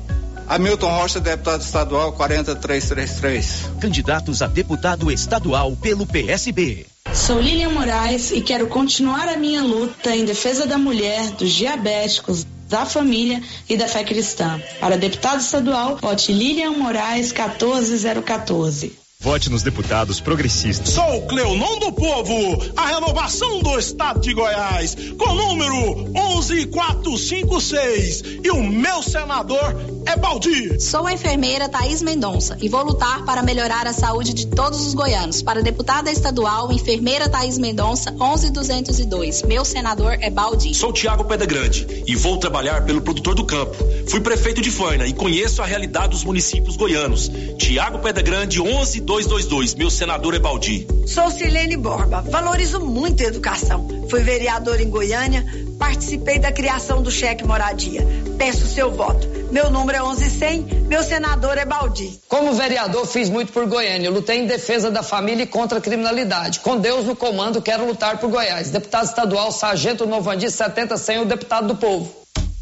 Hamilton 0.49 0.89
Rocha, 0.89 1.21
deputado 1.21 1.63
estadual 1.63 2.13
40333. 2.13 3.71
Candidatos 3.81 4.43
a 4.43 4.49
deputado 4.49 5.11
estadual 5.11 5.77
pelo 5.77 6.05
PSB. 6.05 6.87
Sou 7.15 7.41
Lilian 7.41 7.71
Moraes 7.71 8.31
e 8.31 8.41
quero 8.41 8.67
continuar 8.67 9.29
a 9.29 9.37
minha 9.37 9.63
luta 9.63 10.15
em 10.15 10.25
defesa 10.25 10.67
da 10.67 10.77
mulher, 10.77 11.31
dos 11.33 11.53
diabéticos, 11.53 12.45
da 12.69 12.87
família 12.87 13.43
e 13.69 13.77
da 13.77 13.89
fé 13.89 14.05
cristã. 14.05 14.61
Para 14.79 14.97
deputado 14.97 15.41
estadual, 15.41 15.97
vote 15.97 16.33
Lilian 16.33 16.73
Moraes 16.73 17.33
14014. 17.33 19.00
Vote 19.23 19.51
nos 19.51 19.63
deputados 19.63 20.19
progressistas. 20.19 20.95
Sou 20.95 21.27
Cleonon 21.27 21.79
do 21.79 21.93
Povo, 21.93 22.33
a 22.75 22.87
renovação 22.87 23.61
do 23.61 23.79
estado 23.79 24.19
de 24.19 24.33
Goiás, 24.33 24.97
com 25.19 25.29
o 25.29 25.35
número 25.35 26.11
11456. 26.15 28.23
E 28.43 28.51
o 28.51 28.63
meu 28.63 29.03
senador 29.03 29.77
é 30.07 30.17
Baldi. 30.17 30.81
Sou 30.81 31.07
a 31.07 31.13
enfermeira 31.13 31.69
Thaís 31.69 32.01
Mendonça 32.01 32.57
e 32.63 32.69
vou 32.71 32.83
lutar 32.83 33.23
para 33.27 33.43
melhorar 33.43 33.87
a 33.87 33.93
saúde 33.93 34.33
de 34.33 34.47
todos 34.47 34.87
os 34.87 34.95
goianos. 34.95 35.43
Para 35.43 35.61
deputada 35.61 36.11
estadual, 36.11 36.73
enfermeira 36.73 37.29
Thaís 37.29 37.59
Mendonça, 37.59 38.15
11202. 38.19 39.43
Meu 39.43 39.67
senador 39.67 40.17
é 40.19 40.31
Baldi. 40.31 40.75
Sou 40.75 40.95
Tiago 40.95 41.27
Pedra 41.27 41.47
Grande 41.47 41.87
e 42.07 42.17
vou 42.17 42.39
trabalhar 42.39 42.87
pelo 42.87 43.03
produtor 43.03 43.35
do 43.35 43.45
campo. 43.45 43.77
Fui 44.09 44.21
prefeito 44.21 44.63
de 44.63 44.71
Faina 44.71 45.07
e 45.07 45.13
conheço 45.13 45.61
a 45.61 45.67
realidade 45.67 46.09
dos 46.09 46.25
municípios 46.25 46.75
goianos. 46.75 47.31
Tiago 47.59 47.99
Pedra 47.99 48.23
Grande, 48.23 48.63
11202. 48.63 49.10
222. 49.11 49.75
Meu 49.75 49.91
senador 49.91 50.35
é 50.35 50.39
Baldi. 50.39 50.87
Sou 51.05 51.33
Silene 51.33 51.77
Borba. 51.77 52.21
Valorizo 52.21 52.79
muito 52.79 53.25
a 53.25 53.27
educação. 53.27 54.07
Fui 54.09 54.23
vereador 54.23 54.81
em 54.81 54.89
Goiânia, 54.89 55.45
participei 55.81 56.39
da 56.39 56.53
criação 56.53 57.03
do 57.03 57.11
cheque 57.11 57.45
moradia. 57.45 58.07
Peço 58.39 58.69
seu 58.69 58.93
voto. 58.93 59.27
Meu 59.51 59.69
número 59.69 59.99
é 59.99 60.01
1100, 60.01 60.87
meu 60.87 61.03
senador 61.03 61.59
é 61.59 61.65
Baldi. 61.65 62.21
Como 62.29 62.55
vereador, 62.55 63.05
fiz 63.05 63.29
muito 63.29 63.53
por 63.53 63.67
Goiânia. 63.67 64.09
lutei 64.09 64.39
em 64.39 64.47
defesa 64.47 64.93
da 64.93 65.03
família 65.03 65.43
e 65.43 65.47
contra 65.47 65.79
a 65.79 65.81
criminalidade. 65.81 66.61
Com 66.61 66.79
Deus 66.79 67.05
no 67.05 67.17
comando, 67.17 67.61
quero 67.61 67.85
lutar 67.85 68.19
por 68.19 68.31
Goiás. 68.31 68.71
Deputado 68.71 69.07
estadual, 69.07 69.51
Sargento 69.51 70.07
Novandi, 70.07 70.49
70 70.49 70.97
100, 70.97 71.19
o 71.19 71.25
deputado 71.25 71.67
do 71.67 71.75
povo. 71.75 72.15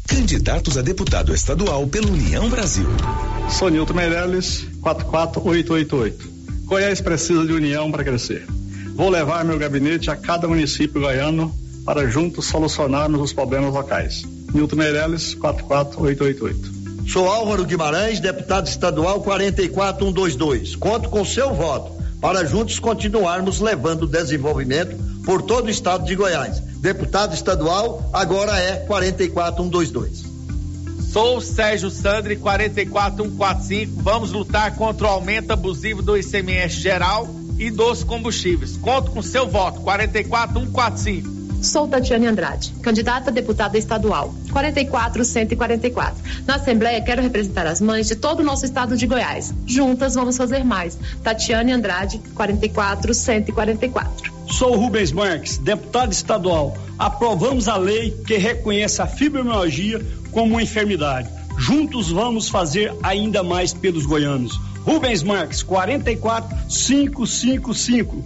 Candidatos 0.07 0.79
a 0.79 0.81
deputado 0.81 1.31
estadual 1.31 1.85
pela 1.85 2.07
União 2.07 2.49
Brasil. 2.49 2.87
Sou 3.51 3.69
Nilton 3.69 3.93
Meirelles, 3.93 4.65
44888. 4.81 6.38
Goiás 6.69 7.01
precisa 7.01 7.43
de 7.47 7.51
união 7.51 7.89
para 7.89 8.03
crescer. 8.03 8.45
Vou 8.93 9.09
levar 9.09 9.43
meu 9.43 9.57
gabinete 9.57 10.11
a 10.11 10.15
cada 10.15 10.47
município 10.47 11.01
goiano 11.01 11.51
para 11.83 12.07
juntos 12.07 12.45
solucionarmos 12.45 13.19
os 13.19 13.33
problemas 13.33 13.73
locais. 13.73 14.23
Nilton 14.53 14.75
Meirelles, 14.75 15.33
44888. 15.33 17.09
Sou 17.11 17.27
Álvaro 17.27 17.65
Guimarães, 17.65 18.19
deputado 18.19 18.67
estadual 18.67 19.19
44122. 19.21 20.75
Conto 20.75 21.09
com 21.09 21.25
seu 21.25 21.55
voto 21.55 21.91
para 22.21 22.45
juntos 22.45 22.77
continuarmos 22.77 23.59
levando 23.59 24.05
desenvolvimento 24.05 24.95
por 25.25 25.41
todo 25.41 25.65
o 25.65 25.71
estado 25.71 26.05
de 26.05 26.13
Goiás. 26.13 26.59
Deputado 26.59 27.33
estadual 27.33 28.07
agora 28.13 28.55
é 28.59 28.75
44122. 28.85 30.28
Sou 30.99 31.41
Sérgio 31.41 31.89
Sandri, 31.89 32.35
44145. 32.35 34.01
Vamos 34.01 34.31
lutar 34.31 34.75
contra 34.75 35.07
o 35.07 35.09
aumento 35.09 35.51
abusivo 35.51 36.01
do 36.01 36.17
ICMS 36.17 36.75
geral 36.75 37.27
e 37.57 37.71
dos 37.71 38.03
combustíveis. 38.03 38.77
Conto 38.77 39.11
com 39.11 39.21
seu 39.21 39.47
voto, 39.47 39.81
44145. 39.81 41.39
Sou 41.61 41.89
Tatiane 41.89 42.25
Andrade, 42.25 42.73
candidata 42.81 43.29
a 43.29 43.33
deputada 43.33 43.77
estadual, 43.77 44.33
44144. 44.51 46.15
Na 46.47 46.55
Assembleia, 46.55 47.01
quero 47.01 47.21
representar 47.21 47.67
as 47.67 47.81
mães 47.81 48.07
de 48.07 48.15
todo 48.15 48.39
o 48.39 48.43
nosso 48.43 48.63
estado 48.63 48.95
de 48.95 49.05
Goiás. 49.05 49.53
Juntas 49.65 50.15
vamos 50.15 50.37
fazer 50.37 50.63
mais. 50.63 50.97
Tatiane 51.21 51.73
Andrade, 51.73 52.21
44144. 52.33 54.33
Sou 54.47 54.73
Rubens 54.75 55.11
Marques, 55.11 55.57
deputado 55.57 56.13
estadual. 56.13 56.77
Aprovamos 56.97 57.67
a 57.67 57.77
lei 57.77 58.11
que 58.25 58.37
reconhece 58.37 59.01
a 59.01 59.05
fibromialgia 59.05 60.03
como 60.31 60.53
uma 60.53 60.63
enfermidade. 60.63 61.29
Juntos 61.57 62.11
vamos 62.11 62.49
fazer 62.49 62.93
ainda 63.03 63.43
mais 63.43 63.73
pelos 63.73 64.05
goianos. 64.05 64.57
Rubens 64.85 65.23
Marques, 65.23 65.61
44555. 65.63 68.23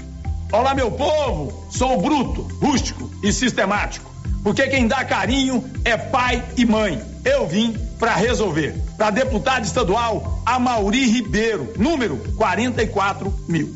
Olá, 0.51 0.75
meu 0.75 0.91
povo! 0.91 1.65
Sou 1.71 1.99
bruto, 1.99 2.43
rústico 2.61 3.09
e 3.23 3.33
sistemático. 3.33 4.13
Porque 4.43 4.67
quem 4.67 4.87
dá 4.87 5.03
carinho 5.03 5.67
é 5.83 5.97
pai 5.97 6.43
e 6.55 6.63
mãe. 6.65 7.01
Eu 7.25 7.47
vim 7.47 7.75
para 7.97 8.13
resolver. 8.15 8.75
Para 8.97 9.09
deputado 9.09 9.63
estadual, 9.63 10.41
Amauri 10.45 11.09
Ribeiro, 11.09 11.73
número 11.77 12.17
44 12.35 13.33
mil. 13.47 13.73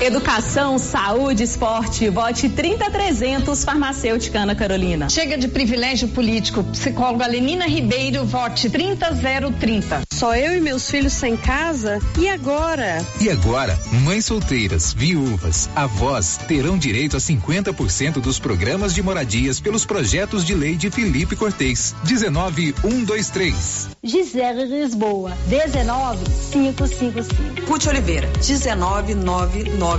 Educação, 0.00 0.78
saúde, 0.78 1.42
esporte. 1.42 2.08
Vote 2.08 2.48
30300 2.48 3.62
Farmacêutica 3.62 4.40
Ana 4.40 4.54
Carolina. 4.54 5.10
Chega 5.10 5.36
de 5.36 5.46
privilégio 5.46 6.08
político. 6.08 6.64
Psicóloga 6.64 7.26
Lenina 7.26 7.66
Ribeiro, 7.66 8.24
vote 8.24 8.70
30030. 8.70 10.00
Só 10.10 10.34
eu 10.34 10.56
e 10.56 10.60
meus 10.60 10.90
filhos 10.90 11.12
sem 11.12 11.36
casa? 11.36 11.98
E 12.18 12.30
agora? 12.30 13.04
E 13.20 13.28
agora, 13.28 13.78
mães 14.02 14.24
solteiras, 14.24 14.94
viúvas, 14.94 15.68
avós 15.76 16.38
terão 16.48 16.78
direito 16.78 17.18
a 17.18 17.20
50% 17.20 18.22
dos 18.22 18.38
programas 18.38 18.94
de 18.94 19.02
moradias 19.02 19.60
pelos 19.60 19.84
projetos 19.84 20.46
de 20.46 20.54
lei 20.54 20.76
de 20.76 20.90
Felipe 20.90 21.36
Cortez. 21.36 21.94
19123. 22.04 23.90
Gisele 24.02 24.64
Lisboa, 24.64 25.36
19555. 25.46 27.70
Ruth 27.70 27.86
Oliveira, 27.86 28.30
19999. 28.40 29.89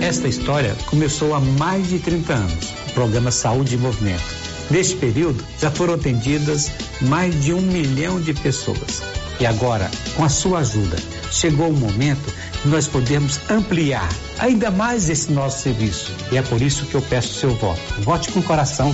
Esta 0.00 0.26
história 0.26 0.74
começou 0.86 1.32
há 1.32 1.38
mais 1.38 1.88
de 1.88 2.00
30 2.00 2.32
anos, 2.32 2.74
o 2.88 2.92
programa 2.92 3.30
Saúde 3.30 3.76
em 3.76 3.78
Movimento. 3.78 4.24
Neste 4.68 4.96
período, 4.96 5.44
já 5.60 5.70
foram 5.70 5.94
atendidas 5.94 6.72
mais 7.02 7.40
de 7.40 7.54
um 7.54 7.60
milhão 7.62 8.20
de 8.20 8.34
pessoas. 8.34 9.00
E 9.38 9.46
agora, 9.46 9.88
com 10.16 10.24
a 10.24 10.28
sua 10.28 10.58
ajuda, 10.58 10.96
chegou 11.30 11.68
o 11.68 11.72
momento 11.72 12.34
de 12.64 12.68
nós 12.68 12.88
podermos 12.88 13.38
ampliar 13.48 14.08
ainda 14.40 14.68
mais 14.68 15.08
esse 15.08 15.30
nosso 15.30 15.62
serviço. 15.62 16.12
E 16.32 16.36
é 16.36 16.42
por 16.42 16.60
isso 16.60 16.84
que 16.86 16.96
eu 16.96 17.02
peço 17.02 17.34
seu 17.34 17.54
voto. 17.54 17.80
Vote 18.00 18.32
com 18.32 18.42
coração. 18.42 18.92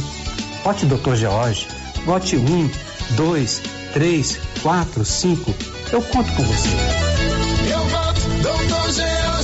Vote 0.63 0.85
Dr. 0.85 1.15
George. 1.15 1.67
Vote 2.05 2.37
um, 2.37 2.71
dois, 3.17 3.63
três, 3.95 4.39
quatro, 4.63 5.07
cinco. 5.07 5.55
Eu 5.91 6.03
conto 6.03 6.31
com 6.35 6.43
você. 6.43 7.26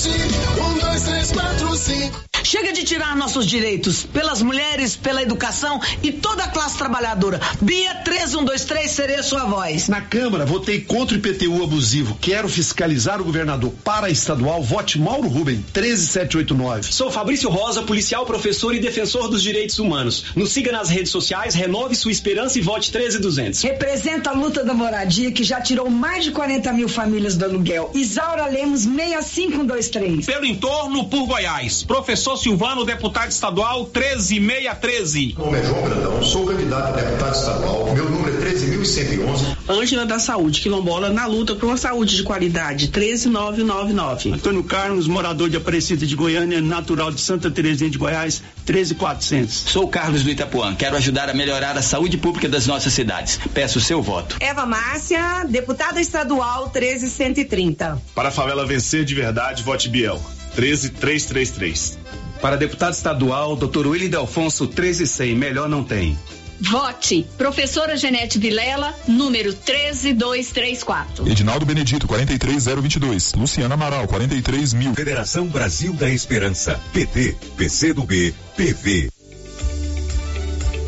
George, 0.03 0.35
um, 0.61 0.79
dois, 0.79 1.03
três, 1.05 1.31
quatro, 1.31 1.77
cinco. 1.77 2.32
Chega 2.53 2.71
de 2.71 2.85
tirar 2.85 3.17
nossos 3.17 3.47
direitos 3.47 4.05
pelas 4.05 4.43
mulheres, 4.43 4.95
pela 4.95 5.23
educação 5.23 5.81
e 6.03 6.13
toda 6.13 6.45
a 6.45 6.49
classe 6.49 6.77
trabalhadora. 6.77 7.41
Bia 7.63 7.95
3123, 8.05 8.91
serei 8.91 9.17
a 9.17 9.23
sua 9.23 9.47
voz. 9.47 9.89
Na 9.89 10.03
Câmara, 10.03 10.45
votei 10.45 10.83
contra 10.83 11.17
o 11.17 11.19
IPTU 11.19 11.65
abusivo. 11.65 12.15
Quero 12.21 12.51
fiscalizar 12.51 13.23
o 13.23 13.25
governador. 13.25 13.73
Para 13.83 14.11
estadual, 14.11 14.63
vote 14.63 14.99
Mauro 14.99 15.29
Rubem, 15.29 15.65
13789. 15.73 16.93
Sou 16.93 17.11
Fabrício 17.11 17.49
Rosa, 17.49 17.85
policial, 17.85 18.27
professor 18.27 18.75
e 18.75 18.81
defensor 18.81 19.31
dos 19.31 19.43
direitos 19.43 19.79
humanos. 19.79 20.27
Nos 20.37 20.53
siga 20.53 20.71
nas 20.71 20.91
redes 20.91 21.11
sociais, 21.11 21.55
renove 21.55 21.95
sua 21.95 22.13
esperança 22.13 22.59
e 22.59 22.61
vote 22.61 22.93
13200. 22.93 23.63
Representa 23.63 24.29
a 24.29 24.35
luta 24.35 24.63
da 24.63 24.75
moradia 24.75 25.33
que 25.33 25.43
já 25.43 25.59
tirou 25.59 25.89
mais 25.89 26.25
de 26.25 26.33
40 26.33 26.71
mil 26.75 26.91
famílias 26.91 27.35
do 27.35 27.47
aluguel. 27.47 27.91
Isaura 27.95 28.45
Lemos, 28.45 28.83
65123. 28.83 30.27
Pelo 30.27 30.45
entorno, 30.45 31.09
por 31.09 31.27
Goiás. 31.27 31.83
Professor 31.83 32.42
Silvano, 32.43 32.85
deputado 32.85 33.31
estadual 33.31 33.87
13613. 33.87 35.35
Meu 35.37 35.47
nome 35.47 35.59
é 35.61 35.63
João 35.65 35.83
Brandão, 35.83 36.23
sou 36.25 36.45
candidato 36.45 36.89
a 36.89 37.01
deputado 37.01 37.35
estadual. 37.37 37.95
Meu 37.95 38.11
número 38.11 38.37
é 38.37 38.41
13111. 38.41 39.57
Ângela 39.69 40.05
da 40.05 40.19
Saúde, 40.19 40.61
quilombola, 40.61 41.09
na 41.09 41.25
luta 41.27 41.55
por 41.55 41.67
uma 41.67 41.77
saúde 41.77 42.17
de 42.17 42.25
qualidade, 42.25 42.89
13999. 42.89 44.33
Antônio 44.33 44.65
Carlos, 44.65 45.07
morador 45.07 45.49
de 45.49 45.57
Aparecida 45.57 46.05
de 46.05 46.17
Goiânia, 46.17 46.61
natural 46.61 47.13
de 47.13 47.21
Santa 47.21 47.49
Terezinha 47.49 47.89
de 47.89 47.97
Goiás, 47.97 48.43
13400. 48.67 49.55
Sou 49.55 49.87
Carlos 49.87 50.25
do 50.25 50.31
Itapuã, 50.31 50.75
quero 50.75 50.97
ajudar 50.97 51.31
a 51.31 51.35
melhorar 51.35 51.79
a 51.79 51.83
saúde 51.83 52.19
pública 52.19 52.49
das 52.49 52.67
nossas 52.67 52.93
cidades. 52.93 53.39
Peço 53.55 53.79
o 53.79 53.81
seu 53.81 54.03
voto. 54.03 54.37
Eva 54.41 54.67
Márcia, 54.67 55.47
deputada 55.49 56.01
estadual 56.01 56.71
13130. 56.71 58.03
Para 58.17 58.31
a 58.31 58.33
favela 58.33 58.67
vencer 58.67 59.05
de 59.05 59.15
verdade, 59.15 59.63
vote 59.63 59.89
Biel. 59.89 60.21
13333. 60.57 61.99
Para 62.43 62.57
deputado 62.57 62.93
estadual, 62.93 63.55
Dr. 63.55 63.87
Willy 63.87 64.09
Delfonso 64.09 64.67
13100, 64.67 65.37
melhor 65.37 65.69
não 65.69 65.85
tem. 65.85 66.19
Vote. 66.61 67.25
Professora 67.39 67.97
Genete 67.97 68.37
Vilela, 68.37 68.93
número 69.07 69.55
13234. 69.55 71.29
Edinaldo 71.29 71.65
Benedito, 71.65 72.09
43022. 72.09 73.35
Luciana 73.35 73.75
Amaral, 73.75 74.09
43 74.09 74.75
mil. 74.75 74.93
Federação 74.93 75.47
Brasil 75.47 75.93
da 75.93 76.11
Esperança. 76.11 76.81
PT, 76.93 77.37
PCdoB, 77.57 78.35
PV. 78.57 79.09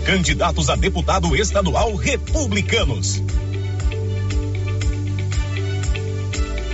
Candidatos 0.04 0.68
a 0.68 0.74
deputado 0.74 1.36
estadual 1.36 1.94
republicanos. 1.94 3.22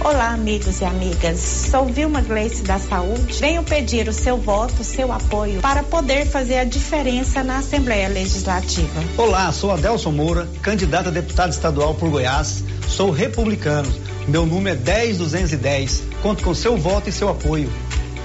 Olá, 0.02 0.30
amigos 0.30 0.80
e 0.80 0.84
amigas. 0.86 1.38
Sou 1.70 1.84
Vilma 1.84 2.22
Gleice 2.22 2.62
da 2.62 2.78
Saúde. 2.78 3.38
Venho 3.38 3.62
pedir 3.62 4.08
o 4.08 4.12
seu 4.14 4.38
voto, 4.38 4.80
o 4.80 4.84
seu 4.84 5.12
apoio 5.12 5.60
para 5.60 5.82
poder 5.82 6.24
fazer 6.26 6.56
a 6.56 6.64
diferença 6.64 7.44
na 7.44 7.58
Assembleia 7.58 8.08
Legislativa. 8.08 9.04
Olá, 9.18 9.52
sou 9.52 9.70
Adelson 9.70 10.10
Moura, 10.10 10.48
candidato 10.62 11.08
a 11.08 11.12
deputado 11.12 11.52
estadual 11.52 11.94
por 11.94 12.08
Goiás. 12.08 12.64
Sou 12.88 13.10
republicano. 13.10 13.92
Meu 14.26 14.46
número 14.46 14.74
é 14.74 14.80
10210. 14.80 16.02
Conto 16.22 16.42
com 16.42 16.54
seu 16.54 16.78
voto 16.78 17.10
e 17.10 17.12
seu 17.12 17.28
apoio. 17.28 17.70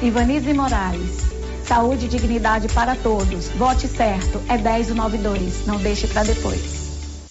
Ivanise 0.01 0.53
Moraes. 0.53 1.25
Saúde 1.67 2.05
e 2.05 2.07
dignidade 2.07 2.69
para 2.69 2.95
todos. 2.95 3.49
Vote 3.49 3.89
certo. 3.89 4.41
É 4.47 4.57
1092. 4.57 5.65
Não 5.67 5.77
deixe 5.77 6.07
para 6.07 6.23
depois. 6.23 6.84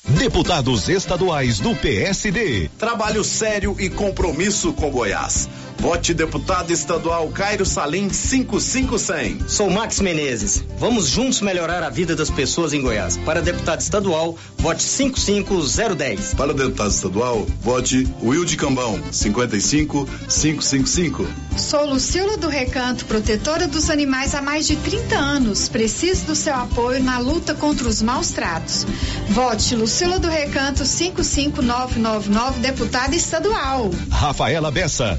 Deputados 0.06 0.89
estaduais 0.90 1.59
do 1.59 1.74
PSD. 1.74 2.68
Trabalho 2.78 3.24
sério 3.24 3.74
e 3.78 3.89
compromisso 3.89 4.74
com 4.74 4.90
Goiás. 4.90 5.48
Vote 5.85 6.15
deputado 6.15 6.70
estadual 6.70 7.28
Cairo 7.28 7.66
Salim 7.66 8.09
55100. 8.09 9.47
Sou 9.47 9.69
Max 9.69 10.01
Menezes. 10.01 10.65
Vamos 10.78 11.09
juntos 11.09 11.43
melhorar 11.43 11.82
a 11.82 11.90
vida 11.90 12.16
das 12.16 12.31
pessoas 12.31 12.73
em 12.73 12.81
Goiás. 12.81 13.19
Para 13.19 13.43
deputado 13.43 13.82
estadual, 13.82 14.35
vote 14.56 14.82
55010. 14.82 16.32
Para 16.32 16.55
deputado 16.55 16.90
estadual, 16.90 17.47
vote 17.61 18.09
Wilde 18.23 18.56
Cambão 18.56 18.98
55555. 19.12 21.27
Sou 21.59 21.85
Lucila 21.85 22.39
do 22.39 22.48
Recanto, 22.48 23.05
protetora 23.05 23.69
dos 23.69 23.90
animais 23.90 24.35
há 24.35 24.40
mais 24.40 24.66
de 24.66 24.77
30 24.77 25.16
anos. 25.16 25.69
Preciso 25.69 26.24
do 26.24 26.35
seu 26.35 26.55
apoio 26.55 27.05
na 27.05 27.19
luta 27.19 27.55
contra 27.55 27.86
os 27.86 28.01
maus 28.01 28.31
tratos. 28.31 28.86
Vote 29.28 29.77
Lucila 29.77 30.19
do 30.19 30.28
Recanto 30.28 30.86
55999, 30.86 32.61
deputada 32.61 33.15
estadual. 33.15 33.90
Rafaela 34.11 34.70
Bessa 34.70 35.19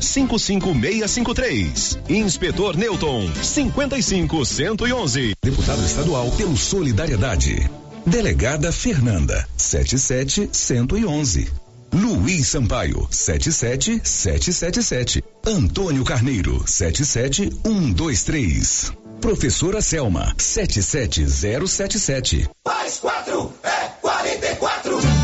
55653. 0.60 1.99
Inspetor 2.10 2.76
Newton 2.77 3.32
55111. 3.34 5.36
Deputado 5.44 5.84
estadual 5.86 6.32
pelo 6.32 6.57
Solidariedade. 6.57 7.69
Delegada 8.06 8.72
Fernanda 8.72 9.45
77111. 9.57 11.52
Luiz 11.91 12.48
Sampaio, 12.48 13.07
77777. 13.10 15.23
Antônio 15.45 16.03
Carneiro, 16.03 16.64
77123. 16.68 18.91
Professora 19.22 19.82
Selma, 19.82 20.36
77077. 20.38 22.49
Mais 22.65 22.98
quatro 22.99 23.53
é 23.64 23.90
44. 24.02 25.15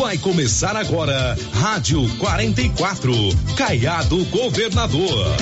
Vai 0.00 0.16
começar 0.16 0.76
agora, 0.76 1.36
Rádio 1.52 2.08
44, 2.16 3.12
Caiado 3.54 4.24
Governador. 4.24 5.36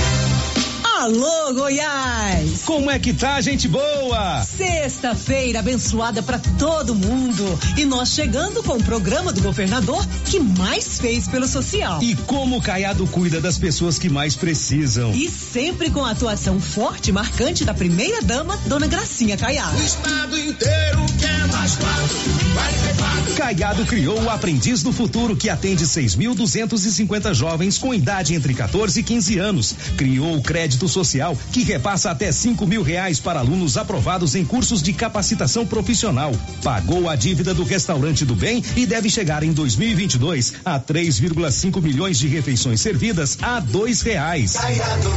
Alô, 0.99 1.55
Goiás! 1.55 2.63
Como 2.65 2.91
é 2.91 2.99
que 2.99 3.15
tá, 3.15 3.41
gente 3.41 3.69
boa? 3.69 4.43
Sexta-feira 4.43 5.61
abençoada 5.61 6.25
para 6.25 6.41
todo 6.59 6.93
mundo. 6.93 7.45
E 7.77 7.85
nós 7.85 8.09
chegando 8.09 8.65
com 8.65 8.73
o 8.73 8.83
programa 8.83 9.33
do 9.33 9.41
governador 9.41 10.05
que 10.25 10.41
mais 10.41 10.99
fez 10.99 11.29
pelo 11.29 11.47
social. 11.47 12.03
E 12.03 12.17
como 12.17 12.57
o 12.57 12.61
Caiado 12.61 13.07
cuida 13.07 13.41
das 13.41 13.57
pessoas 13.57 13.97
que 13.97 14.09
mais 14.09 14.35
precisam. 14.35 15.13
E 15.15 15.29
sempre 15.29 15.89
com 15.89 16.05
a 16.05 16.11
atuação 16.11 16.61
forte 16.61 17.11
e 17.11 17.13
marcante 17.13 17.65
da 17.65 17.73
primeira 17.73 18.21
dama, 18.21 18.57
Dona 18.67 18.89
Gracinha 18.89 19.37
Caiado. 19.37 19.79
O 19.79 19.85
estado 19.85 20.37
inteiro 20.37 21.07
quer 21.21 21.47
mais 21.47 21.77
quatro, 21.77 22.17
44. 22.55 23.35
Caiado 23.37 23.87
criou 23.87 24.21
o 24.21 24.31
Aprendiz 24.31 24.83
do 24.83 24.93
Futuro, 24.93 25.37
que 25.37 25.49
atende 25.49 25.85
6.250 25.85 27.33
jovens 27.35 27.79
com 27.79 27.95
idade 27.95 28.35
entre 28.35 28.53
14 28.53 28.99
e 28.99 29.03
15 29.05 29.39
anos. 29.39 29.77
Criou 29.97 30.37
o 30.37 30.43
Crédito 30.43 30.88
Social, 30.89 31.37
que 31.53 31.63
repassa 31.63 32.11
até 32.11 32.33
5 32.33 32.67
mil 32.67 32.83
reais 32.83 33.21
para 33.21 33.41
alunos 33.41 33.77
aprovados 33.77 34.35
em 34.35 34.45
cursos 34.45 34.83
de 34.83 34.93
capacitação 34.93 35.67
profissional. 35.67 36.33
Pagou 36.63 37.09
a 37.09 37.17
dívida 37.17 37.55
do 37.55 37.65
restaurante 37.65 38.25
do 38.25 38.35
bem 38.35 38.63
e 38.77 38.87
deve 38.87 39.11
chegar 39.11 39.43
em 39.43 39.53
2022 39.53 40.55
a 40.65 40.81
3,5 40.81 41.83
milhões 41.83 42.19
de 42.19 42.29
refeições 42.29 42.81
servidas 42.81 43.39
a 43.43 43.61
dois 43.61 44.01
reais. 44.03 44.55
Caiado 44.55 45.11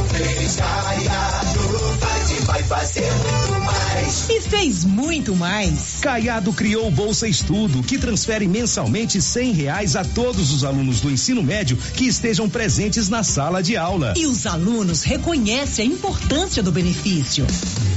Caiado 0.56 1.91
e 2.30 2.44
vai 2.44 2.62
fazer 2.62 3.10
muito 3.12 3.64
mais. 3.64 4.28
E 4.28 4.40
fez 4.40 4.84
muito 4.84 5.34
mais. 5.34 5.98
Caiado 6.00 6.52
criou 6.52 6.88
o 6.88 6.90
Bolsa 6.90 7.28
Estudo, 7.28 7.82
que 7.82 7.98
transfere 7.98 8.46
mensalmente 8.46 9.20
cem 9.20 9.52
reais 9.52 9.96
a 9.96 10.04
todos 10.04 10.52
os 10.52 10.64
alunos 10.64 11.00
do 11.00 11.10
ensino 11.10 11.42
médio 11.42 11.76
que 11.76 12.06
estejam 12.06 12.48
presentes 12.48 13.08
na 13.08 13.22
sala 13.22 13.62
de 13.62 13.76
aula. 13.76 14.14
E 14.16 14.26
os 14.26 14.46
alunos 14.46 15.02
reconhecem 15.02 15.88
a 15.88 15.94
importância 15.94 16.62
do 16.62 16.72
benefício. 16.72 17.46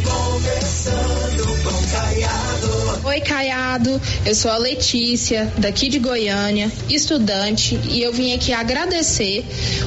Caiado. 0.03 1.24
Oi, 3.15 3.21
Caiado. 3.21 4.01
Eu 4.25 4.35
sou 4.35 4.51
a 4.51 4.57
Letícia, 4.57 5.49
daqui 5.57 5.87
de 5.87 5.99
Goiânia, 5.99 6.69
estudante, 6.89 7.79
e 7.89 8.01
eu 8.01 8.11
vim 8.11 8.33
aqui 8.33 8.51
agradecer 8.51 9.45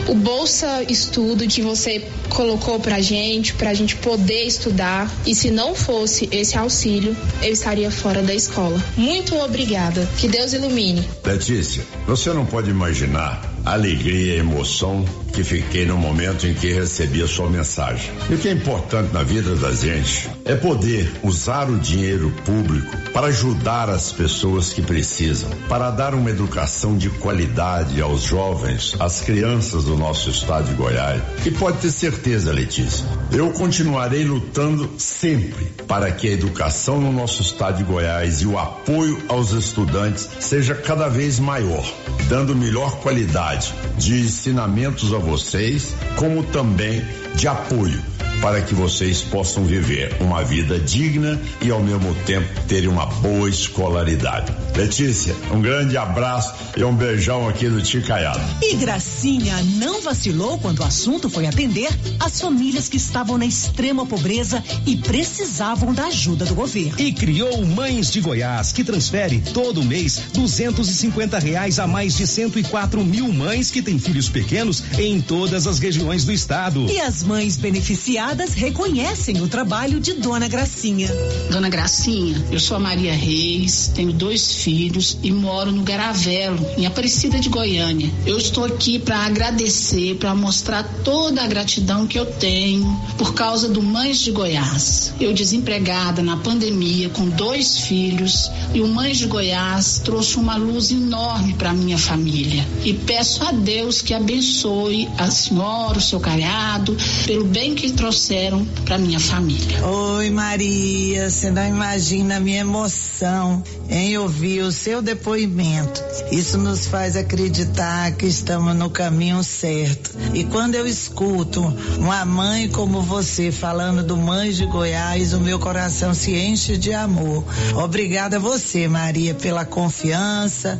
o 0.09 0.15
Bolsa 0.15 0.83
Estudo 0.89 1.47
que 1.47 1.61
você 1.61 2.09
colocou 2.31 2.81
pra 2.81 3.03
gente, 3.03 3.53
pra 3.53 3.75
gente 3.75 3.97
poder 3.97 4.45
estudar. 4.45 5.13
E 5.27 5.35
se 5.35 5.51
não 5.51 5.75
fosse 5.75 6.27
esse 6.33 6.57
auxílio, 6.57 7.15
eu 7.43 7.53
estaria 7.53 7.91
fora 7.91 8.23
da 8.23 8.35
escola. 8.35 8.83
Muito 8.97 9.37
obrigada. 9.37 10.09
Que 10.17 10.27
Deus 10.27 10.55
ilumine. 10.55 11.07
Letícia, 11.23 11.85
você 12.07 12.31
não 12.31 12.47
pode 12.47 12.71
imaginar 12.71 13.43
a 13.63 13.75
alegria 13.75 14.37
e 14.37 14.39
emoção 14.39 15.05
que 15.39 15.44
fiquei 15.44 15.86
no 15.86 15.97
momento 15.97 16.48
em 16.48 16.55
que 16.55 16.73
recebi 16.73 17.23
a 17.23 17.28
sua 17.28 17.48
mensagem. 17.48 18.10
E 18.28 18.35
o 18.35 18.39
que 18.39 18.48
é 18.48 18.51
importante 18.51 19.12
na 19.12 19.23
vida 19.23 19.55
da 19.55 19.70
gente 19.70 20.28
é 20.44 20.56
poder 20.56 21.09
usar 21.23 21.70
o 21.70 21.78
dinheiro 21.78 22.32
público 22.44 22.90
para 23.12 23.28
ajudar 23.28 23.89
as 23.89 24.10
pessoas 24.10 24.73
que 24.73 24.82
precisam, 24.82 25.48
para 25.69 25.93
dar 25.93 26.12
uma 26.12 26.28
educação 26.28 26.98
de 26.98 27.09
qualidade 27.09 28.02
aos 28.02 28.23
jovens, 28.23 28.97
às 28.98 29.20
crianças 29.20 29.85
do 29.85 29.97
nosso 29.97 30.28
estado 30.28 30.70
de 30.70 30.74
Goiás. 30.74 31.23
E 31.47 31.52
pode 31.52 31.78
ter 31.78 31.93
certeza, 31.93 32.51
Letícia, 32.51 33.06
eu 33.31 33.52
continuarei 33.52 34.24
lutando 34.24 34.90
sempre 34.98 35.66
para 35.86 36.10
que 36.10 36.28
a 36.28 36.32
educação 36.32 37.01
no 37.01 37.12
nosso 37.12 37.43
estado 37.43 37.77
de 37.77 37.85
Goiás 37.85 38.43
e 38.43 38.47
o 38.47 38.59
apoio 38.59 39.23
aos 39.28 39.52
estudantes 39.52 40.28
seja 40.40 40.74
cada 40.74 41.09
vez 41.09 41.39
maior, 41.39 41.85
dando 42.28 42.56
melhor 42.56 42.97
qualidade 42.97 43.73
de 43.97 44.20
ensinamentos 44.20 45.15
a 45.15 45.28
vocês, 45.29 45.95
como 46.17 46.43
também 46.43 47.03
de 47.35 47.47
apoio 47.47 48.03
para 48.40 48.62
que 48.62 48.74
vocês 48.74 49.20
possam 49.20 49.65
viver 49.65 50.16
uma 50.20 50.44
vida 50.44 50.78
digna 50.78 51.40
e 51.60 51.70
ao 51.70 51.82
mesmo 51.82 52.15
tempo 52.27 52.48
terem 52.69 52.89
uma 52.89 53.06
boa 53.06 53.48
escolaridade. 53.48 54.52
Letícia, 54.77 55.35
um 55.52 55.60
grande 55.60 55.97
abraço 55.97 56.55
e 56.77 56.85
um 56.85 56.94
beijão 56.94 57.48
aqui 57.48 57.69
do 57.69 57.82
Ticaiado. 57.82 58.40
E 58.62 58.77
Gracinha 58.77 59.60
não 59.77 60.01
vacilou 60.01 60.59
quando 60.59 60.81
o 60.81 60.85
assunto 60.85 61.28
foi 61.28 61.47
atender 61.47 61.89
as 62.20 62.40
famílias 62.40 62.89
que 62.89 62.97
estavam 62.97 63.36
na 63.36 63.44
extrema 63.44 64.06
pobreza 64.06 64.62
e 64.86 64.97
precisavam 64.97 65.93
da 65.93 66.06
ajuda 66.06 66.44
do 66.44 66.55
governo. 66.55 66.94
E 66.98 67.12
criou 67.12 67.66
Mães 67.66 68.10
de 68.10 68.20
Goiás, 68.20 68.70
que 68.70 68.85
transfere 68.85 69.43
todo 69.52 69.82
mês 69.82 70.23
250 70.32 71.39
reais 71.39 71.78
a 71.78 71.86
mais 71.86 72.16
de 72.16 72.27
104 72.27 73.05
mil 73.05 73.32
mães 73.32 73.70
que 73.70 73.82
têm 73.82 73.98
filhos 73.98 74.28
pequenos 74.28 74.85
em 74.97 75.20
todas 75.20 75.66
as 75.66 75.78
regiões 75.78 76.24
do 76.24 76.32
estado. 76.32 76.86
E 76.89 77.01
as 77.01 77.23
mães 77.24 77.56
beneficiadas 77.56 78.28
reconhecem 78.37 79.41
o 79.41 79.49
trabalho 79.49 80.01
de 80.01 80.13
Dona 80.15 80.49
Gracinha. 80.49 81.09
Dona 81.51 81.71
Gracinha, 81.71 82.45
eu 82.53 82.61
sou 82.61 82.77
a 82.77 82.81
Maria 82.81 83.15
Reis, 83.15 83.91
tenho 83.95 84.13
dois 84.13 84.53
filhos 84.57 85.17
e 85.23 85.33
moro 85.33 85.73
no 85.73 85.83
Garavelo, 85.83 86.59
em 86.77 86.85
Aparecida 86.85 87.41
de 87.41 87.49
Goiânia. 87.49 88.11
Eu 88.27 88.37
estou 88.37 88.65
aqui 88.65 88.99
para 88.99 89.21
agradecer, 89.21 90.17
para 90.17 90.35
mostrar 90.35 90.83
toda 91.03 91.43
a 91.43 91.47
gratidão 91.47 92.07
que 92.07 92.19
eu 92.19 92.27
tenho 92.27 93.01
por 93.17 93.33
causa 93.33 93.67
do 93.67 93.83
Mães 93.83 94.19
de 94.19 94.31
Goiás. 94.31 95.15
Eu 95.19 95.33
desempregada 95.33 96.23
na 96.23 96.37
pandemia 96.37 97.09
com 97.09 97.29
dois 97.31 97.79
filhos 97.79 98.51
e 98.75 98.83
o 98.83 98.89
Mães 98.89 99.17
de 99.17 99.27
Goiás 99.27 100.03
trouxe 100.05 100.37
uma 100.37 100.57
luz 100.57 100.91
enorme 100.91 101.55
para 101.55 101.73
minha 101.73 101.97
família. 101.97 102.67
E 102.85 102.93
peço 102.93 103.43
a 103.43 103.53
Deus 103.53 104.03
que 104.03 104.13
abençoe 104.13 105.09
a 105.17 105.31
senhora, 105.31 105.97
o 105.97 106.03
seu 106.03 106.21
cariado, 106.21 106.95
pelo 107.25 107.47
bem 107.47 107.75
que 107.75 107.91
trouxe 107.93 108.18
trouxeram 108.19 108.65
para 108.85 108.99
minha 108.99 109.20
família. 109.20 109.86
Oi, 109.86 110.28
Maria, 110.31 111.31
você 111.31 111.51
não 111.51 111.65
imagina 111.65 112.39
a 112.39 112.40
minha 112.40 112.61
emoção 112.61 113.62
em 113.89 114.19
ouvir 114.19 114.62
o 114.62 114.73
seu 114.73 115.01
depoimento. 115.01 116.03
Isso 116.32 116.59
nos 116.59 116.86
faz 116.86 117.16
acreditar 117.16 118.11
que 118.12 118.27
estamos 118.27 118.74
no 118.74 118.90
caminho 118.90 119.43
certo. 119.45 120.11
E 120.35 120.43
quando 120.43 120.74
eu 120.74 120.85
escuto 120.85 121.62
uma 121.99 122.24
mãe 122.24 122.69
como 122.69 123.01
você 123.03 123.53
falando 123.53 124.03
do 124.03 124.16
Mães 124.16 124.57
de 124.57 124.66
Goiás, 124.66 125.32
o 125.32 125.40
meu 125.40 125.61
coração 125.61 126.12
se 126.12 126.35
enche 126.35 126.77
de 126.77 126.93
amor. 126.93 127.45
Obrigada 127.77 128.36
a 128.36 128.40
você, 128.40 128.89
Maria, 128.89 129.32
pela 129.32 129.65
confiança. 129.65 130.77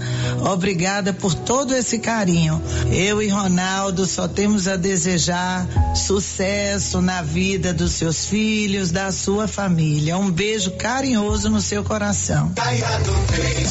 Obrigada 0.53 1.13
por 1.13 1.35
todo 1.35 1.73
esse 1.73 2.01
carinho. 2.01 2.61
Eu 2.91 3.23
e 3.23 3.29
Ronaldo 3.29 4.07
só 4.07 4.27
temos 4.27 4.67
a 4.67 4.75
desejar 4.75 5.69
sucesso 5.95 7.01
na 7.01 7.28
vida 7.29 7.75
dos 7.75 7.93
seus 7.93 8.25
filhos, 8.25 8.91
da 8.91 9.13
sua 9.13 9.47
família. 9.47 10.17
Um 10.17 10.31
beijo 10.31 10.73
carinhoso 10.73 11.51
no 11.51 11.61
seu 11.61 11.85
coração. 11.85 12.53
Caiado 12.57 13.13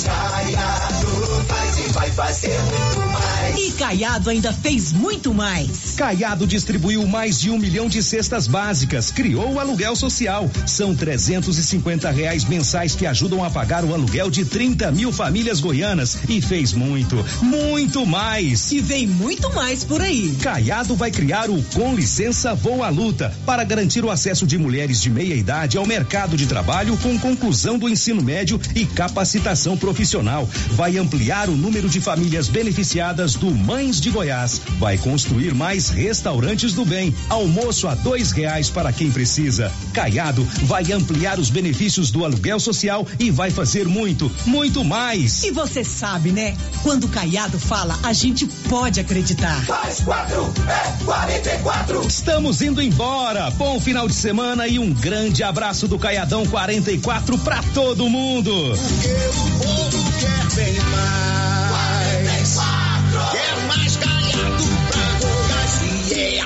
Caiado 0.07 1.93
vai 1.93 2.11
mais. 2.11 3.06
E 3.55 3.71
Caiado 3.71 4.29
ainda 4.29 4.51
fez 4.51 4.91
muito 4.91 5.33
mais. 5.33 5.95
Caiado 5.95 6.45
distribuiu 6.45 7.07
mais 7.07 7.39
de 7.39 7.49
um 7.49 7.57
milhão 7.57 7.87
de 7.87 8.03
cestas 8.03 8.47
básicas, 8.47 9.11
criou 9.11 9.53
o 9.53 9.59
aluguel 9.59 9.95
social. 9.95 10.49
São 10.65 10.95
350 10.95 12.09
reais 12.11 12.43
mensais 12.45 12.95
que 12.95 13.05
ajudam 13.05 13.43
a 13.43 13.49
pagar 13.49 13.85
o 13.85 13.93
aluguel 13.93 14.29
de 14.29 14.43
30 14.43 14.91
mil 14.91 15.11
famílias 15.11 15.59
goianas 15.59 16.17
e 16.27 16.41
fez 16.41 16.73
muito, 16.73 17.23
muito 17.41 18.05
mais. 18.05 18.71
E 18.71 18.81
vem 18.81 19.07
muito 19.07 19.53
mais 19.53 19.83
por 19.83 20.01
aí. 20.01 20.35
Caiado 20.41 20.95
vai 20.95 21.11
criar 21.11 21.49
o 21.49 21.61
Com 21.73 21.95
Licença 21.95 22.53
Vou 22.53 22.83
à 22.83 22.89
Luta 22.89 23.33
para 23.45 23.63
garantir 23.63 24.03
o 24.03 24.11
acesso 24.11 24.45
de 24.45 24.57
mulheres 24.57 25.01
de 25.01 25.09
meia 25.09 25.35
idade 25.35 25.77
ao 25.77 25.85
mercado 25.85 26.35
de 26.35 26.47
trabalho 26.47 26.97
com 26.97 27.17
conclusão 27.17 27.77
do 27.77 27.87
ensino 27.87 28.21
médio 28.21 28.59
e 28.75 28.85
capacitação 28.85 29.77
profissional. 29.77 30.49
Vai 30.71 30.97
ampliar 30.97 31.49
o 31.49 31.55
número 31.55 31.87
de 31.87 32.01
famílias 32.01 32.49
beneficiadas 32.49 33.36
do 33.37 33.51
Mães 33.51 34.01
de 34.01 34.09
Goiás. 34.09 34.61
Vai 34.79 34.97
construir 34.97 35.53
mais 35.53 35.89
restaurantes 35.89 36.73
do 36.73 36.83
bem. 36.83 37.15
Almoço 37.29 37.87
a 37.87 37.95
dois 37.95 38.31
reais 38.31 38.69
para 38.69 38.91
quem 38.91 39.11
precisa. 39.11 39.71
Caiado 39.93 40.43
vai 40.63 40.91
ampliar 40.91 41.39
os 41.39 41.49
benefícios 41.49 42.11
do 42.11 42.25
aluguel 42.25 42.59
social 42.59 43.05
e 43.19 43.31
vai 43.31 43.51
fazer 43.51 43.87
muito, 43.87 44.31
muito 44.45 44.83
mais. 44.83 45.43
E 45.43 45.51
você 45.51 45.83
sabe, 45.83 46.31
né? 46.31 46.55
Quando 46.83 47.05
o 47.05 47.09
Caiado 47.09 47.59
fala, 47.59 47.97
a 48.03 48.13
gente 48.13 48.45
pode 48.69 48.99
acreditar. 48.99 49.63
Mais 49.67 49.99
quatro 50.01 50.51
é 50.67 51.03
44. 51.05 52.07
Estamos 52.07 52.61
indo 52.61 52.81
embora. 52.81 53.49
Bom 53.51 53.79
final 53.79 54.07
de 54.07 54.13
semana 54.13 54.67
e 54.67 54.79
um 54.79 54.93
grande 54.93 55.43
abraço 55.43 55.87
do 55.87 55.99
Caiadão 55.99 56.45
44 56.45 57.37
para 57.39 57.61
todo 57.73 58.09
mundo. 58.09 58.51
Porque 58.75 59.07
o 59.07 59.65
povo 59.65 60.11
quer 60.19 60.55
bem 60.55 60.73
mais. 60.91 61.56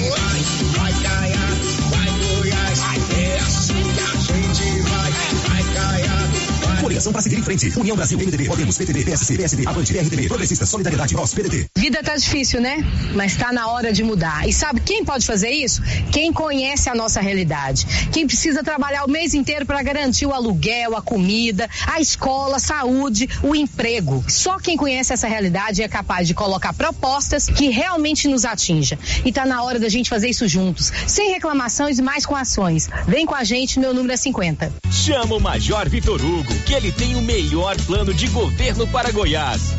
Coligação 6.88 7.12
para 7.12 7.22
seguir 7.22 7.38
em 7.38 7.44
frente. 7.44 7.78
União 7.78 7.98
Brasil, 7.98 8.18
MDB, 8.18 8.46
Podemos, 8.46 8.78
PTB, 8.78 9.04
PSC, 9.04 9.36
PSD, 9.36 9.68
Avante, 9.68 9.92
PRTB, 9.92 10.30
Progressistas, 10.30 10.70
Solidariedade, 10.70 11.14
Nós, 11.16 11.34
PDT. 11.34 11.66
Vida 11.76 12.02
tá 12.02 12.16
difícil, 12.16 12.62
né? 12.62 12.78
Mas 13.14 13.36
tá 13.36 13.52
na 13.52 13.68
hora 13.68 13.92
de 13.92 14.06
mudar. 14.06 14.48
E 14.48 14.54
sabe 14.54 14.80
quem 14.80 15.04
pode 15.04 15.26
fazer 15.26 15.50
isso? 15.50 15.82
Quem 16.14 16.32
conhece 16.32 16.90
a 16.90 16.96
nossa 16.96 17.20
realidade. 17.20 17.86
Quem 18.14 18.26
precisa 18.26 18.64
trabalhar 18.64 19.04
o 19.04 19.10
mês 19.10 19.34
inteiro 19.34 19.66
para 19.66 19.84
garantir 19.84 20.26
o 20.28 20.32
aluguel, 20.32 20.96
a 20.96 21.02
comida, 21.02 21.70
a 21.86 22.00
escola, 22.00 22.56
a 22.56 22.60
saúde, 22.60 23.28
o 23.44 23.54
emprego. 23.54 24.24
Só 24.26 24.58
quem 24.58 24.78
conhece 24.78 25.12
essa 25.12 25.28
realidade 25.28 25.84
é 25.84 25.90
capaz 25.90 26.26
de 26.26 26.34
colocar 26.34 26.72
propostas 26.72 27.48
que 27.48 27.68
realmente 27.68 28.30
nos 28.30 28.46
atinja. 28.46 28.98
E 29.26 29.32
tá 29.34 29.46
na 29.46 29.62
hora 29.62 29.78
da 29.78 29.90
gente 29.90 30.10
fazer 30.10 30.30
isso 30.30 30.48
juntos, 30.48 30.94
sem 31.06 31.34
reclamações 31.34 32.00
e 32.00 32.02
mais 32.02 32.26
com 32.26 32.34
ações. 32.34 32.90
Vem 33.06 33.26
com 33.26 33.36
a 33.36 33.44
gente, 33.44 33.78
meu 33.78 33.94
número 33.94 34.14
é 34.14 34.18
50. 34.18 34.72
Chama 34.90 35.36
o 35.36 35.42
Major 35.42 35.90
Vitor 35.90 36.24
Hugo, 36.24 36.54
que 36.66 36.77
ele 36.78 36.92
tem 36.92 37.16
o 37.16 37.22
melhor 37.24 37.76
plano 37.88 38.14
de 38.14 38.28
governo 38.28 38.86
para 38.88 39.12
Goiás. 39.12 39.74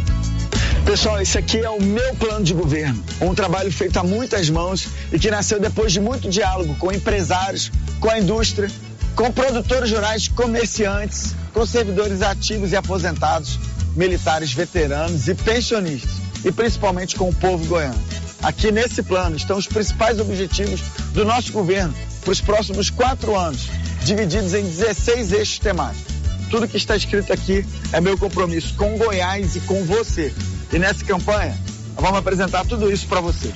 Pessoal, 0.84 1.20
esse 1.20 1.38
aqui 1.38 1.58
é 1.58 1.70
o 1.70 1.80
meu 1.80 2.12
plano 2.16 2.44
de 2.44 2.52
governo. 2.52 3.00
Um 3.20 3.34
trabalho 3.36 3.70
feito 3.70 3.96
a 3.98 4.02
muitas 4.02 4.50
mãos 4.50 4.88
e 5.12 5.18
que 5.18 5.30
nasceu 5.30 5.60
depois 5.60 5.92
de 5.92 6.00
muito 6.00 6.28
diálogo 6.28 6.74
com 6.74 6.90
empresários, 6.90 7.70
com 8.00 8.10
a 8.10 8.18
indústria, 8.18 8.68
com 9.14 9.30
produtores 9.30 9.92
rurais, 9.92 10.26
comerciantes, 10.26 11.36
com 11.54 11.64
servidores 11.64 12.20
ativos 12.20 12.72
e 12.72 12.76
aposentados, 12.76 13.60
militares 13.94 14.52
veteranos 14.52 15.28
e 15.28 15.36
pensionistas, 15.36 16.10
e 16.44 16.50
principalmente 16.50 17.14
com 17.14 17.28
o 17.28 17.34
povo 17.34 17.64
goiano. 17.66 18.02
Aqui 18.42 18.72
nesse 18.72 19.04
plano 19.04 19.36
estão 19.36 19.56
os 19.56 19.68
principais 19.68 20.18
objetivos 20.18 20.80
do 21.12 21.24
nosso 21.24 21.52
governo 21.52 21.94
para 22.22 22.32
os 22.32 22.40
próximos 22.40 22.90
quatro 22.90 23.36
anos, 23.36 23.68
divididos 24.02 24.52
em 24.52 24.64
16 24.64 25.32
eixos 25.32 25.58
temáticos. 25.60 26.17
Tudo 26.50 26.68
que 26.68 26.76
está 26.76 26.96
escrito 26.96 27.32
aqui 27.32 27.64
é 27.92 28.00
meu 28.00 28.16
compromisso 28.16 28.74
com 28.74 28.96
Goiás 28.96 29.56
e 29.56 29.60
com 29.60 29.84
você. 29.84 30.32
E 30.72 30.78
nessa 30.78 31.04
campanha, 31.04 31.58
nós 31.94 32.04
vamos 32.04 32.18
apresentar 32.18 32.64
tudo 32.64 32.90
isso 32.90 33.06
para 33.06 33.20
você. 33.20 33.52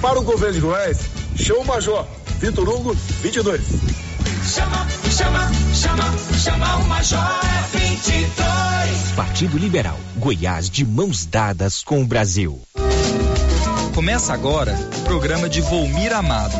Para 0.00 0.18
o 0.18 0.22
governo 0.22 0.54
de 0.54 0.60
Goiás, 0.60 0.98
show 1.36 1.64
Major 1.64 2.06
Vitor 2.38 2.68
Hugo 2.68 2.94
22. 3.22 3.60
Chama, 4.46 4.86
chama, 5.10 5.50
chama, 5.74 6.38
chama 6.38 6.76
o 6.76 6.84
Major 6.86 7.40
22. 7.72 9.12
Partido 9.14 9.58
Liberal, 9.58 9.98
Goiás 10.16 10.70
de 10.70 10.84
mãos 10.84 11.26
dadas 11.26 11.82
com 11.82 12.00
o 12.00 12.06
Brasil. 12.06 12.60
Começa 13.94 14.32
agora 14.32 14.74
o 14.98 15.02
programa 15.02 15.48
de 15.48 15.60
Volmir 15.60 16.12
Amado, 16.14 16.56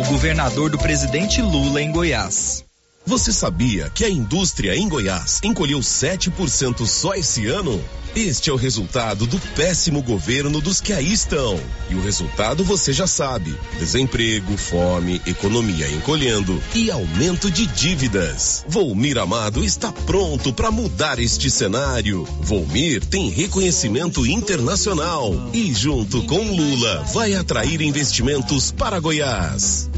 o 0.00 0.04
governador 0.10 0.70
do 0.70 0.78
presidente 0.78 1.40
Lula 1.40 1.80
em 1.80 1.92
Goiás. 1.92 2.64
Você 3.04 3.32
sabia 3.32 3.90
que 3.90 4.04
a 4.04 4.08
indústria 4.08 4.76
em 4.76 4.88
Goiás 4.88 5.40
encolheu 5.42 5.80
7% 5.80 6.86
só 6.86 7.14
esse 7.14 7.46
ano? 7.48 7.82
Este 8.14 8.48
é 8.48 8.52
o 8.52 8.56
resultado 8.56 9.26
do 9.26 9.40
péssimo 9.56 10.02
governo 10.02 10.60
dos 10.60 10.80
que 10.80 10.92
aí 10.92 11.12
estão. 11.12 11.58
E 11.90 11.94
o 11.94 12.00
resultado 12.00 12.62
você 12.62 12.92
já 12.92 13.06
sabe: 13.06 13.56
desemprego, 13.78 14.56
fome, 14.56 15.20
economia 15.26 15.90
encolhendo 15.90 16.62
e 16.74 16.90
aumento 16.90 17.50
de 17.50 17.66
dívidas. 17.66 18.64
Volmir 18.68 19.18
Amado 19.18 19.64
está 19.64 19.90
pronto 19.90 20.52
para 20.52 20.70
mudar 20.70 21.18
este 21.18 21.50
cenário. 21.50 22.24
Volmir 22.40 23.04
tem 23.04 23.30
reconhecimento 23.30 24.24
internacional 24.26 25.32
e, 25.52 25.72
junto 25.74 26.22
com 26.24 26.54
Lula, 26.54 27.02
vai 27.12 27.34
atrair 27.34 27.80
investimentos 27.80 28.70
para 28.70 29.00
Goiás. 29.00 29.90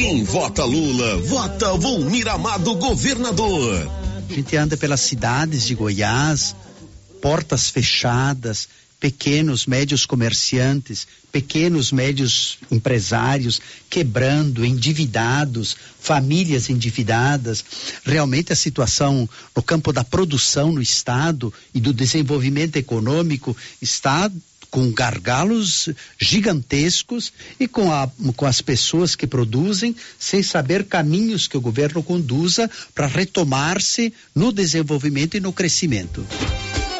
Quem 0.00 0.24
vota 0.24 0.64
Lula, 0.64 1.18
vota 1.18 1.76
Volmir 1.76 2.26
Amado 2.26 2.74
governador. 2.76 3.86
A 4.30 4.32
gente 4.32 4.56
anda 4.56 4.74
pelas 4.74 5.02
cidades 5.02 5.66
de 5.66 5.74
Goiás, 5.74 6.56
portas 7.20 7.68
fechadas, 7.68 8.66
pequenos, 8.98 9.66
médios 9.66 10.06
comerciantes, 10.06 11.06
pequenos, 11.30 11.92
médios 11.92 12.56
empresários 12.70 13.60
quebrando, 13.90 14.64
endividados, 14.64 15.76
famílias 16.00 16.70
endividadas. 16.70 17.62
Realmente 18.02 18.54
a 18.54 18.56
situação 18.56 19.28
no 19.54 19.62
campo 19.62 19.92
da 19.92 20.02
produção 20.02 20.72
no 20.72 20.80
Estado 20.80 21.52
e 21.74 21.80
do 21.80 21.92
desenvolvimento 21.92 22.76
econômico 22.76 23.54
está 23.82 24.30
com 24.70 24.90
gargalos 24.92 25.88
gigantescos 26.18 27.32
e 27.58 27.66
com, 27.66 27.92
a, 27.92 28.08
com 28.36 28.46
as 28.46 28.60
pessoas 28.60 29.16
que 29.16 29.26
produzem, 29.26 29.94
sem 30.18 30.42
saber 30.42 30.84
caminhos 30.84 31.48
que 31.48 31.56
o 31.56 31.60
governo 31.60 32.02
conduza 32.02 32.70
para 32.94 33.06
retomar-se 33.06 34.12
no 34.34 34.52
desenvolvimento 34.52 35.36
e 35.36 35.40
no 35.40 35.52
crescimento. 35.52 36.24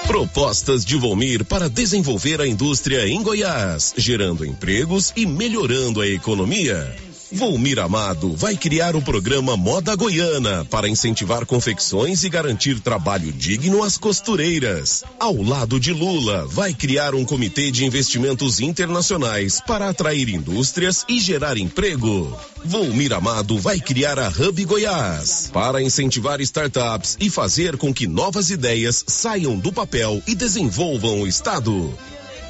Propostas 0.07 0.85
de 0.85 0.97
Volmir 0.97 1.45
para 1.45 1.69
desenvolver 1.69 2.41
a 2.41 2.47
indústria 2.47 3.07
em 3.07 3.23
Goiás, 3.23 3.95
gerando 3.97 4.45
empregos 4.45 5.13
e 5.15 5.25
melhorando 5.25 6.01
a 6.01 6.09
economia. 6.09 7.10
Volmir 7.33 7.79
Amado 7.79 8.35
vai 8.35 8.57
criar 8.57 8.97
o 8.97 9.03
programa 9.03 9.57
Moda 9.57 9.95
Goiana 9.95 10.65
para 10.65 10.89
incentivar 10.89 11.47
confecções 11.47 12.25
e 12.25 12.29
garantir 12.29 12.81
trabalho 12.81 13.31
digno 13.31 13.85
às 13.85 13.97
costureiras. 13.97 15.05
Ao 15.19 15.41
lado 15.41 15.79
de 15.79 15.93
Lula, 15.93 16.45
vai 16.49 16.75
criar 16.75 17.15
um 17.15 17.25
comitê 17.25 17.71
de 17.71 17.85
investimentos 17.85 18.59
internacionais 18.59 19.61
para 19.61 19.89
atrair 19.89 20.29
indústrias 20.29 21.05
e 21.09 21.21
gerar 21.21 21.57
emprego. 21.57 22.37
Volmir 22.65 23.13
Amado 23.13 23.59
vai 23.61 23.79
criar 23.79 24.19
a 24.19 24.29
Hub 24.29 24.65
Goiás 24.65 25.51
para 25.53 25.81
incentivar 25.81 26.41
startups 26.41 27.17
e 27.21 27.31
fazer 27.31 27.77
com 27.77 27.95
que 27.95 28.09
novas 28.09 28.51
ideias 28.51 29.05
saiam 29.07 29.57
do 29.57 29.73
papel 29.73 30.21
e 30.27 30.35
desenvolvam 30.35 31.23
o 31.23 31.29
estado. 31.29 31.95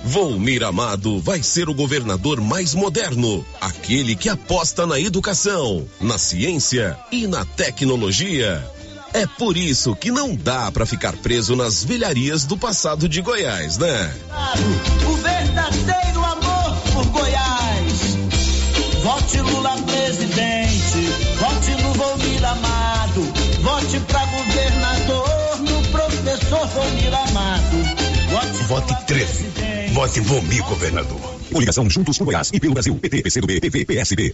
Volmir 0.04 0.64
Amado 0.64 1.20
vai 1.20 1.42
ser 1.42 1.68
o 1.68 1.74
governador 1.74 2.40
mais 2.40 2.74
moderno, 2.74 3.44
aquele 3.60 4.16
que 4.16 4.28
aposta 4.28 4.86
na 4.86 4.98
educação, 4.98 5.86
na 6.00 6.16
ciência 6.16 6.98
e 7.12 7.26
na 7.26 7.44
tecnologia. 7.44 8.64
É 9.12 9.26
por 9.26 9.56
isso 9.56 9.94
que 9.96 10.10
não 10.10 10.34
dá 10.34 10.70
para 10.70 10.86
ficar 10.86 11.14
preso 11.16 11.56
nas 11.56 11.82
velharias 11.82 12.44
do 12.44 12.56
passado 12.56 13.08
de 13.08 13.20
Goiás, 13.20 13.76
né? 13.76 14.14
O 15.08 15.16
verdadeiro 15.16 16.24
amor 16.24 16.76
por 16.92 17.06
Goiás. 17.06 18.00
Vote 19.02 19.40
Lula 19.40 19.76
presidente, 19.82 20.59
Vote, 28.70 28.94
Vote 28.94 29.04
13. 29.06 29.92
Vote 29.94 30.20
Volmir 30.20 30.64
Governador. 30.64 31.18
Coligação 31.52 31.90
Juntos 31.90 32.16
por 32.16 32.26
Goiás 32.26 32.50
e 32.52 32.60
pelo 32.60 32.72
Brasil. 32.72 32.94
PT, 32.94 33.22
PCdoB, 33.22 33.60
PV, 33.60 33.84
PSB. 33.84 34.32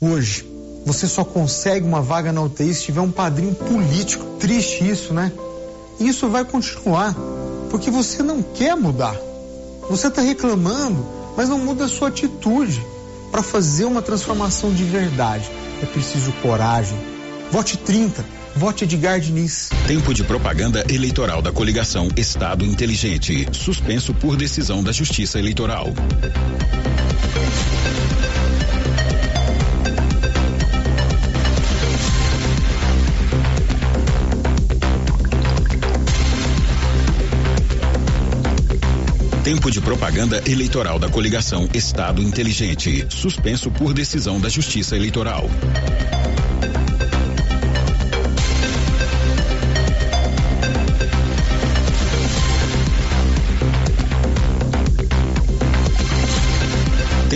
Hoje, 0.00 0.44
você 0.84 1.06
só 1.06 1.24
consegue 1.24 1.86
uma 1.86 2.02
vaga 2.02 2.32
na 2.32 2.42
UTI 2.42 2.74
se 2.74 2.82
tiver 2.82 3.00
um 3.00 3.12
padrinho 3.12 3.54
político. 3.54 4.24
Triste 4.40 4.88
isso, 4.88 5.14
né? 5.14 5.30
E 6.00 6.08
isso 6.08 6.28
vai 6.28 6.44
continuar, 6.44 7.14
porque 7.70 7.88
você 7.88 8.24
não 8.24 8.42
quer 8.42 8.74
mudar. 8.74 9.16
Você 9.88 10.08
está 10.08 10.20
reclamando, 10.20 11.06
mas 11.36 11.48
não 11.48 11.60
muda 11.60 11.84
a 11.84 11.88
sua 11.88 12.08
atitude. 12.08 12.84
Para 13.30 13.42
fazer 13.44 13.84
uma 13.84 14.02
transformação 14.02 14.74
de 14.74 14.82
verdade, 14.82 15.48
é 15.80 15.86
preciso 15.86 16.32
coragem. 16.42 16.98
Vote 17.52 17.76
30. 17.76 18.24
Vote 18.56 18.84
Edgar 18.84 19.20
Diniz. 19.20 19.68
Tempo 19.86 20.14
de 20.14 20.24
propaganda 20.24 20.82
eleitoral 20.88 21.42
da 21.42 21.52
coligação 21.52 22.08
Estado 22.16 22.64
Inteligente. 22.64 23.46
Suspenso 23.52 24.14
por 24.14 24.34
decisão 24.34 24.82
da 24.82 24.92
Justiça 24.92 25.38
Eleitoral. 25.38 25.92
Tempo 39.44 39.70
de 39.70 39.82
propaganda 39.82 40.42
eleitoral 40.50 40.98
da 40.98 41.10
coligação 41.10 41.68
Estado 41.74 42.22
Inteligente. 42.22 43.06
Suspenso 43.10 43.70
por 43.70 43.92
decisão 43.92 44.40
da 44.40 44.48
Justiça 44.48 44.96
Eleitoral. 44.96 45.46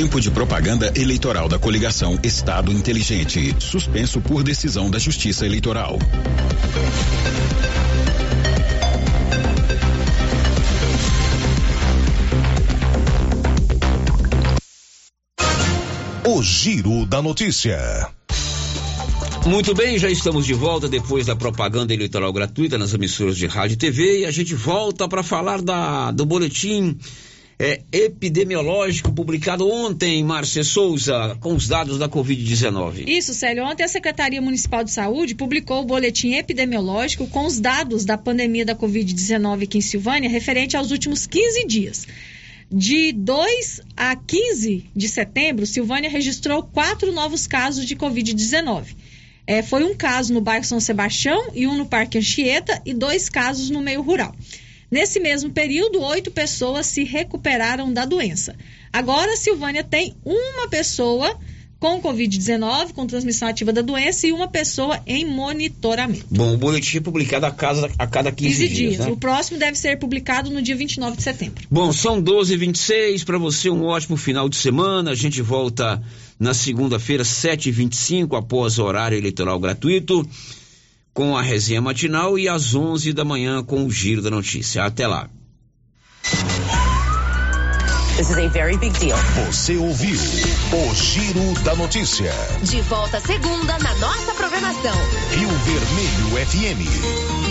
Tempo 0.01 0.19
de 0.19 0.31
propaganda 0.31 0.91
eleitoral 0.97 1.47
da 1.47 1.59
coligação 1.59 2.19
Estado 2.23 2.73
Inteligente. 2.73 3.55
Suspenso 3.59 4.19
por 4.19 4.43
decisão 4.43 4.89
da 4.89 4.99
Justiça 4.99 5.45
Eleitoral. 5.45 5.99
O 16.27 16.43
Giro 16.43 17.05
da 17.05 17.21
Notícia. 17.21 18.09
Muito 19.45 19.75
bem, 19.75 19.99
já 19.99 20.09
estamos 20.09 20.47
de 20.47 20.55
volta 20.55 20.89
depois 20.89 21.27
da 21.27 21.37
propaganda 21.37 21.93
eleitoral 21.93 22.33
gratuita 22.33 22.79
nas 22.79 22.95
emissoras 22.95 23.37
de 23.37 23.47
rádio 23.47 23.75
e 23.75 23.77
TV 23.77 24.21
e 24.21 24.25
a 24.25 24.31
gente 24.31 24.55
volta 24.55 25.07
para 25.07 25.23
falar 25.23 25.61
da, 25.61 26.11
do 26.11 26.25
boletim 26.25 26.99
é, 27.61 27.83
epidemiológico 27.93 29.13
publicado 29.13 29.71
ontem, 29.71 30.25
Márcia 30.25 30.65
Souza, 30.65 31.37
com 31.41 31.55
os 31.55 31.69
dados 31.69 31.99
da 31.99 32.09
Covid-19. 32.09 33.07
Isso, 33.07 33.35
Célio. 33.35 33.65
Ontem 33.65 33.85
a 33.85 33.89
Secretaria 33.89 34.41
Municipal 34.41 34.83
de 34.83 34.91
Saúde 34.91 35.35
publicou 35.35 35.83
o 35.83 35.85
boletim 35.85 36.33
epidemiológico 36.33 37.27
com 37.27 37.45
os 37.45 37.61
dados 37.61 38.07
da 38.07 38.17
pandemia 38.17 38.65
da 38.65 38.75
Covid-19 38.75 39.65
aqui 39.65 39.77
em 39.77 39.83
Silvânia, 39.83 40.31
referente 40.31 40.75
aos 40.75 40.91
últimos 40.91 41.27
15 41.27 41.67
dias. 41.67 42.07
De 42.73 43.13
2 43.13 43.83
a 43.95 44.17
15 44.17 44.87
de 44.97 45.09
setembro, 45.09 45.67
Silvânia 45.67 46.09
registrou 46.09 46.63
quatro 46.63 47.13
novos 47.13 47.47
casos 47.47 47.85
de 47.85 47.95
Covid-19. 47.95 48.97
É, 49.47 49.63
foi 49.63 49.85
um 49.85 49.95
caso 49.95 50.33
no 50.33 50.41
bairro 50.41 50.65
São 50.65 50.81
Sebastião 50.81 51.51
e 51.55 51.67
um 51.67 51.77
no 51.77 51.85
Parque 51.85 52.17
Anchieta 52.17 52.81
e 52.87 52.95
dois 52.95 53.29
casos 53.29 53.69
no 53.69 53.83
meio 53.83 54.01
rural. 54.01 54.35
Nesse 54.91 55.21
mesmo 55.21 55.51
período, 55.51 56.01
oito 56.03 56.31
pessoas 56.31 56.87
se 56.87 57.05
recuperaram 57.05 57.93
da 57.93 58.05
doença. 58.05 58.57
Agora, 58.93 59.37
Silvânia 59.37 59.85
tem 59.85 60.17
uma 60.25 60.69
pessoa 60.69 61.39
com 61.81 62.01
Covid-19, 62.03 62.93
com 62.93 63.07
transmissão 63.07 63.49
ativa 63.49 63.73
da 63.73 63.81
doença 63.81 64.27
e 64.27 64.33
uma 64.33 64.47
pessoa 64.47 65.01
em 65.07 65.25
monitoramento. 65.25 66.27
Bom, 66.31 66.53
o 66.53 66.59
boletim 66.59 66.99
é 66.99 67.01
publicado 67.01 67.47
a, 67.47 67.51
casa, 67.51 67.91
a 67.99 68.07
cada 68.07 68.31
15, 68.31 68.51
15 68.51 68.69
dias. 68.69 68.77
dias. 68.77 69.07
né? 69.07 69.13
O 69.13 69.17
próximo 69.17 69.59
deve 69.59 69.79
ser 69.79 69.99
publicado 69.99 70.51
no 70.51 70.61
dia 70.61 70.77
29 70.77 71.17
de 71.17 71.23
setembro. 71.23 71.65
Bom, 71.71 71.91
são 71.91 72.21
12 72.21 72.53
h 72.53 72.61
26 72.61 73.25
para 73.25 73.39
você 73.39 73.71
um 73.71 73.85
ótimo 73.85 74.19
final 74.19 74.47
de 74.47 74.57
semana. 74.57 75.13
A 75.13 75.15
gente 75.15 75.41
volta 75.41 76.03
na 76.39 76.53
segunda-feira, 76.53 77.25
7 77.25 77.71
h 77.71 77.77
25 77.77 78.37
após 78.37 78.79
o 78.79 78.85
horário 78.85 79.17
eleitoral 79.17 79.59
gratuito, 79.59 80.29
com 81.13 81.37
a 81.37 81.43
resenha 81.43 81.81
matinal 81.81 82.39
e 82.39 82.49
às 82.49 82.75
11 82.75 83.13
da 83.13 83.25
manhã 83.25 83.63
com 83.63 83.85
o 83.85 83.91
Giro 83.91 84.23
da 84.23 84.31
Notícia. 84.31 84.85
Até 84.85 85.07
lá. 85.07 85.29
This 88.17 88.29
is 88.29 88.37
a 88.37 88.49
very 88.49 88.77
big 88.77 88.93
deal. 88.99 89.17
Você 89.47 89.77
ouviu 89.77 90.19
o 90.19 90.95
Giro 90.95 91.55
da 91.63 91.75
Notícia. 91.75 92.31
De 92.63 92.83
volta 92.83 93.19
segunda 93.19 93.79
na 93.79 93.95
nossa 93.95 94.35
programação. 94.35 94.95
Rio 95.31 95.49
Vermelho 95.49 96.47
FM. 96.47 97.50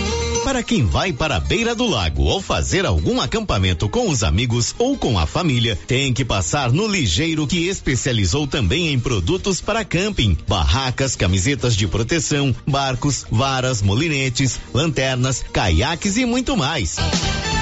Para 0.50 0.64
quem 0.64 0.84
vai 0.84 1.12
para 1.12 1.36
a 1.36 1.40
beira 1.40 1.76
do 1.76 1.86
lago 1.86 2.24
ou 2.24 2.42
fazer 2.42 2.84
algum 2.84 3.20
acampamento 3.20 3.88
com 3.88 4.10
os 4.10 4.24
amigos 4.24 4.74
ou 4.80 4.98
com 4.98 5.16
a 5.16 5.24
família, 5.24 5.78
tem 5.86 6.12
que 6.12 6.24
passar 6.24 6.72
no 6.72 6.88
Ligeiro 6.88 7.46
que 7.46 7.68
especializou 7.68 8.48
também 8.48 8.92
em 8.92 8.98
produtos 8.98 9.60
para 9.60 9.84
camping, 9.84 10.36
barracas, 10.48 11.14
camisetas 11.14 11.76
de 11.76 11.86
proteção, 11.86 12.52
barcos, 12.66 13.24
varas, 13.30 13.80
molinetes, 13.80 14.58
lanternas, 14.74 15.44
caiaques 15.52 16.16
e 16.16 16.26
muito 16.26 16.56
mais. 16.56 16.96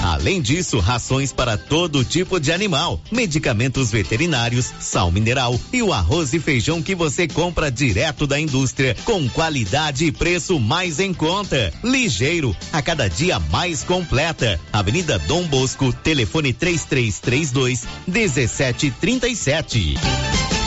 Além 0.02 0.40
disso, 0.40 0.78
rações 0.78 1.32
para 1.32 1.56
todo 1.56 2.04
tipo 2.04 2.38
de 2.38 2.52
animal, 2.52 3.00
medicamentos 3.10 3.90
veterinários, 3.90 4.72
sal 4.80 5.10
mineral 5.10 5.58
e 5.72 5.82
o 5.82 5.92
arroz 5.92 6.32
e 6.32 6.40
feijão 6.40 6.82
que 6.82 6.94
você 6.94 7.26
compra 7.26 7.70
direto 7.70 8.26
da 8.26 8.38
indústria, 8.38 8.96
com 9.04 9.28
qualidade 9.28 10.06
e 10.06 10.12
preço 10.12 10.60
mais 10.60 11.00
em 11.00 11.12
conta. 11.12 11.72
Ligeiro, 11.82 12.56
a 12.72 12.80
cada 12.80 13.08
dia 13.08 13.38
mais 13.38 13.82
completa. 13.82 14.60
Avenida 14.72 15.18
Dom 15.18 15.46
Bosco, 15.46 15.92
telefone 15.92 16.52
3332 16.52 17.86
1737. 18.06 20.57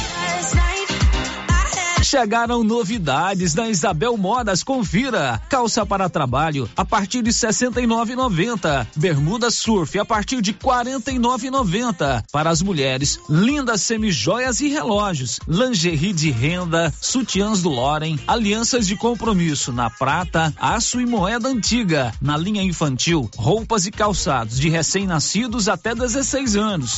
Chegaram 2.11 2.61
novidades 2.61 3.55
na 3.55 3.69
Isabel 3.69 4.17
Modas, 4.17 4.63
confira. 4.63 5.41
Calça 5.47 5.85
para 5.85 6.09
trabalho 6.09 6.69
a 6.75 6.83
partir 6.83 7.21
de 7.21 7.31
69,90. 7.31 8.85
Bermuda 8.97 9.49
surf 9.49 9.97
a 9.97 10.03
partir 10.03 10.41
de 10.41 10.53
49,90. 10.53 12.25
Para 12.29 12.49
as 12.49 12.61
mulheres, 12.61 13.17
lindas 13.29 13.83
semijoias 13.83 14.59
e 14.59 14.67
relógios, 14.67 15.39
lingerie 15.47 16.11
de 16.11 16.29
renda, 16.29 16.93
sutiãs 16.99 17.61
do 17.61 17.69
Loren, 17.69 18.19
alianças 18.27 18.85
de 18.85 18.97
compromisso 18.97 19.71
na 19.71 19.89
prata, 19.89 20.53
aço 20.59 20.99
e 20.99 21.05
moeda 21.05 21.47
antiga. 21.47 22.13
Na 22.21 22.35
linha 22.35 22.61
infantil, 22.61 23.31
roupas 23.37 23.85
e 23.85 23.91
calçados 23.91 24.59
de 24.59 24.67
recém-nascidos 24.67 25.69
até 25.69 25.95
16 25.95 26.57
anos. 26.57 26.97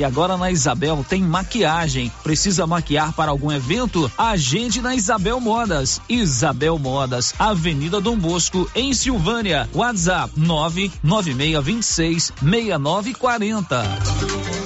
E 0.00 0.04
agora 0.04 0.38
na 0.38 0.50
Isabel 0.50 1.04
tem 1.06 1.22
maquiagem. 1.22 2.10
Precisa 2.22 2.66
maquiar 2.66 3.12
para 3.12 3.30
algum 3.30 3.52
evento? 3.52 4.10
Agende 4.16 4.80
na 4.80 4.96
Isabel 4.96 5.38
Modas. 5.38 6.00
Isabel 6.08 6.78
Modas, 6.78 7.34
Avenida 7.38 8.00
Dom 8.00 8.16
Bosco, 8.16 8.66
em 8.74 8.94
Silvânia. 8.94 9.68
WhatsApp 9.74 10.32
99626 10.40 12.32
6940. 12.40 14.59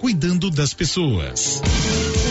cuidando 0.00 0.50
das 0.50 0.72
pessoas. 0.72 1.60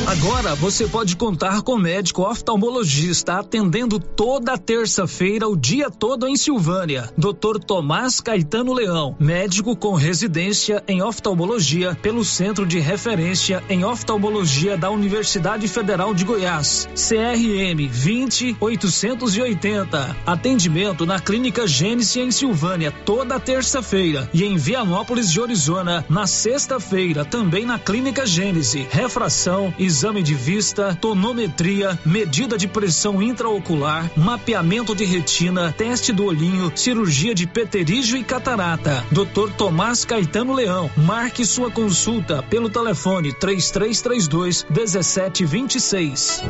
Agora 0.08 0.56
você 0.56 0.88
pode 0.88 1.16
contar 1.16 1.62
com 1.62 1.78
médico 1.78 2.24
oftalmologista 2.24 3.36
atendendo 3.36 4.00
toda 4.00 4.58
terça-feira 4.58 5.48
o 5.48 5.56
dia 5.56 5.92
todo 5.92 6.28
em 6.28 6.36
Silvânia. 6.36 7.14
Dr. 7.16 7.60
Tomás 7.64 8.20
Caetano 8.20 8.74
Leão, 8.74 9.16
médico 9.20 9.76
com 9.76 9.94
residência 9.94 10.84
em 10.88 11.04
oftalmologia 11.04 11.96
pelo 12.02 12.26
Centro 12.26 12.66
de 12.66 12.80
Referência 12.80 13.64
em 13.70 13.84
Oftalmologia 13.84 14.76
da 14.76 14.90
Universidade 14.90 15.68
Federal 15.68 16.16
de 16.16 16.26
Goiás. 16.26 16.90
CRM 16.96 17.88
20880. 17.88 20.18
Atendimento 20.26 21.06
na 21.06 21.20
Clínica 21.20 21.68
Gênese 21.68 22.20
em 22.20 22.32
Silvânia 22.32 22.92
toda 23.06 23.40
terça-feira 23.40 24.28
e 24.34 24.44
em 24.44 24.58
Vianópolis 24.58 25.32
de 25.32 25.40
Arizona 25.40 26.04
na 26.10 26.26
sexta-feira, 26.26 27.24
também 27.24 27.59
na 27.66 27.80
Clínica 27.80 28.26
Gênese. 28.26 28.88
Refração, 28.90 29.74
exame 29.78 30.22
de 30.22 30.34
vista, 30.34 30.98
tonometria, 31.00 32.00
medida 32.06 32.58
de 32.58 32.68
pressão 32.68 33.22
intraocular, 33.22 34.10
mapeamento 34.16 34.96
de 34.96 35.06
retina, 35.06 35.72
teste 35.72 36.12
do 36.12 36.26
olhinho, 36.26 36.72
cirurgia 36.76 37.34
de 37.34 37.48
peterígio 37.48 38.18
e 38.18 38.24
catarata. 38.24 39.04
Dr. 39.12 39.52
Tomás 39.58 40.06
Caetano 40.06 40.54
Leão. 40.54 40.90
Marque 40.98 41.46
sua 41.46 41.72
consulta 41.72 42.44
pelo 42.44 42.70
telefone 42.70 43.34
3332 43.34 44.66
1726. 44.70 46.44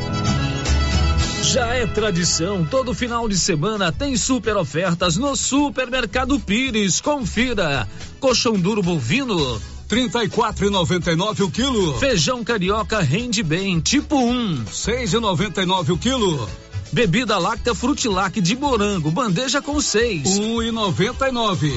Já 1.44 1.74
é 1.74 1.88
tradição, 1.88 2.64
todo 2.64 2.94
final 2.94 3.28
de 3.28 3.38
semana 3.38 3.92
tem 3.92 4.16
super 4.16 4.56
ofertas 4.56 5.18
no 5.18 5.36
Supermercado 5.36 6.40
Pires. 6.40 7.02
Confira. 7.02 7.88
Colchão 8.20 8.54
duro 8.54 8.84
bovino 8.84 9.60
34,99 9.90 11.46
o 11.46 11.50
quilo. 11.50 11.98
Feijão 11.98 12.44
carioca 12.44 13.00
rende 13.02 13.42
bem, 13.42 13.80
tipo 13.80 14.16
1. 14.16 14.66
6,99 14.66 15.90
o 15.90 15.98
quilo. 15.98 16.48
Bebida 16.92 17.40
láctea 17.40 17.74
Frutilac 17.74 18.40
de 18.40 18.56
morango, 18.56 19.10
bandeja 19.10 19.62
com 19.62 19.82
6. 19.82 20.40
1,99. 20.40 21.72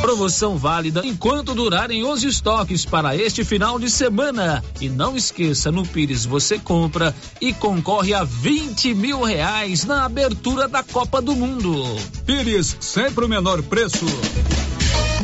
Promoção 0.00 0.56
válida 0.56 1.00
enquanto 1.04 1.54
durarem 1.54 2.04
os 2.04 2.22
estoques 2.22 2.84
para 2.84 3.16
este 3.16 3.44
final 3.44 3.78
de 3.78 3.90
semana. 3.90 4.62
E 4.80 4.88
não 4.88 5.16
esqueça, 5.16 5.72
no 5.72 5.84
Pires 5.84 6.24
você 6.24 6.58
compra 6.58 7.14
e 7.40 7.52
concorre 7.52 8.14
a 8.14 8.22
20 8.22 8.94
mil 8.94 9.22
reais 9.22 9.84
na 9.84 10.04
abertura 10.04 10.68
da 10.68 10.82
Copa 10.82 11.20
do 11.20 11.34
Mundo. 11.34 11.84
Pires, 12.24 12.76
sempre 12.80 13.24
o 13.24 13.28
menor 13.28 13.62
preço. 13.62 14.04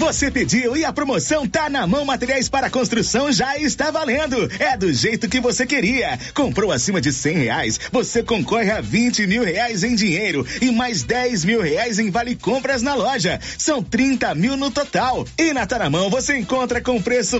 Você 0.01 0.31
pediu 0.31 0.79
e 0.79 0.83
a 0.83 0.95
promoção 0.95 1.47
tá 1.47 1.69
na 1.69 1.87
mão 1.87 2.07
materiais 2.07 2.49
para 2.49 2.71
construção 2.71 3.31
já 3.31 3.59
está 3.59 3.91
valendo. 3.91 4.51
É 4.59 4.75
do 4.75 4.91
jeito 4.91 5.29
que 5.29 5.39
você 5.39 5.67
queria. 5.67 6.19
Comprou 6.33 6.73
acima 6.73 7.03
de 7.03 7.13
cem 7.13 7.37
reais, 7.37 7.79
você 7.93 8.23
concorre 8.23 8.71
a 8.71 8.81
20 8.81 9.27
mil 9.27 9.45
reais 9.45 9.85
em 9.85 9.95
dinheiro 9.95 10.47
e 10.63 10.71
mais 10.71 11.03
10 11.03 11.45
mil 11.45 11.61
reais 11.61 11.99
em 11.99 12.11
vale 12.11 12.35
compras 12.35 12.81
na 12.81 12.95
loja. 12.95 13.39
São 13.59 13.83
30 13.83 14.35
mil 14.35 14.57
no 14.57 14.71
total. 14.71 15.27
E 15.37 15.53
na 15.53 15.67
Taramão 15.67 16.09
você 16.09 16.35
encontra 16.39 16.81
com 16.81 17.01
preço 17.03 17.39